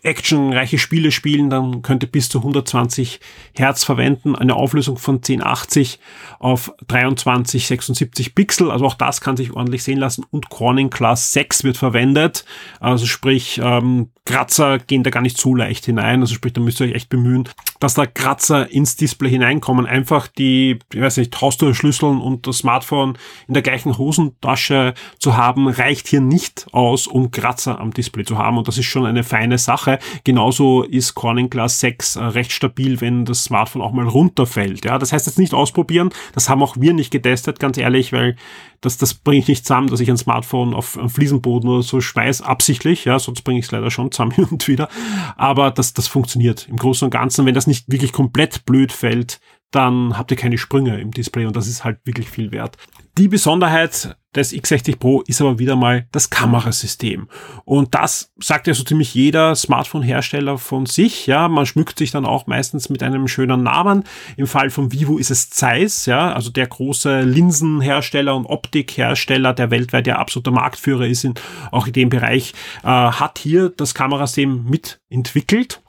[0.04, 3.20] actionreiche Spiele spielen, dann könnt ihr bis zu 120
[3.56, 6.00] Hertz verwenden, eine Auflösung von 1080
[6.40, 11.64] auf 2376 Pixel, also auch das kann sich ordentlich sehen lassen und Corning Class 6
[11.64, 12.46] wird verwendet,
[12.80, 16.80] also sprich ähm, Kratzer gehen da gar nicht so leicht hinein, also sprich da müsst
[16.80, 17.50] ihr euch echt bemühen,
[17.84, 19.86] dass da Kratzer ins Display hineinkommen.
[19.86, 23.18] Einfach die, ich weiß nicht, Haustürschlüsseln und das Smartphone
[23.50, 28.38] in der gleichen Hosentasche zu haben, reicht hier nicht aus, um Kratzer am Display zu
[28.38, 28.58] haben.
[28.58, 29.93] Und das ist schon eine feine Sache.
[30.24, 34.86] Genauso ist Corning Glass 6 äh, recht stabil, wenn das Smartphone auch mal runterfällt.
[34.86, 36.10] Ja, das heißt jetzt nicht ausprobieren.
[36.34, 38.36] Das haben auch wir nicht getestet, ganz ehrlich, weil
[38.82, 42.02] das, das bringe ich nicht zusammen, dass ich ein Smartphone auf einem Fliesenboden oder so
[42.02, 44.90] schweiß, absichtlich, ja, sonst bringe ich es leider schon zusammen und wieder.
[45.38, 47.46] Aber das, das funktioniert im Großen und Ganzen.
[47.46, 49.40] Wenn das nicht wirklich komplett blöd fällt,
[49.76, 52.78] dann habt ihr keine Sprünge im Display und das ist halt wirklich viel wert.
[53.18, 57.28] Die Besonderheit des X60 Pro ist aber wieder mal das Kamerasystem.
[57.64, 61.28] Und das sagt ja so ziemlich jeder Smartphone-Hersteller von sich.
[61.28, 64.04] Ja, man schmückt sich dann auch meistens mit einem schönen Namen.
[64.36, 69.70] Im Fall von Vivo ist es Zeiss, ja, also der große Linsenhersteller und Optikhersteller, der
[69.70, 71.36] weltweit ja absoluter Marktführer ist, in,
[71.72, 72.54] auch in dem Bereich,
[72.84, 75.83] äh, hat hier das Kamerasystem mitentwickelt.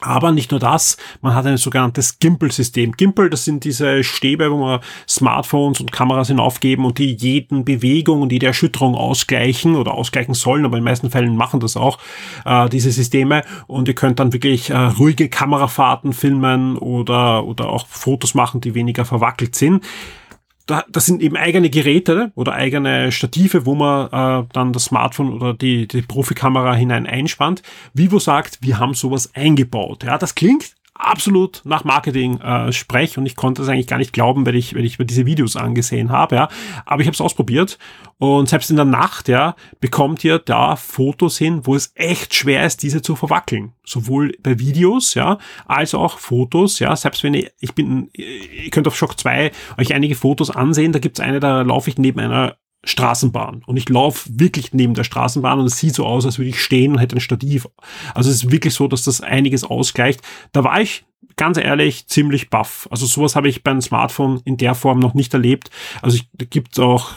[0.00, 2.92] Aber nicht nur das, man hat ein sogenanntes Gimbal-System.
[2.92, 8.22] Gimbal, das sind diese Stäbe, wo man Smartphones und Kameras hinaufgeben und die jeden Bewegung
[8.22, 11.98] und jede Erschütterung ausgleichen oder ausgleichen sollen, aber in den meisten Fällen machen das auch,
[12.46, 13.42] äh, diese Systeme.
[13.66, 18.74] Und ihr könnt dann wirklich äh, ruhige Kamerafahrten filmen oder, oder auch Fotos machen, die
[18.74, 19.84] weniger verwackelt sind
[20.66, 25.32] da, das sind eben eigene Geräte oder eigene Stative, wo man äh, dann das Smartphone
[25.32, 27.62] oder die, die Profikamera hinein einspannt.
[27.92, 30.04] Vivo sagt, wir haben sowas eingebaut.
[30.04, 34.12] Ja, das klingt absolut nach Marketing äh, sprech und ich konnte das eigentlich gar nicht
[34.12, 36.48] glauben, wenn ich, wenn ich mir diese Videos angesehen habe, ja.
[36.86, 37.78] Aber ich habe es ausprobiert
[38.18, 42.66] und selbst in der Nacht, ja, bekommt ihr da Fotos hin, wo es echt schwer
[42.66, 43.72] ist, diese zu verwackeln.
[43.84, 46.94] Sowohl bei Videos, ja, als auch Fotos, ja.
[46.94, 50.98] Selbst wenn ihr, ich bin, ihr könnt auf Shock 2 euch einige Fotos ansehen, da
[50.98, 53.62] gibt's eine, da laufe ich neben einer Straßenbahn.
[53.66, 56.62] Und ich laufe wirklich neben der Straßenbahn und es sieht so aus, als würde ich
[56.62, 57.68] stehen und hätte ein Stativ.
[58.14, 60.22] Also es ist wirklich so, dass das einiges ausgleicht.
[60.52, 61.04] Da war ich
[61.36, 62.88] ganz ehrlich ziemlich baff.
[62.90, 65.70] Also sowas habe ich beim Smartphone in der Form noch nicht erlebt.
[66.00, 67.12] Also ich, da gibt's auch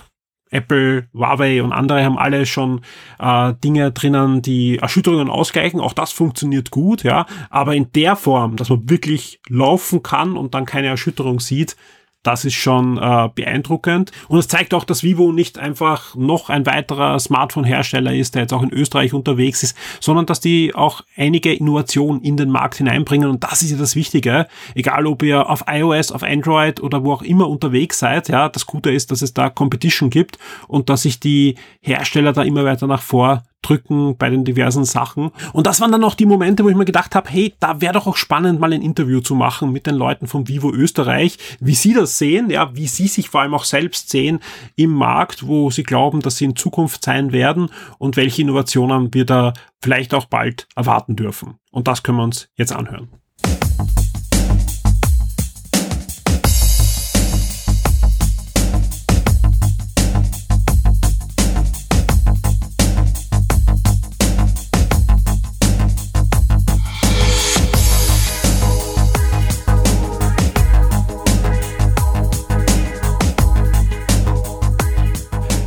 [0.53, 2.81] Apple, Huawei und andere haben alle schon
[3.19, 5.79] äh, Dinge drinnen, die Erschütterungen ausgleichen.
[5.79, 7.25] Auch das funktioniert gut, ja.
[7.49, 11.75] Aber in der Form, dass man wirklich laufen kann und dann keine Erschütterung sieht,
[12.23, 14.11] das ist schon äh, beeindruckend.
[14.29, 18.53] Und es zeigt auch, dass Vivo nicht einfach noch ein weiterer Smartphone-Hersteller ist, der jetzt
[18.53, 23.29] auch in Österreich unterwegs ist, sondern dass die auch einige Innovationen in den Markt hineinbringen.
[23.29, 24.47] Und das ist ja das Wichtige.
[24.73, 28.29] Egal, ob ihr auf iOS, auf Android oder wo auch immer unterwegs seid.
[28.29, 32.43] Ja, das Gute ist, dass es da Competition gibt und dass sich die Hersteller da
[32.43, 35.31] immer weiter nach vor drücken bei den diversen Sachen.
[35.53, 37.93] Und das waren dann auch die Momente, wo ich mir gedacht habe, hey, da wäre
[37.93, 41.75] doch auch spannend, mal ein Interview zu machen mit den Leuten von Vivo Österreich, wie
[41.75, 44.39] sie das sehen, ja, wie sie sich vor allem auch selbst sehen
[44.75, 49.25] im Markt, wo sie glauben, dass sie in Zukunft sein werden und welche Innovationen wir
[49.25, 51.55] da vielleicht auch bald erwarten dürfen.
[51.71, 53.22] Und das können wir uns jetzt anhören.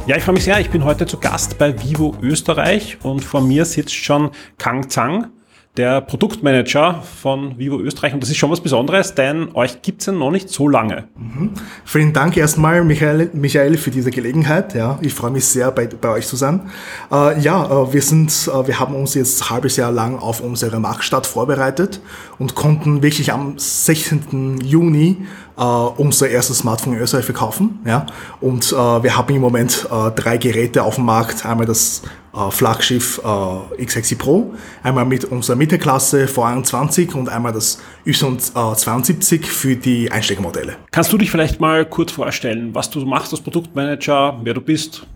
[0.07, 0.61] Ja, ich freue mich sehr.
[0.61, 5.33] Ich bin heute zu Gast bei Vivo Österreich und vor mir sitzt schon Kang Zhang,
[5.77, 8.15] der Produktmanager von Vivo Österreich.
[8.15, 11.09] Und das ist schon was Besonderes, denn euch gibt's ja noch nicht so lange.
[11.17, 11.51] Mhm.
[11.85, 14.77] Vielen Dank erstmal, Michael, Michael, für diese Gelegenheit.
[14.77, 16.71] Ja, ich freue mich sehr, bei, bei euch zu sein.
[17.11, 20.41] Äh, ja, äh, wir sind, äh, wir haben uns jetzt ein halbes Jahr lang auf
[20.41, 22.01] unsere Marktstart vorbereitet
[22.39, 24.59] und konnten wirklich am 16.
[24.63, 25.27] Juni
[25.57, 27.81] äh, unser erstes Smartphone in Österreich verkaufen.
[27.85, 28.07] Ja?
[28.41, 31.47] Und äh, wir haben im Moment äh, drei Geräte auf dem Markt.
[31.47, 32.03] Einmal das
[32.35, 39.77] äh, Flaggschiff äh, X60 Pro, einmal mit unserer Mittelklasse V21 und einmal das Y72 für
[39.77, 40.77] die Einsteigermodelle.
[40.91, 45.07] Kannst du dich vielleicht mal kurz vorstellen, was du machst als Produktmanager, wer du bist?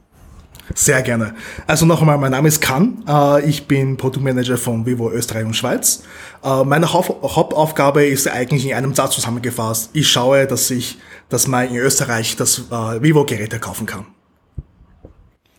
[0.74, 1.34] Sehr gerne.
[1.66, 3.02] Also noch einmal, mein Name ist Kan.
[3.06, 6.04] Äh, ich bin Produktmanager von Vivo Österreich und Schweiz.
[6.44, 9.90] Äh, meine Hauptaufgabe ist eigentlich in einem Satz zusammengefasst.
[9.92, 10.98] Ich schaue, dass ich,
[11.28, 14.06] dass man in Österreich das äh, Vivo-Geräte kaufen kann.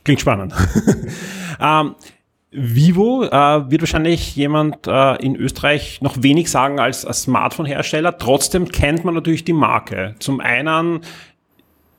[0.03, 0.53] Klingt spannend.
[1.59, 1.95] ähm,
[2.53, 8.17] Vivo äh, wird wahrscheinlich jemand äh, in Österreich noch wenig sagen als, als Smartphone-Hersteller.
[8.17, 10.15] Trotzdem kennt man natürlich die Marke.
[10.19, 11.01] Zum einen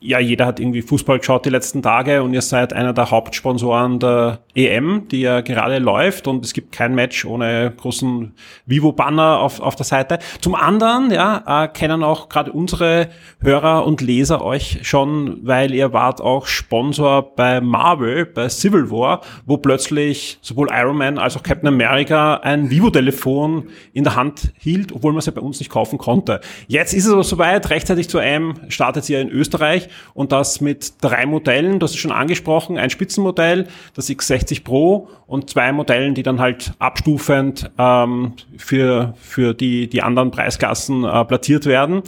[0.03, 4.01] ja, jeder hat irgendwie Fußball geschaut die letzten Tage und ihr seid einer der Hauptsponsoren
[4.01, 8.35] der EM, die ja gerade läuft und es gibt kein Match ohne großen
[8.67, 10.19] Vivo-Banner auf, auf der Seite.
[10.41, 13.09] Zum anderen, ja, äh, kennen auch gerade unsere
[13.41, 19.21] Hörer und Leser euch schon, weil ihr wart auch Sponsor bei Marvel, bei Civil War,
[19.47, 24.93] wo plötzlich sowohl Iron Man als auch Captain America ein Vivo-Telefon in der Hand hielt,
[24.93, 26.41] obwohl man es ja bei uns nicht kaufen konnte.
[26.67, 30.61] Jetzt ist es aber soweit, rechtzeitig zur EM startet sie ja in Österreich und das
[30.61, 36.15] mit drei Modellen, das ist schon angesprochen, ein Spitzenmodell, das X60 Pro und zwei Modellen,
[36.15, 42.03] die dann halt abstufend ähm, für, für die, die anderen Preisklassen äh, platziert werden.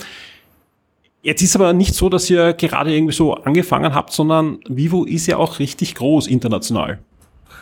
[1.21, 5.25] Jetzt ist aber nicht so, dass ihr gerade irgendwie so angefangen habt, sondern Vivo ist
[5.25, 6.99] ja auch richtig groß international.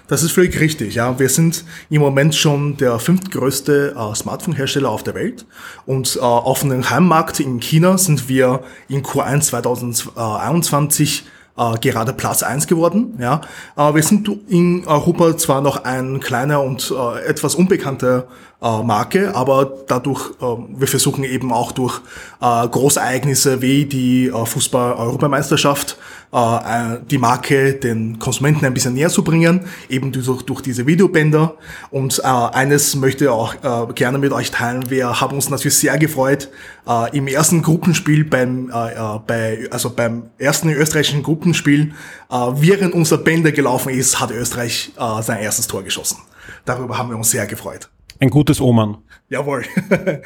[0.07, 1.17] Das ist völlig richtig, ja.
[1.17, 5.45] Wir sind im Moment schon der fünftgrößte äh, Smartphone-Hersteller auf der Welt
[5.85, 11.23] und äh, auf dem Heimmarkt in China sind wir in Q1 2021
[11.57, 13.17] äh, gerade Platz eins geworden.
[13.19, 13.41] Ja.
[13.77, 18.27] Äh, wir sind in Europa zwar noch ein kleiner und äh, etwas unbekannter
[18.63, 20.45] äh, Marke, aber dadurch, äh,
[20.77, 21.99] wir versuchen eben auch durch
[22.41, 25.97] äh, Großereignisse wie die äh, Fußball-Europameisterschaft
[26.33, 30.87] äh, äh, die Marke den Konsumenten ein bisschen näher zu bringen, eben durch, durch diese
[30.87, 31.55] Videobänder.
[31.91, 34.89] Und äh, eines möchte ich auch äh, gerne mit euch teilen.
[34.89, 36.49] Wir haben uns natürlich sehr gefreut,
[36.87, 41.93] äh, im ersten Gruppenspiel beim, äh, äh bei, also beim ersten österreichischen Gruppenspiel,
[42.31, 46.17] äh, während unser Bänder gelaufen ist, hat Österreich äh, sein erstes Tor geschossen.
[46.65, 47.89] Darüber haben wir uns sehr gefreut.
[48.19, 48.97] Ein gutes Omen.
[49.29, 49.63] Jawohl.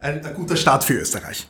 [0.00, 1.48] ein, ein guter Start für Österreich.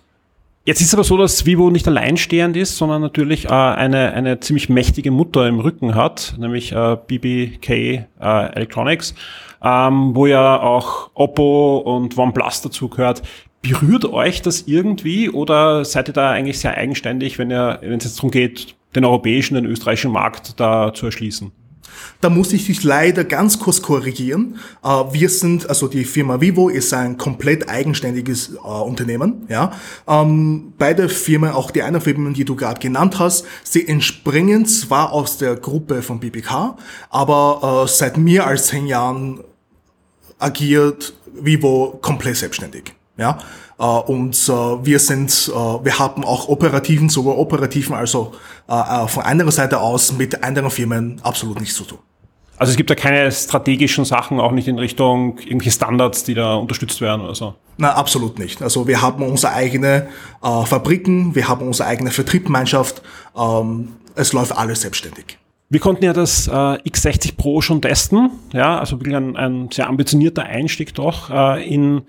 [0.67, 4.71] Jetzt ist aber so, dass Vivo nicht alleinstehend ist, sondern natürlich äh, eine, eine ziemlich
[4.71, 9.15] mächtige Mutter im Rücken hat, nämlich äh, BBK äh, Electronics,
[9.63, 13.21] ähm, wo ja auch Oppo und OnePlus dazu gehört.
[13.61, 18.05] Berührt euch das irgendwie oder seid ihr da eigentlich sehr eigenständig, wenn ihr, wenn es
[18.05, 21.53] jetzt darum geht, den europäischen, den österreichischen Markt da zu erschließen?
[22.21, 24.59] Da muss ich dich leider ganz kurz korrigieren.
[24.83, 29.47] Äh, wir sind, also die Firma Vivo ist ein komplett eigenständiges äh, Unternehmen.
[29.49, 29.73] Ja,
[30.07, 35.13] ähm, beide Firmen, auch die eine Firma, die du gerade genannt hast, sie entspringen zwar
[35.13, 36.77] aus der Gruppe von BBK,
[37.11, 39.41] aber äh, seit mehr als zehn Jahren
[40.39, 42.95] agiert Vivo komplett selbstständig.
[43.17, 43.39] Ja,
[43.83, 48.33] und äh, wir sind, äh, wir haben auch operativen, sowohl operativen, also
[48.67, 51.99] von anderer Seite aus mit anderen Firmen absolut nichts zu tun.
[52.57, 56.55] Also es gibt da keine strategischen Sachen, auch nicht in Richtung irgendwelche Standards, die da
[56.55, 57.55] unterstützt werden oder so?
[57.79, 58.63] Na, absolut nicht.
[58.63, 60.09] Also wir haben unsere eigene
[60.43, 63.03] äh, Fabriken, wir haben unsere eigene Vertriebsgemeinschaft,
[63.37, 65.39] ähm, es läuft alles selbstständig.
[65.69, 69.89] Wir konnten ja das äh, X60 Pro schon testen, ja, also wirklich ein, ein sehr
[69.89, 72.03] ambitionierter Einstieg doch äh, in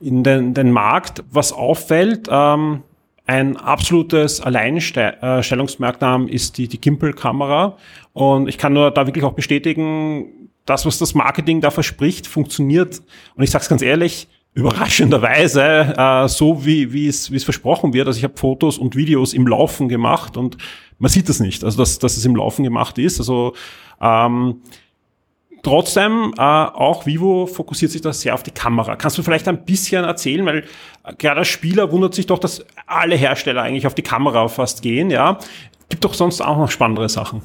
[0.00, 1.24] in den, den Markt.
[1.30, 2.82] Was auffällt, ähm,
[3.26, 7.76] ein absolutes Alleinstellungsmerkmal ist die, die Gimbal-Kamera.
[8.14, 13.02] Und ich kann nur da wirklich auch bestätigen, das, was das Marketing da verspricht, funktioniert.
[13.34, 17.92] Und ich sage es ganz ehrlich, überraschenderweise äh, so, wie, wie, es, wie es versprochen
[17.92, 18.06] wird.
[18.06, 20.56] Also ich habe Fotos und Videos im Laufen gemacht und
[20.98, 23.20] man sieht das nicht, also dass, dass es im Laufen gemacht ist.
[23.20, 23.54] Also
[24.00, 24.62] ähm,
[25.62, 28.96] Trotzdem, äh, auch Vivo fokussiert sich da sehr auf die Kamera.
[28.96, 30.58] Kannst du vielleicht ein bisschen erzählen, weil
[31.04, 34.82] äh, gerade als Spieler wundert sich doch, dass alle Hersteller eigentlich auf die Kamera fast
[34.82, 35.38] gehen, ja.
[35.90, 37.40] Gibt doch sonst auch noch spannendere Sachen.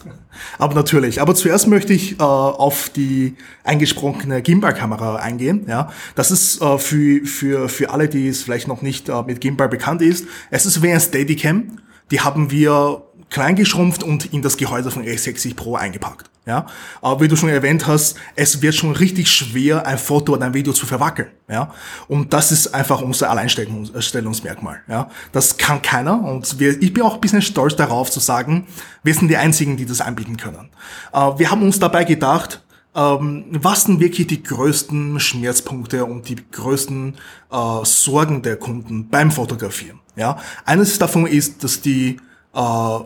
[0.57, 1.21] Aber natürlich.
[1.21, 5.65] Aber zuerst möchte ich äh, auf die eingesprochene Gimbal-Kamera eingehen.
[5.69, 9.39] Ja, das ist äh, für für für alle, die es vielleicht noch nicht äh, mit
[9.39, 10.27] Gimbal bekannt ist.
[10.51, 11.79] Es ist wie ein Steadicam.
[12.11, 13.03] Die haben wir
[13.33, 16.29] kleingeschrumpft und in das Gehäuse von S60 Pro eingepackt.
[16.45, 16.67] Ja,
[17.01, 20.53] aber wie du schon erwähnt hast, es wird schon richtig schwer, ein Foto oder ein
[20.53, 21.29] Video zu verwackeln.
[21.49, 21.73] Ja,
[22.07, 24.81] und das ist einfach unser Alleinstellungsmerkmal.
[24.87, 28.67] Ja, das kann keiner und wir, ich bin auch ein bisschen stolz darauf zu sagen,
[29.03, 30.69] wir sind die einzigen, die das anbieten können.
[31.11, 32.61] Äh, wir haben uns dabei gedacht,
[32.93, 37.15] ähm, was sind wirklich die größten Schmerzpunkte und die größten
[37.51, 40.01] äh, Sorgen der Kunden beim Fotografieren?
[40.15, 42.17] Ja, eines davon ist, dass die
[42.53, 42.59] äh,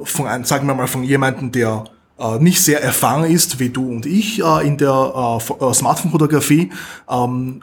[0.06, 1.86] von einem, sagen wir mal, von jemandem, der
[2.19, 6.72] äh, nicht sehr erfahren ist wie du und ich äh, in der äh, äh, Smartphone-Fotografie,
[7.10, 7.61] ähm,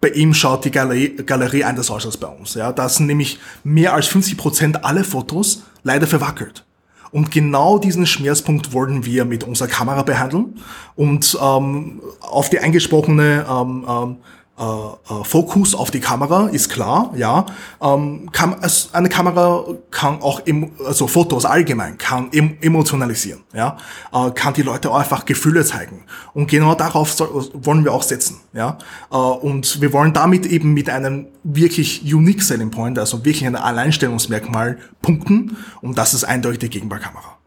[0.00, 2.54] bei ihm schaut die Galerie, Galerie anders aus als bei uns.
[2.54, 6.64] Ja, da sind nämlich mehr als 50 Prozent aller Fotos leider verwackelt.
[7.12, 10.54] Und genau diesen Schmerzpunkt wollen wir mit unserer Kamera behandeln
[10.94, 14.16] und ähm, auf die eingesprochene ähm, ähm,
[14.60, 17.46] äh, äh, Fokus auf die Kamera, ist klar, ja.
[17.82, 23.78] Ähm, kann, also eine Kamera kann auch, emo, also Fotos allgemein, kann em, emotionalisieren, ja.
[24.12, 26.04] Äh, kann die Leute auch einfach Gefühle zeigen.
[26.34, 28.76] Und genau darauf soll, wollen wir auch setzen, ja.
[29.10, 33.56] Äh, und wir wollen damit eben mit einem wirklich unique Selling Point, also wirklich ein
[33.56, 35.56] Alleinstellungsmerkmal punkten.
[35.80, 37.38] Und das ist eindeutig die Gegenbaukamera.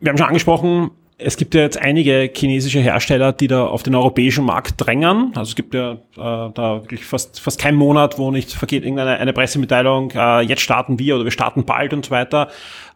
[0.00, 0.90] Wir haben schon angesprochen,
[1.24, 5.32] es gibt ja jetzt einige chinesische Hersteller, die da auf den europäischen Markt drängen.
[5.34, 9.18] Also es gibt ja äh, da wirklich fast, fast kein Monat, wo nicht vergeht irgendeine
[9.18, 12.48] eine Pressemitteilung, äh, jetzt starten wir oder wir starten bald und so weiter.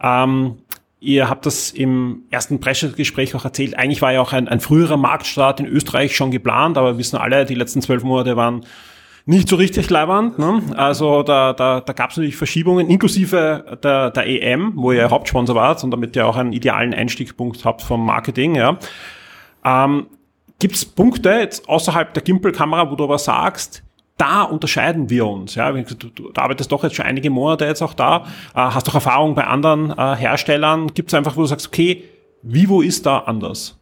[0.02, 0.58] Ähm,
[1.00, 3.78] ihr habt das im ersten Pressegespräch auch erzählt.
[3.78, 7.46] Eigentlich war ja auch ein, ein früherer Marktstart in Österreich schon geplant, aber wissen alle,
[7.46, 8.64] die letzten zwölf Monate waren
[9.28, 10.38] nicht so richtig leiwand.
[10.38, 10.62] Ne?
[10.74, 15.54] Also da, da, da gab es natürlich Verschiebungen, inklusive der, der EM, wo ihr Hauptsponsor
[15.54, 18.54] wart und damit ihr auch einen idealen Einstiegspunkt habt vom Marketing.
[18.54, 18.78] Ja.
[19.66, 20.06] Ähm,
[20.58, 23.82] Gibt es Punkte jetzt außerhalb der Gimbal-Kamera, wo du aber sagst,
[24.16, 25.56] da unterscheiden wir uns.
[25.56, 28.24] Ja, du, du, du arbeitest doch jetzt schon einige Monate jetzt auch da,
[28.54, 30.94] äh, hast doch Erfahrung bei anderen äh, Herstellern.
[30.94, 32.02] Gibt es einfach, wo du sagst, okay,
[32.40, 33.78] Vivo ist da anders?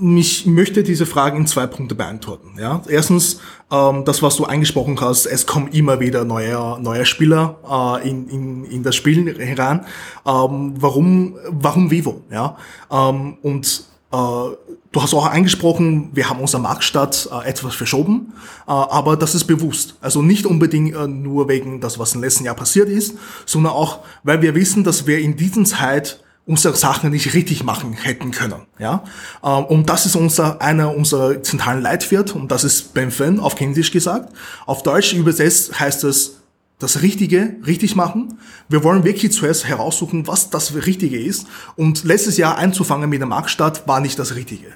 [0.00, 2.58] Ich möchte diese Frage in zwei Punkte beantworten.
[2.58, 2.80] Ja?
[2.88, 3.40] Erstens,
[3.70, 7.58] ähm, das, was du angesprochen hast, es kommen immer wieder neue, neue Spieler
[8.02, 9.84] äh, in, in, in das Spiel heran.
[10.26, 12.22] Ähm, warum, warum Vivo?
[12.30, 12.56] Ja?
[12.90, 18.32] Ähm, und äh, du hast auch angesprochen, wir haben unser Marktstadt äh, etwas verschoben,
[18.66, 19.96] äh, aber das ist bewusst.
[20.00, 23.98] Also nicht unbedingt äh, nur wegen das, was im letzten Jahr passiert ist, sondern auch,
[24.22, 28.62] weil wir wissen, dass wir in dieser Zeit unsere Sachen nicht richtig machen hätten können.
[28.78, 29.04] Ja?
[29.42, 33.90] Ähm, und das ist unser, einer unserer zentralen Leitwerte und das ist Benfen auf Chinesisch
[33.90, 34.32] gesagt.
[34.66, 36.40] Auf Deutsch übersetzt heißt es,
[36.78, 38.38] das Richtige richtig machen.
[38.68, 41.46] Wir wollen wirklich zuerst heraussuchen, was das Richtige ist.
[41.76, 44.66] Und letztes Jahr einzufangen mit der Marktstadt war nicht das Richtige.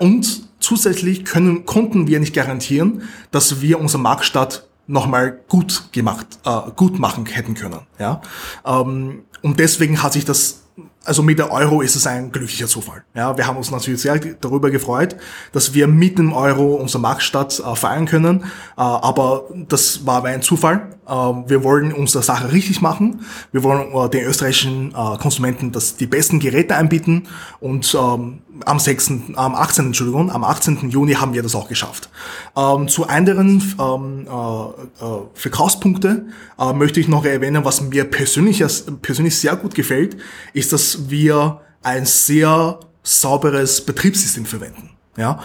[0.00, 6.70] Und zusätzlich können, konnten wir nicht garantieren, dass wir unsere Marktstadt nochmal gut gemacht, äh,
[6.74, 7.80] gut machen hätten können.
[7.98, 8.20] Ja?
[8.66, 10.64] Ähm, und deswegen hat sich das
[11.08, 13.02] also mit der Euro ist es ein glücklicher Zufall.
[13.14, 15.16] Ja, wir haben uns natürlich sehr darüber gefreut,
[15.52, 18.42] dass wir mit dem Euro unsere Marktstadt äh, feiern können.
[18.42, 20.97] Äh, aber das war ein Zufall.
[21.08, 23.20] Äh, wir wollen unsere Sache richtig machen.
[23.50, 27.24] Wir wollen äh, den österreichischen äh, Konsumenten das, die besten Geräte anbieten.
[27.60, 29.86] Und ähm, am 6., am 18.
[29.86, 30.90] Entschuldigung, am 18.
[30.90, 32.10] Juni haben wir das auch geschafft.
[32.56, 35.04] Ähm, zu anderen ähm, äh,
[35.34, 36.26] Verkaufspunkte
[36.74, 38.64] möchte ich noch erwähnen, was mir persönlich,
[39.00, 40.16] persönlich sehr gut gefällt,
[40.52, 44.90] ist, dass wir ein sehr sauberes Betriebssystem verwenden.
[45.16, 45.40] Ja,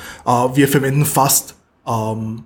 [0.55, 1.55] wir verwenden fast
[1.87, 2.43] ähm,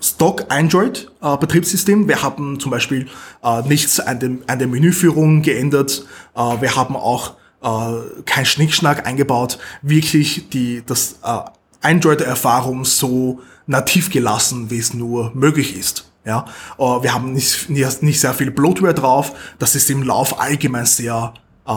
[0.00, 2.08] Stock Android äh, Betriebssystem.
[2.08, 3.08] Wir haben zum Beispiel
[3.42, 6.04] äh, nichts an, dem, an der Menüführung geändert.
[6.34, 11.38] Äh, wir haben auch äh, kein Schnickschnack eingebaut, wirklich die, das äh,
[11.80, 16.10] Android-Erfahrung so nativ gelassen, wie es nur möglich ist.
[16.24, 16.46] Ja,
[16.78, 19.32] äh, wir haben nicht, nicht, nicht sehr viel Bloatware drauf.
[19.58, 21.34] Das ist im Lauf allgemein sehr
[21.66, 21.72] äh,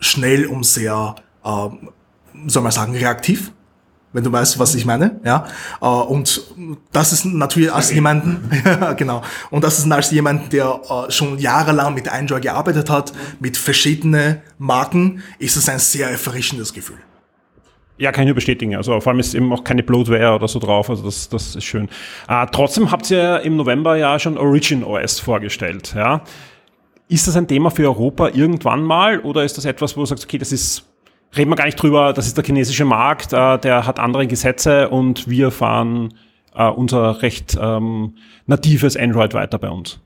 [0.00, 1.14] schnell und sehr,
[1.44, 1.68] äh,
[2.46, 3.52] soll man sagen, reaktiv
[4.12, 5.46] wenn du weißt, was ich meine, ja.
[5.80, 6.42] Äh, und
[6.92, 8.50] das ist natürlich als jemanden,
[8.96, 9.22] genau.
[9.50, 14.42] Und das ist als jemand, der äh, schon jahrelang mit Android gearbeitet hat, mit verschiedenen
[14.58, 16.98] Marken, ist es ein sehr erfrischendes Gefühl.
[17.98, 18.74] Ja, kann ich nur bestätigen.
[18.74, 20.90] Also vor allem ist eben auch keine Bloatware oder so drauf.
[20.90, 21.88] Also das, das ist schön.
[22.26, 25.94] Äh, trotzdem habt ihr im November ja schon Origin OS vorgestellt.
[25.94, 26.22] Ja.
[27.08, 30.24] Ist das ein Thema für Europa irgendwann mal oder ist das etwas, wo du sagst,
[30.24, 30.84] okay, das ist
[31.36, 34.88] reden wir gar nicht drüber, das ist der chinesische Markt, äh, der hat andere Gesetze
[34.88, 36.14] und wir fahren
[36.54, 38.14] äh, unser recht ähm,
[38.46, 40.00] natives Android weiter bei uns.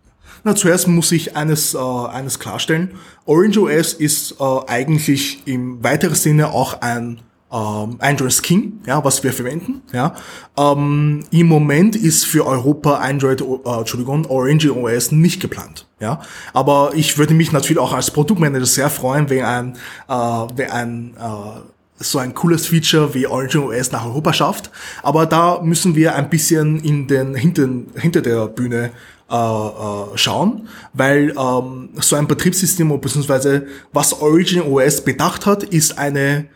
[0.45, 2.93] Na, zuerst muss ich eines, äh, eines klarstellen.
[3.25, 7.21] Orange OS ist äh, eigentlich im weiteren Sinne auch ein
[7.53, 9.83] ähm, Android King, ja, was wir verwenden.
[9.93, 10.15] Ja.
[10.57, 15.87] Ähm, Im Moment ist für Europa Android, äh, Entschuldigung, Orange OS nicht geplant.
[16.01, 16.21] Ja.
[16.53, 19.77] Aber ich würde mich natürlich auch als Produktmanager sehr freuen, wenn ein,
[20.09, 21.61] äh, wenn ein äh,
[21.99, 24.71] so ein cooles Feature wie Origin OS nach Europa schafft.
[25.03, 28.91] Aber da müssen wir ein bisschen in den hinter, hinter der Bühne
[29.31, 33.63] äh, äh, schauen, weil ähm, so ein Betriebssystem bzw.
[33.93, 36.47] was Origin OS bedacht hat, ist eine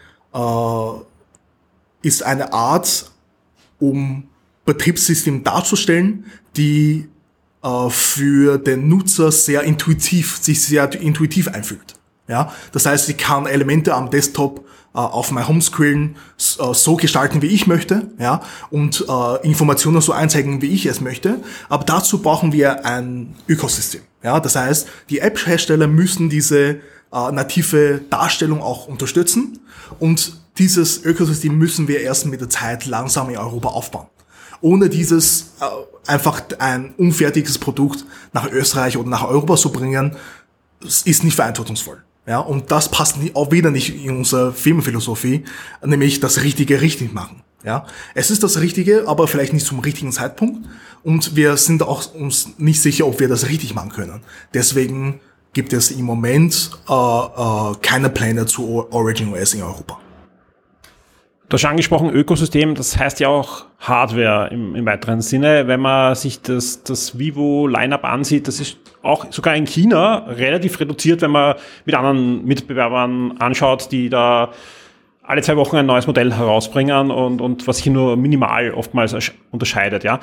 [2.03, 3.11] ist eine Art,
[3.79, 4.29] um
[4.65, 6.27] Betriebssystem darzustellen,
[6.57, 7.09] die
[7.63, 11.95] äh, für den Nutzer sehr intuitiv, sich sehr intuitiv einfühlt.
[12.29, 16.15] Ja, das heißt, ich kann Elemente am Desktop äh, auf mein Homescreen
[16.59, 21.01] äh, so gestalten, wie ich möchte, ja, und äh, Informationen so einzeigen, wie ich es
[21.01, 21.43] möchte.
[21.69, 24.03] Aber dazu brauchen wir ein Ökosystem.
[24.23, 26.81] Ja, das heißt, die App-Hersteller müssen diese
[27.13, 29.61] äh, native Darstellung auch unterstützen.
[29.99, 34.07] Und dieses Ökosystem müssen wir erst mit der Zeit langsam in Europa aufbauen.
[34.61, 35.65] Ohne dieses äh,
[36.11, 40.17] einfach ein unfertiges Produkt nach Österreich oder nach Europa zu bringen,
[41.05, 42.03] ist nicht verantwortungsvoll.
[42.27, 45.45] Ja, und das passt auch wieder nicht in unsere Firmenphilosophie,
[45.85, 47.43] nämlich das Richtige richtig machen.
[47.65, 50.67] Ja, es ist das Richtige, aber vielleicht nicht zum richtigen Zeitpunkt.
[51.03, 54.23] Und wir sind auch uns nicht sicher, ob wir das richtig machen können.
[54.55, 55.21] Deswegen
[55.53, 59.99] gibt es im Moment äh, äh, keine Pläne zu Origin OS in Europa.
[61.49, 65.67] Du hast angesprochen Ökosystem, das heißt ja auch Hardware im, im weiteren Sinne.
[65.67, 71.23] Wenn man sich das, das Vivo-Lineup ansieht, das ist auch sogar in China relativ reduziert,
[71.23, 74.53] wenn man mit anderen Mitbewerbern anschaut, die da
[75.25, 80.05] alle zwei Wochen ein neues Modell herausbringen und, und was sich nur minimal oftmals unterscheidet,
[80.05, 80.21] ja.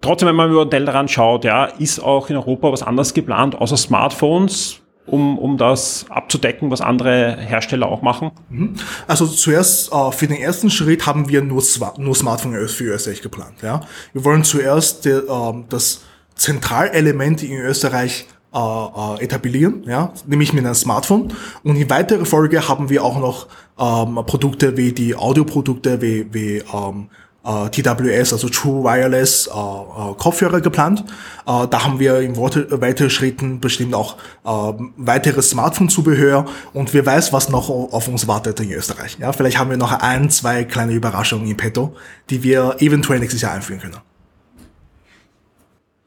[0.00, 3.76] Trotzdem, wenn man über daran schaut, ja, ist auch in Europa was anderes geplant, außer
[3.76, 8.30] Smartphones, um, um das abzudecken, was andere Hersteller auch machen?
[8.48, 8.74] Mhm.
[9.06, 11.62] Also zuerst äh, für den ersten Schritt haben wir nur,
[11.96, 13.62] nur Smartphone für Österreich geplant.
[13.62, 13.80] Ja?
[14.12, 16.02] Wir wollen zuerst de, äh, das
[16.36, 21.34] Zentralelement in Österreich äh, äh, etablieren, ja, nämlich mit einem Smartphone.
[21.64, 23.46] Und in weiterer Folge haben wir auch noch
[23.78, 27.10] ähm, Produkte wie die Audioprodukte wie, wie ähm,
[27.48, 31.00] äh, TWS, also True Wireless äh, äh, Kopfhörer geplant.
[31.46, 34.48] Äh, da haben wir in weiteren Schritten bestimmt auch äh,
[34.96, 36.44] weiteres Smartphone-Zubehör
[36.74, 39.16] und wer weiß, was noch auf uns wartet in Österreich.
[39.18, 41.96] Ja, vielleicht haben wir noch ein, zwei kleine Überraschungen in petto,
[42.30, 43.96] die wir eventuell nächstes Jahr einführen können.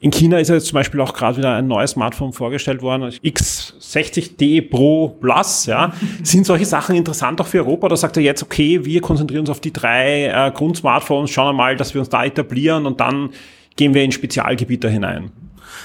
[0.03, 3.03] In China ist ja jetzt zum Beispiel auch gerade wieder ein neues Smartphone vorgestellt worden,
[3.23, 5.67] X60D Pro Plus.
[5.67, 5.93] Ja.
[6.23, 7.85] Sind solche Sachen interessant auch für Europa?
[7.85, 11.53] Oder sagt er jetzt, okay, wir konzentrieren uns auf die drei äh, Grundsmartphones, schauen wir
[11.53, 13.29] mal, dass wir uns da etablieren und dann
[13.75, 15.31] gehen wir in Spezialgebiete hinein?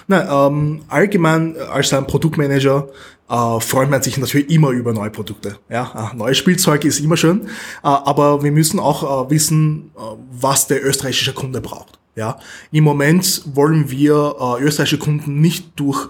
[0.09, 2.89] Na, ähm, allgemein äh, als ein Produktmanager
[3.29, 5.59] äh, freut man sich natürlich immer über neue Produkte.
[5.69, 7.49] Ja, äh, neue Spielzeug ist immer schön, äh,
[7.83, 10.01] aber wir müssen auch äh, wissen, äh,
[10.41, 11.99] was der österreichische Kunde braucht.
[12.17, 12.39] Ja,
[12.73, 16.09] im Moment wollen wir äh, österreichische Kunden nicht durch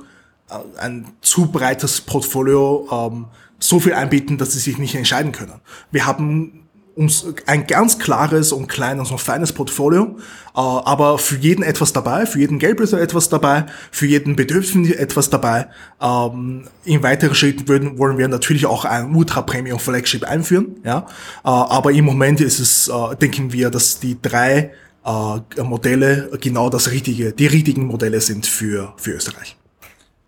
[0.49, 3.27] äh, ein zu breites Portfolio ähm,
[3.59, 5.55] so viel anbieten, dass sie sich nicht entscheiden können.
[5.91, 10.17] Wir haben uns ein ganz klares und kleines und feines Portfolio,
[10.55, 15.29] äh, aber für jeden etwas dabei, für jeden Geldbesitzer etwas dabei, für jeden Bedürftigen etwas
[15.29, 15.67] dabei.
[16.01, 21.07] Ähm, in weiteren Schritten würden, wollen wir natürlich auch ein Ultra Premium Flagship einführen, ja.
[21.45, 24.71] Äh, aber im Moment ist es, äh, denken wir, dass die drei
[25.07, 29.57] äh, Modelle genau das richtige, die richtigen Modelle sind für, für Österreich.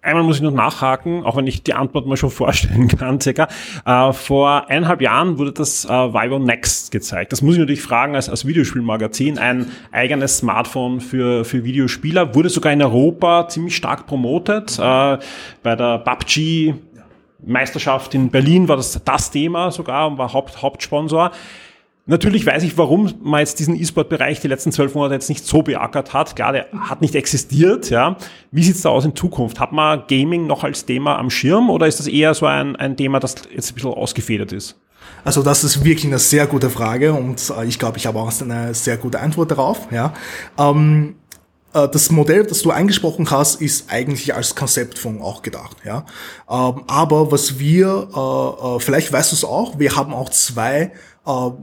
[0.01, 3.49] Einmal muss ich noch nachhaken, auch wenn ich die Antwort mal schon vorstellen kann, circa.
[3.85, 7.33] Äh, vor eineinhalb Jahren wurde das äh, Vivo Next gezeigt.
[7.33, 9.39] Das muss ich natürlich fragen als, als Videospielmagazin.
[9.39, 12.35] Ein eigenes Smartphone für, für Videospieler.
[12.35, 14.79] Wurde sogar in Europa ziemlich stark promotet.
[14.79, 15.19] Äh,
[15.63, 16.75] bei der PUBG
[17.45, 21.33] Meisterschaft in Berlin war das das Thema sogar und war Haupt, Hauptsponsor.
[22.11, 25.61] Natürlich weiß ich, warum man jetzt diesen E-Sport-Bereich die letzten zwölf Monate jetzt nicht so
[25.61, 26.35] beackert hat.
[26.35, 27.91] Klar, der hat nicht existiert.
[27.91, 28.17] Ja.
[28.51, 29.61] Wie sieht's da aus in Zukunft?
[29.61, 32.97] Hat man Gaming noch als Thema am Schirm oder ist das eher so ein, ein
[32.97, 34.81] Thema, das jetzt ein bisschen ausgefedert ist?
[35.23, 38.33] Also das ist wirklich eine sehr gute Frage und äh, ich glaube, ich habe auch
[38.41, 39.89] eine sehr gute Antwort darauf.
[39.93, 40.15] Ja.
[40.59, 41.17] Ähm,
[41.75, 45.77] äh, das Modell, das du angesprochen hast, ist eigentlich als Konzeptphone auch gedacht.
[45.85, 46.07] Ja.
[46.49, 50.93] Ähm, aber was wir, äh, vielleicht weißt du es auch, wir haben auch zwei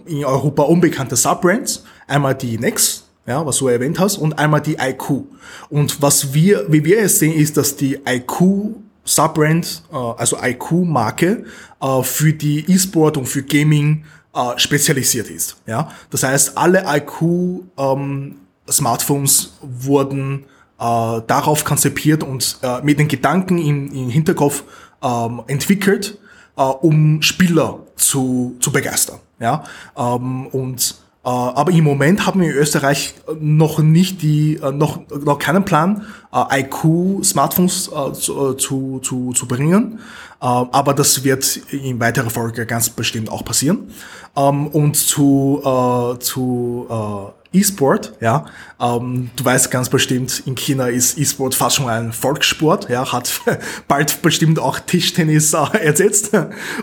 [0.06, 1.84] in Europa unbekannte Subbrands.
[2.08, 5.26] Einmal die Nex, ja, was du erwähnt hast, und einmal die IQ.
[5.70, 8.76] Und was wir, wie wir es sehen, ist, dass die IQ
[9.06, 11.46] Subbrand, äh, also IQ-Marke,
[11.82, 15.58] äh, für die E-Sport und für Gaming äh, spezialisiert ist.
[15.66, 18.36] Ja, das heißt, alle IQ ähm,
[18.70, 20.46] Smartphones wurden
[20.80, 24.64] äh, darauf konzipiert und äh, mit den Gedanken im, im Hinterkopf
[25.04, 26.18] ähm, entwickelt,
[26.58, 29.20] äh, um Spieler zu, zu begeistern.
[29.40, 29.64] Ja?
[29.98, 30.96] Ähm, und
[31.26, 35.66] äh, aber im Moment haben wir in Österreich noch nicht die, äh, noch, noch keinen
[35.66, 40.00] Plan, äh, IQ-Smartphones äh, zu, äh, zu, zu, zu bringen.
[40.40, 43.90] Äh, aber das wird in weiterer Folge ganz bestimmt auch passieren.
[44.36, 48.46] Ähm, und zu, äh, zu äh, E-Sport, ja.
[48.80, 53.30] Ähm, du weißt ganz bestimmt, in China ist E-Sport fast schon ein Volkssport, ja, hat
[53.88, 56.32] bald bestimmt auch Tischtennis äh, ersetzt.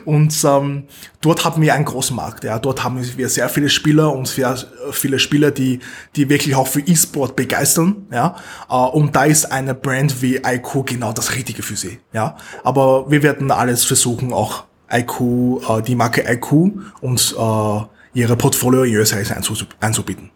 [0.05, 0.85] Und ähm,
[1.21, 2.59] dort haben wir einen großen Markt, ja.
[2.59, 4.57] Dort haben wir sehr viele Spieler und sehr
[4.91, 5.81] viele Spieler, die,
[6.17, 8.37] die wirklich auch für E-Sport begeistern, ja.
[8.71, 12.37] Äh, und da ist eine Brand wie IQ genau das Richtige für sie, ja.
[12.65, 15.21] Aber wir werden alles versuchen, auch IQ,
[15.69, 16.53] äh, die Marke IQ
[17.01, 17.81] und äh,
[18.15, 19.33] ihre Portfolio in Österreich
[19.81, 20.31] anzubieten.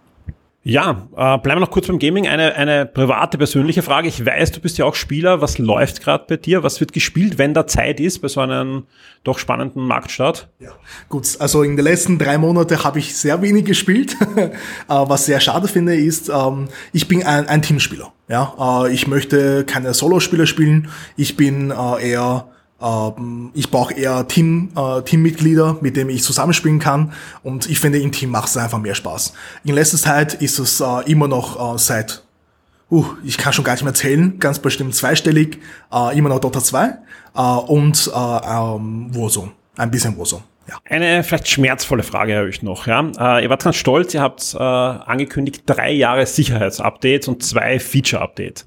[0.69, 2.27] Ja, äh, bleiben wir noch kurz beim Gaming.
[2.27, 4.09] Eine, eine private, persönliche Frage.
[4.09, 5.41] Ich weiß, du bist ja auch Spieler.
[5.41, 6.65] Was läuft gerade bei dir?
[6.65, 8.83] Was wird gespielt, wenn da Zeit ist bei so einem
[9.23, 10.49] doch spannenden Marktstart?
[10.59, 10.71] Ja,
[11.09, 11.37] gut.
[11.39, 14.17] Also in den letzten drei Monaten habe ich sehr wenig gespielt.
[14.37, 14.49] äh,
[14.89, 18.13] was sehr schade finde, ist, ähm, ich bin ein, ein Teamspieler.
[18.27, 20.89] Ja, äh, ich möchte keine Solospieler spielen.
[21.17, 27.12] Ich bin äh, eher ich brauche eher Team, äh, Teammitglieder, mit denen ich zusammenspielen kann.
[27.43, 29.32] Und ich finde, im Team macht es einfach mehr Spaß.
[29.65, 32.23] In letzter Zeit ist es äh, immer noch äh, seit,
[32.90, 35.59] uh, ich kann schon gar nicht mehr zählen, ganz bestimmt zweistellig,
[35.90, 36.98] äh, immer noch Dota 2
[37.35, 39.53] äh, und äh, ähm, Warzone.
[39.78, 40.43] Ein bisschen Warzone.
[40.69, 40.78] Ja.
[40.85, 42.86] Eine vielleicht schmerzvolle Frage habe ich noch.
[42.86, 43.01] Ja?
[43.19, 48.66] Äh, ihr wart ganz stolz, ihr habt äh, angekündigt, drei Jahre Sicherheitsupdates und zwei Feature-Updates.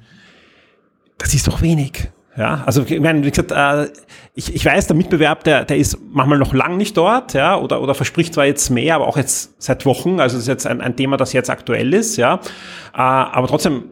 [1.20, 2.10] Das ist doch wenig.
[2.38, 3.92] Ja, also ich meine, wie gesagt, äh,
[4.34, 7.82] ich, ich weiß, der Mitbewerb, der, der ist manchmal noch lang nicht dort, ja, oder,
[7.82, 10.80] oder verspricht zwar jetzt mehr, aber auch jetzt seit Wochen, also das ist jetzt ein,
[10.80, 12.36] ein Thema, das jetzt aktuell ist, ja.
[12.94, 13.84] Äh, aber trotzdem,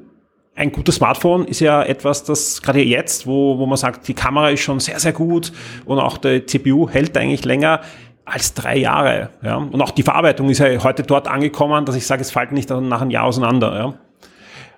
[0.55, 4.49] ein gutes Smartphone ist ja etwas, das gerade jetzt, wo, wo man sagt, die Kamera
[4.49, 5.51] ist schon sehr, sehr gut
[5.85, 7.81] und auch der CPU hält eigentlich länger
[8.25, 9.29] als drei Jahre.
[9.43, 9.57] Ja?
[9.57, 12.69] Und auch die Verarbeitung ist ja heute dort angekommen, dass ich sage, es fällt nicht
[12.69, 13.77] nach einem Jahr auseinander.
[13.77, 13.93] Ja?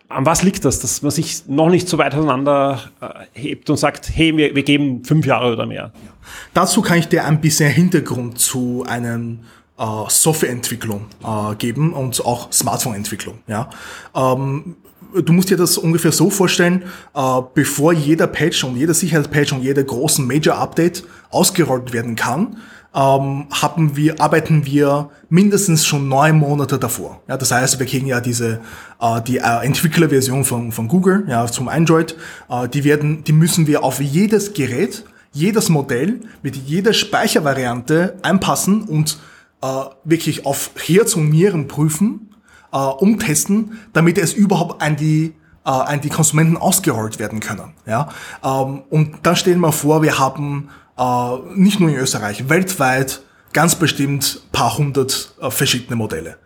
[0.10, 3.78] An was liegt das, dass man sich noch nicht so weit auseinander äh, hebt und
[3.78, 5.94] sagt, hey, wir, wir geben fünf Jahre oder mehr?
[6.56, 9.42] Dazu kann ich dir ein bisschen Hintergrund zu einem
[9.78, 13.38] äh, Softwareentwicklung äh, geben und auch Smartphone-Entwicklung.
[13.46, 13.70] Ja?
[14.16, 14.78] Ähm,
[15.14, 19.62] du musst dir das ungefähr so vorstellen, äh, bevor jeder Patch und jeder Sicherheitspatch und
[19.62, 22.58] jeder großen Major-Update ausgerollt werden kann,
[22.96, 27.22] ähm, haben wir, arbeiten wir mindestens schon neun Monate davor.
[27.28, 28.62] Ja, das heißt, wir kriegen ja diese
[29.00, 32.16] äh, die äh, Entwicklerversion von, von Google ja, zum Android.
[32.50, 38.84] Äh, die werden, die müssen wir auf jedes Gerät, jedes Modell mit jeder Speichervariante anpassen
[38.84, 39.20] und
[39.62, 39.68] äh,
[40.04, 42.34] wirklich auf Herz und Nieren prüfen,
[42.72, 45.34] äh, umtesten, damit es überhaupt an die
[45.66, 47.74] äh, an die Konsumenten ausgerollt werden können.
[47.86, 48.10] Ja?
[48.44, 53.22] Ähm, und dann stellen wir vor, wir haben äh, nicht nur in Österreich, weltweit
[53.54, 56.38] ganz bestimmt paar hundert äh, verschiedene Modelle.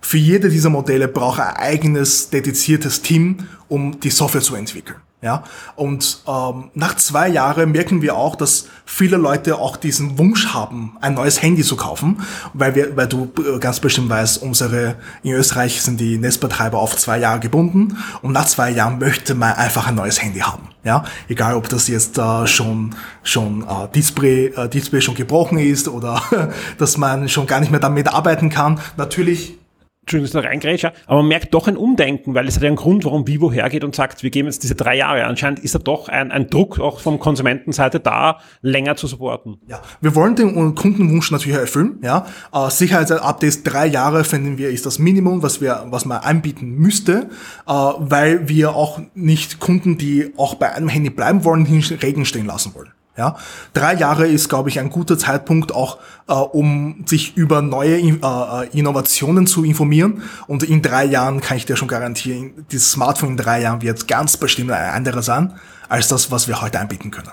[0.00, 4.96] Für jede dieser Modelle braucht ein eigenes dediziertes Team, um die Software zu entwickeln.
[5.22, 5.44] Ja,
[5.76, 10.96] und ähm, nach zwei Jahren merken wir auch, dass viele Leute auch diesen Wunsch haben,
[11.00, 12.22] ein neues Handy zu kaufen,
[12.54, 16.96] weil wir, weil du äh, ganz bestimmt weißt, unsere in Österreich sind die Netzbetreiber auf
[16.96, 20.70] zwei Jahre gebunden und nach zwei Jahren möchte man einfach ein neues Handy haben.
[20.82, 25.86] Ja, egal ob das jetzt äh, schon schon äh, Display äh, Display schon gebrochen ist
[25.86, 26.20] oder
[26.78, 28.80] dass man schon gar nicht mehr damit arbeiten kann.
[28.96, 29.56] Natürlich
[30.02, 32.76] Entschuldigung, dass ich reingrätsche, aber man merkt doch ein Umdenken, weil es hat ja einen
[32.76, 35.24] Grund, warum Vivo hergeht und sagt, wir geben jetzt diese drei Jahre.
[35.26, 39.58] Anscheinend ist da doch ein, ein Druck auch vom Konsumentenseite da, länger zu supporten.
[39.68, 42.00] Ja, wir wollen den Kundenwunsch natürlich erfüllen.
[42.02, 46.74] Ja, äh, Sicherheitsupdates drei Jahre finden wir ist das Minimum, was wir, was man anbieten
[46.74, 47.28] müsste,
[47.68, 52.24] äh, weil wir auch nicht Kunden, die auch bei einem Handy bleiben wollen, in Regen
[52.24, 52.90] stehen lassen wollen.
[53.16, 53.36] Ja,
[53.74, 55.98] drei Jahre ist, glaube ich, ein guter Zeitpunkt auch,
[56.28, 60.22] äh, um sich über neue äh, äh, Innovationen zu informieren.
[60.46, 64.08] Und in drei Jahren kann ich dir schon garantieren, dieses Smartphone in drei Jahren wird
[64.08, 65.52] ganz bestimmt ein anderes sein,
[65.90, 67.32] als das, was wir heute anbieten können.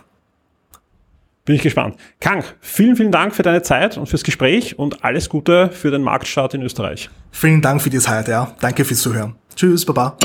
[1.45, 1.95] Bin ich gespannt.
[2.19, 6.03] Kang, vielen, vielen Dank für deine Zeit und fürs Gespräch und alles Gute für den
[6.03, 7.09] Marktstart in Österreich.
[7.31, 8.53] Vielen Dank für die Zeit, ja.
[8.59, 9.35] Danke fürs Zuhören.
[9.55, 10.17] Tschüss, Baba.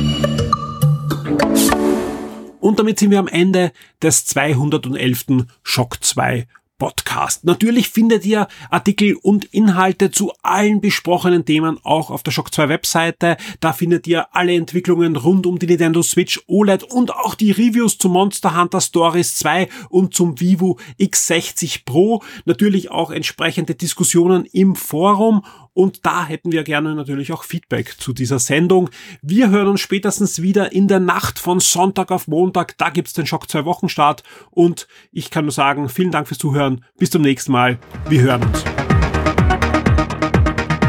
[2.64, 5.44] Und damit sind wir am Ende des 211.
[5.62, 6.46] Shock 2
[6.78, 7.44] Podcast.
[7.44, 12.70] Natürlich findet ihr Artikel und Inhalte zu allen besprochenen Themen auch auf der Shock 2
[12.70, 13.36] Webseite.
[13.60, 17.98] Da findet ihr alle Entwicklungen rund um die Nintendo Switch OLED und auch die Reviews
[17.98, 22.22] zu Monster Hunter Stories 2 und zum Vivo X60 Pro.
[22.46, 25.44] Natürlich auch entsprechende Diskussionen im Forum
[25.74, 28.90] und da hätten wir gerne natürlich auch Feedback zu dieser Sendung.
[29.22, 32.78] Wir hören uns spätestens wieder in der Nacht von Sonntag auf Montag.
[32.78, 34.22] Da gibt's den Schock 2 Wochenstart.
[34.50, 36.84] Und ich kann nur sagen, vielen Dank fürs Zuhören.
[36.96, 37.78] Bis zum nächsten Mal.
[38.08, 38.64] Wir hören uns.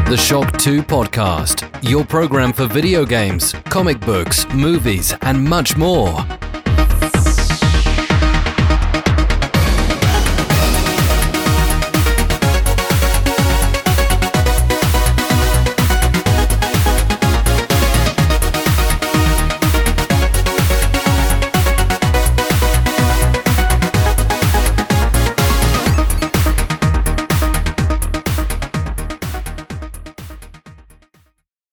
[0.08, 6.24] The Shock 2 Podcast, your program for video games, comic books, movies, and much more.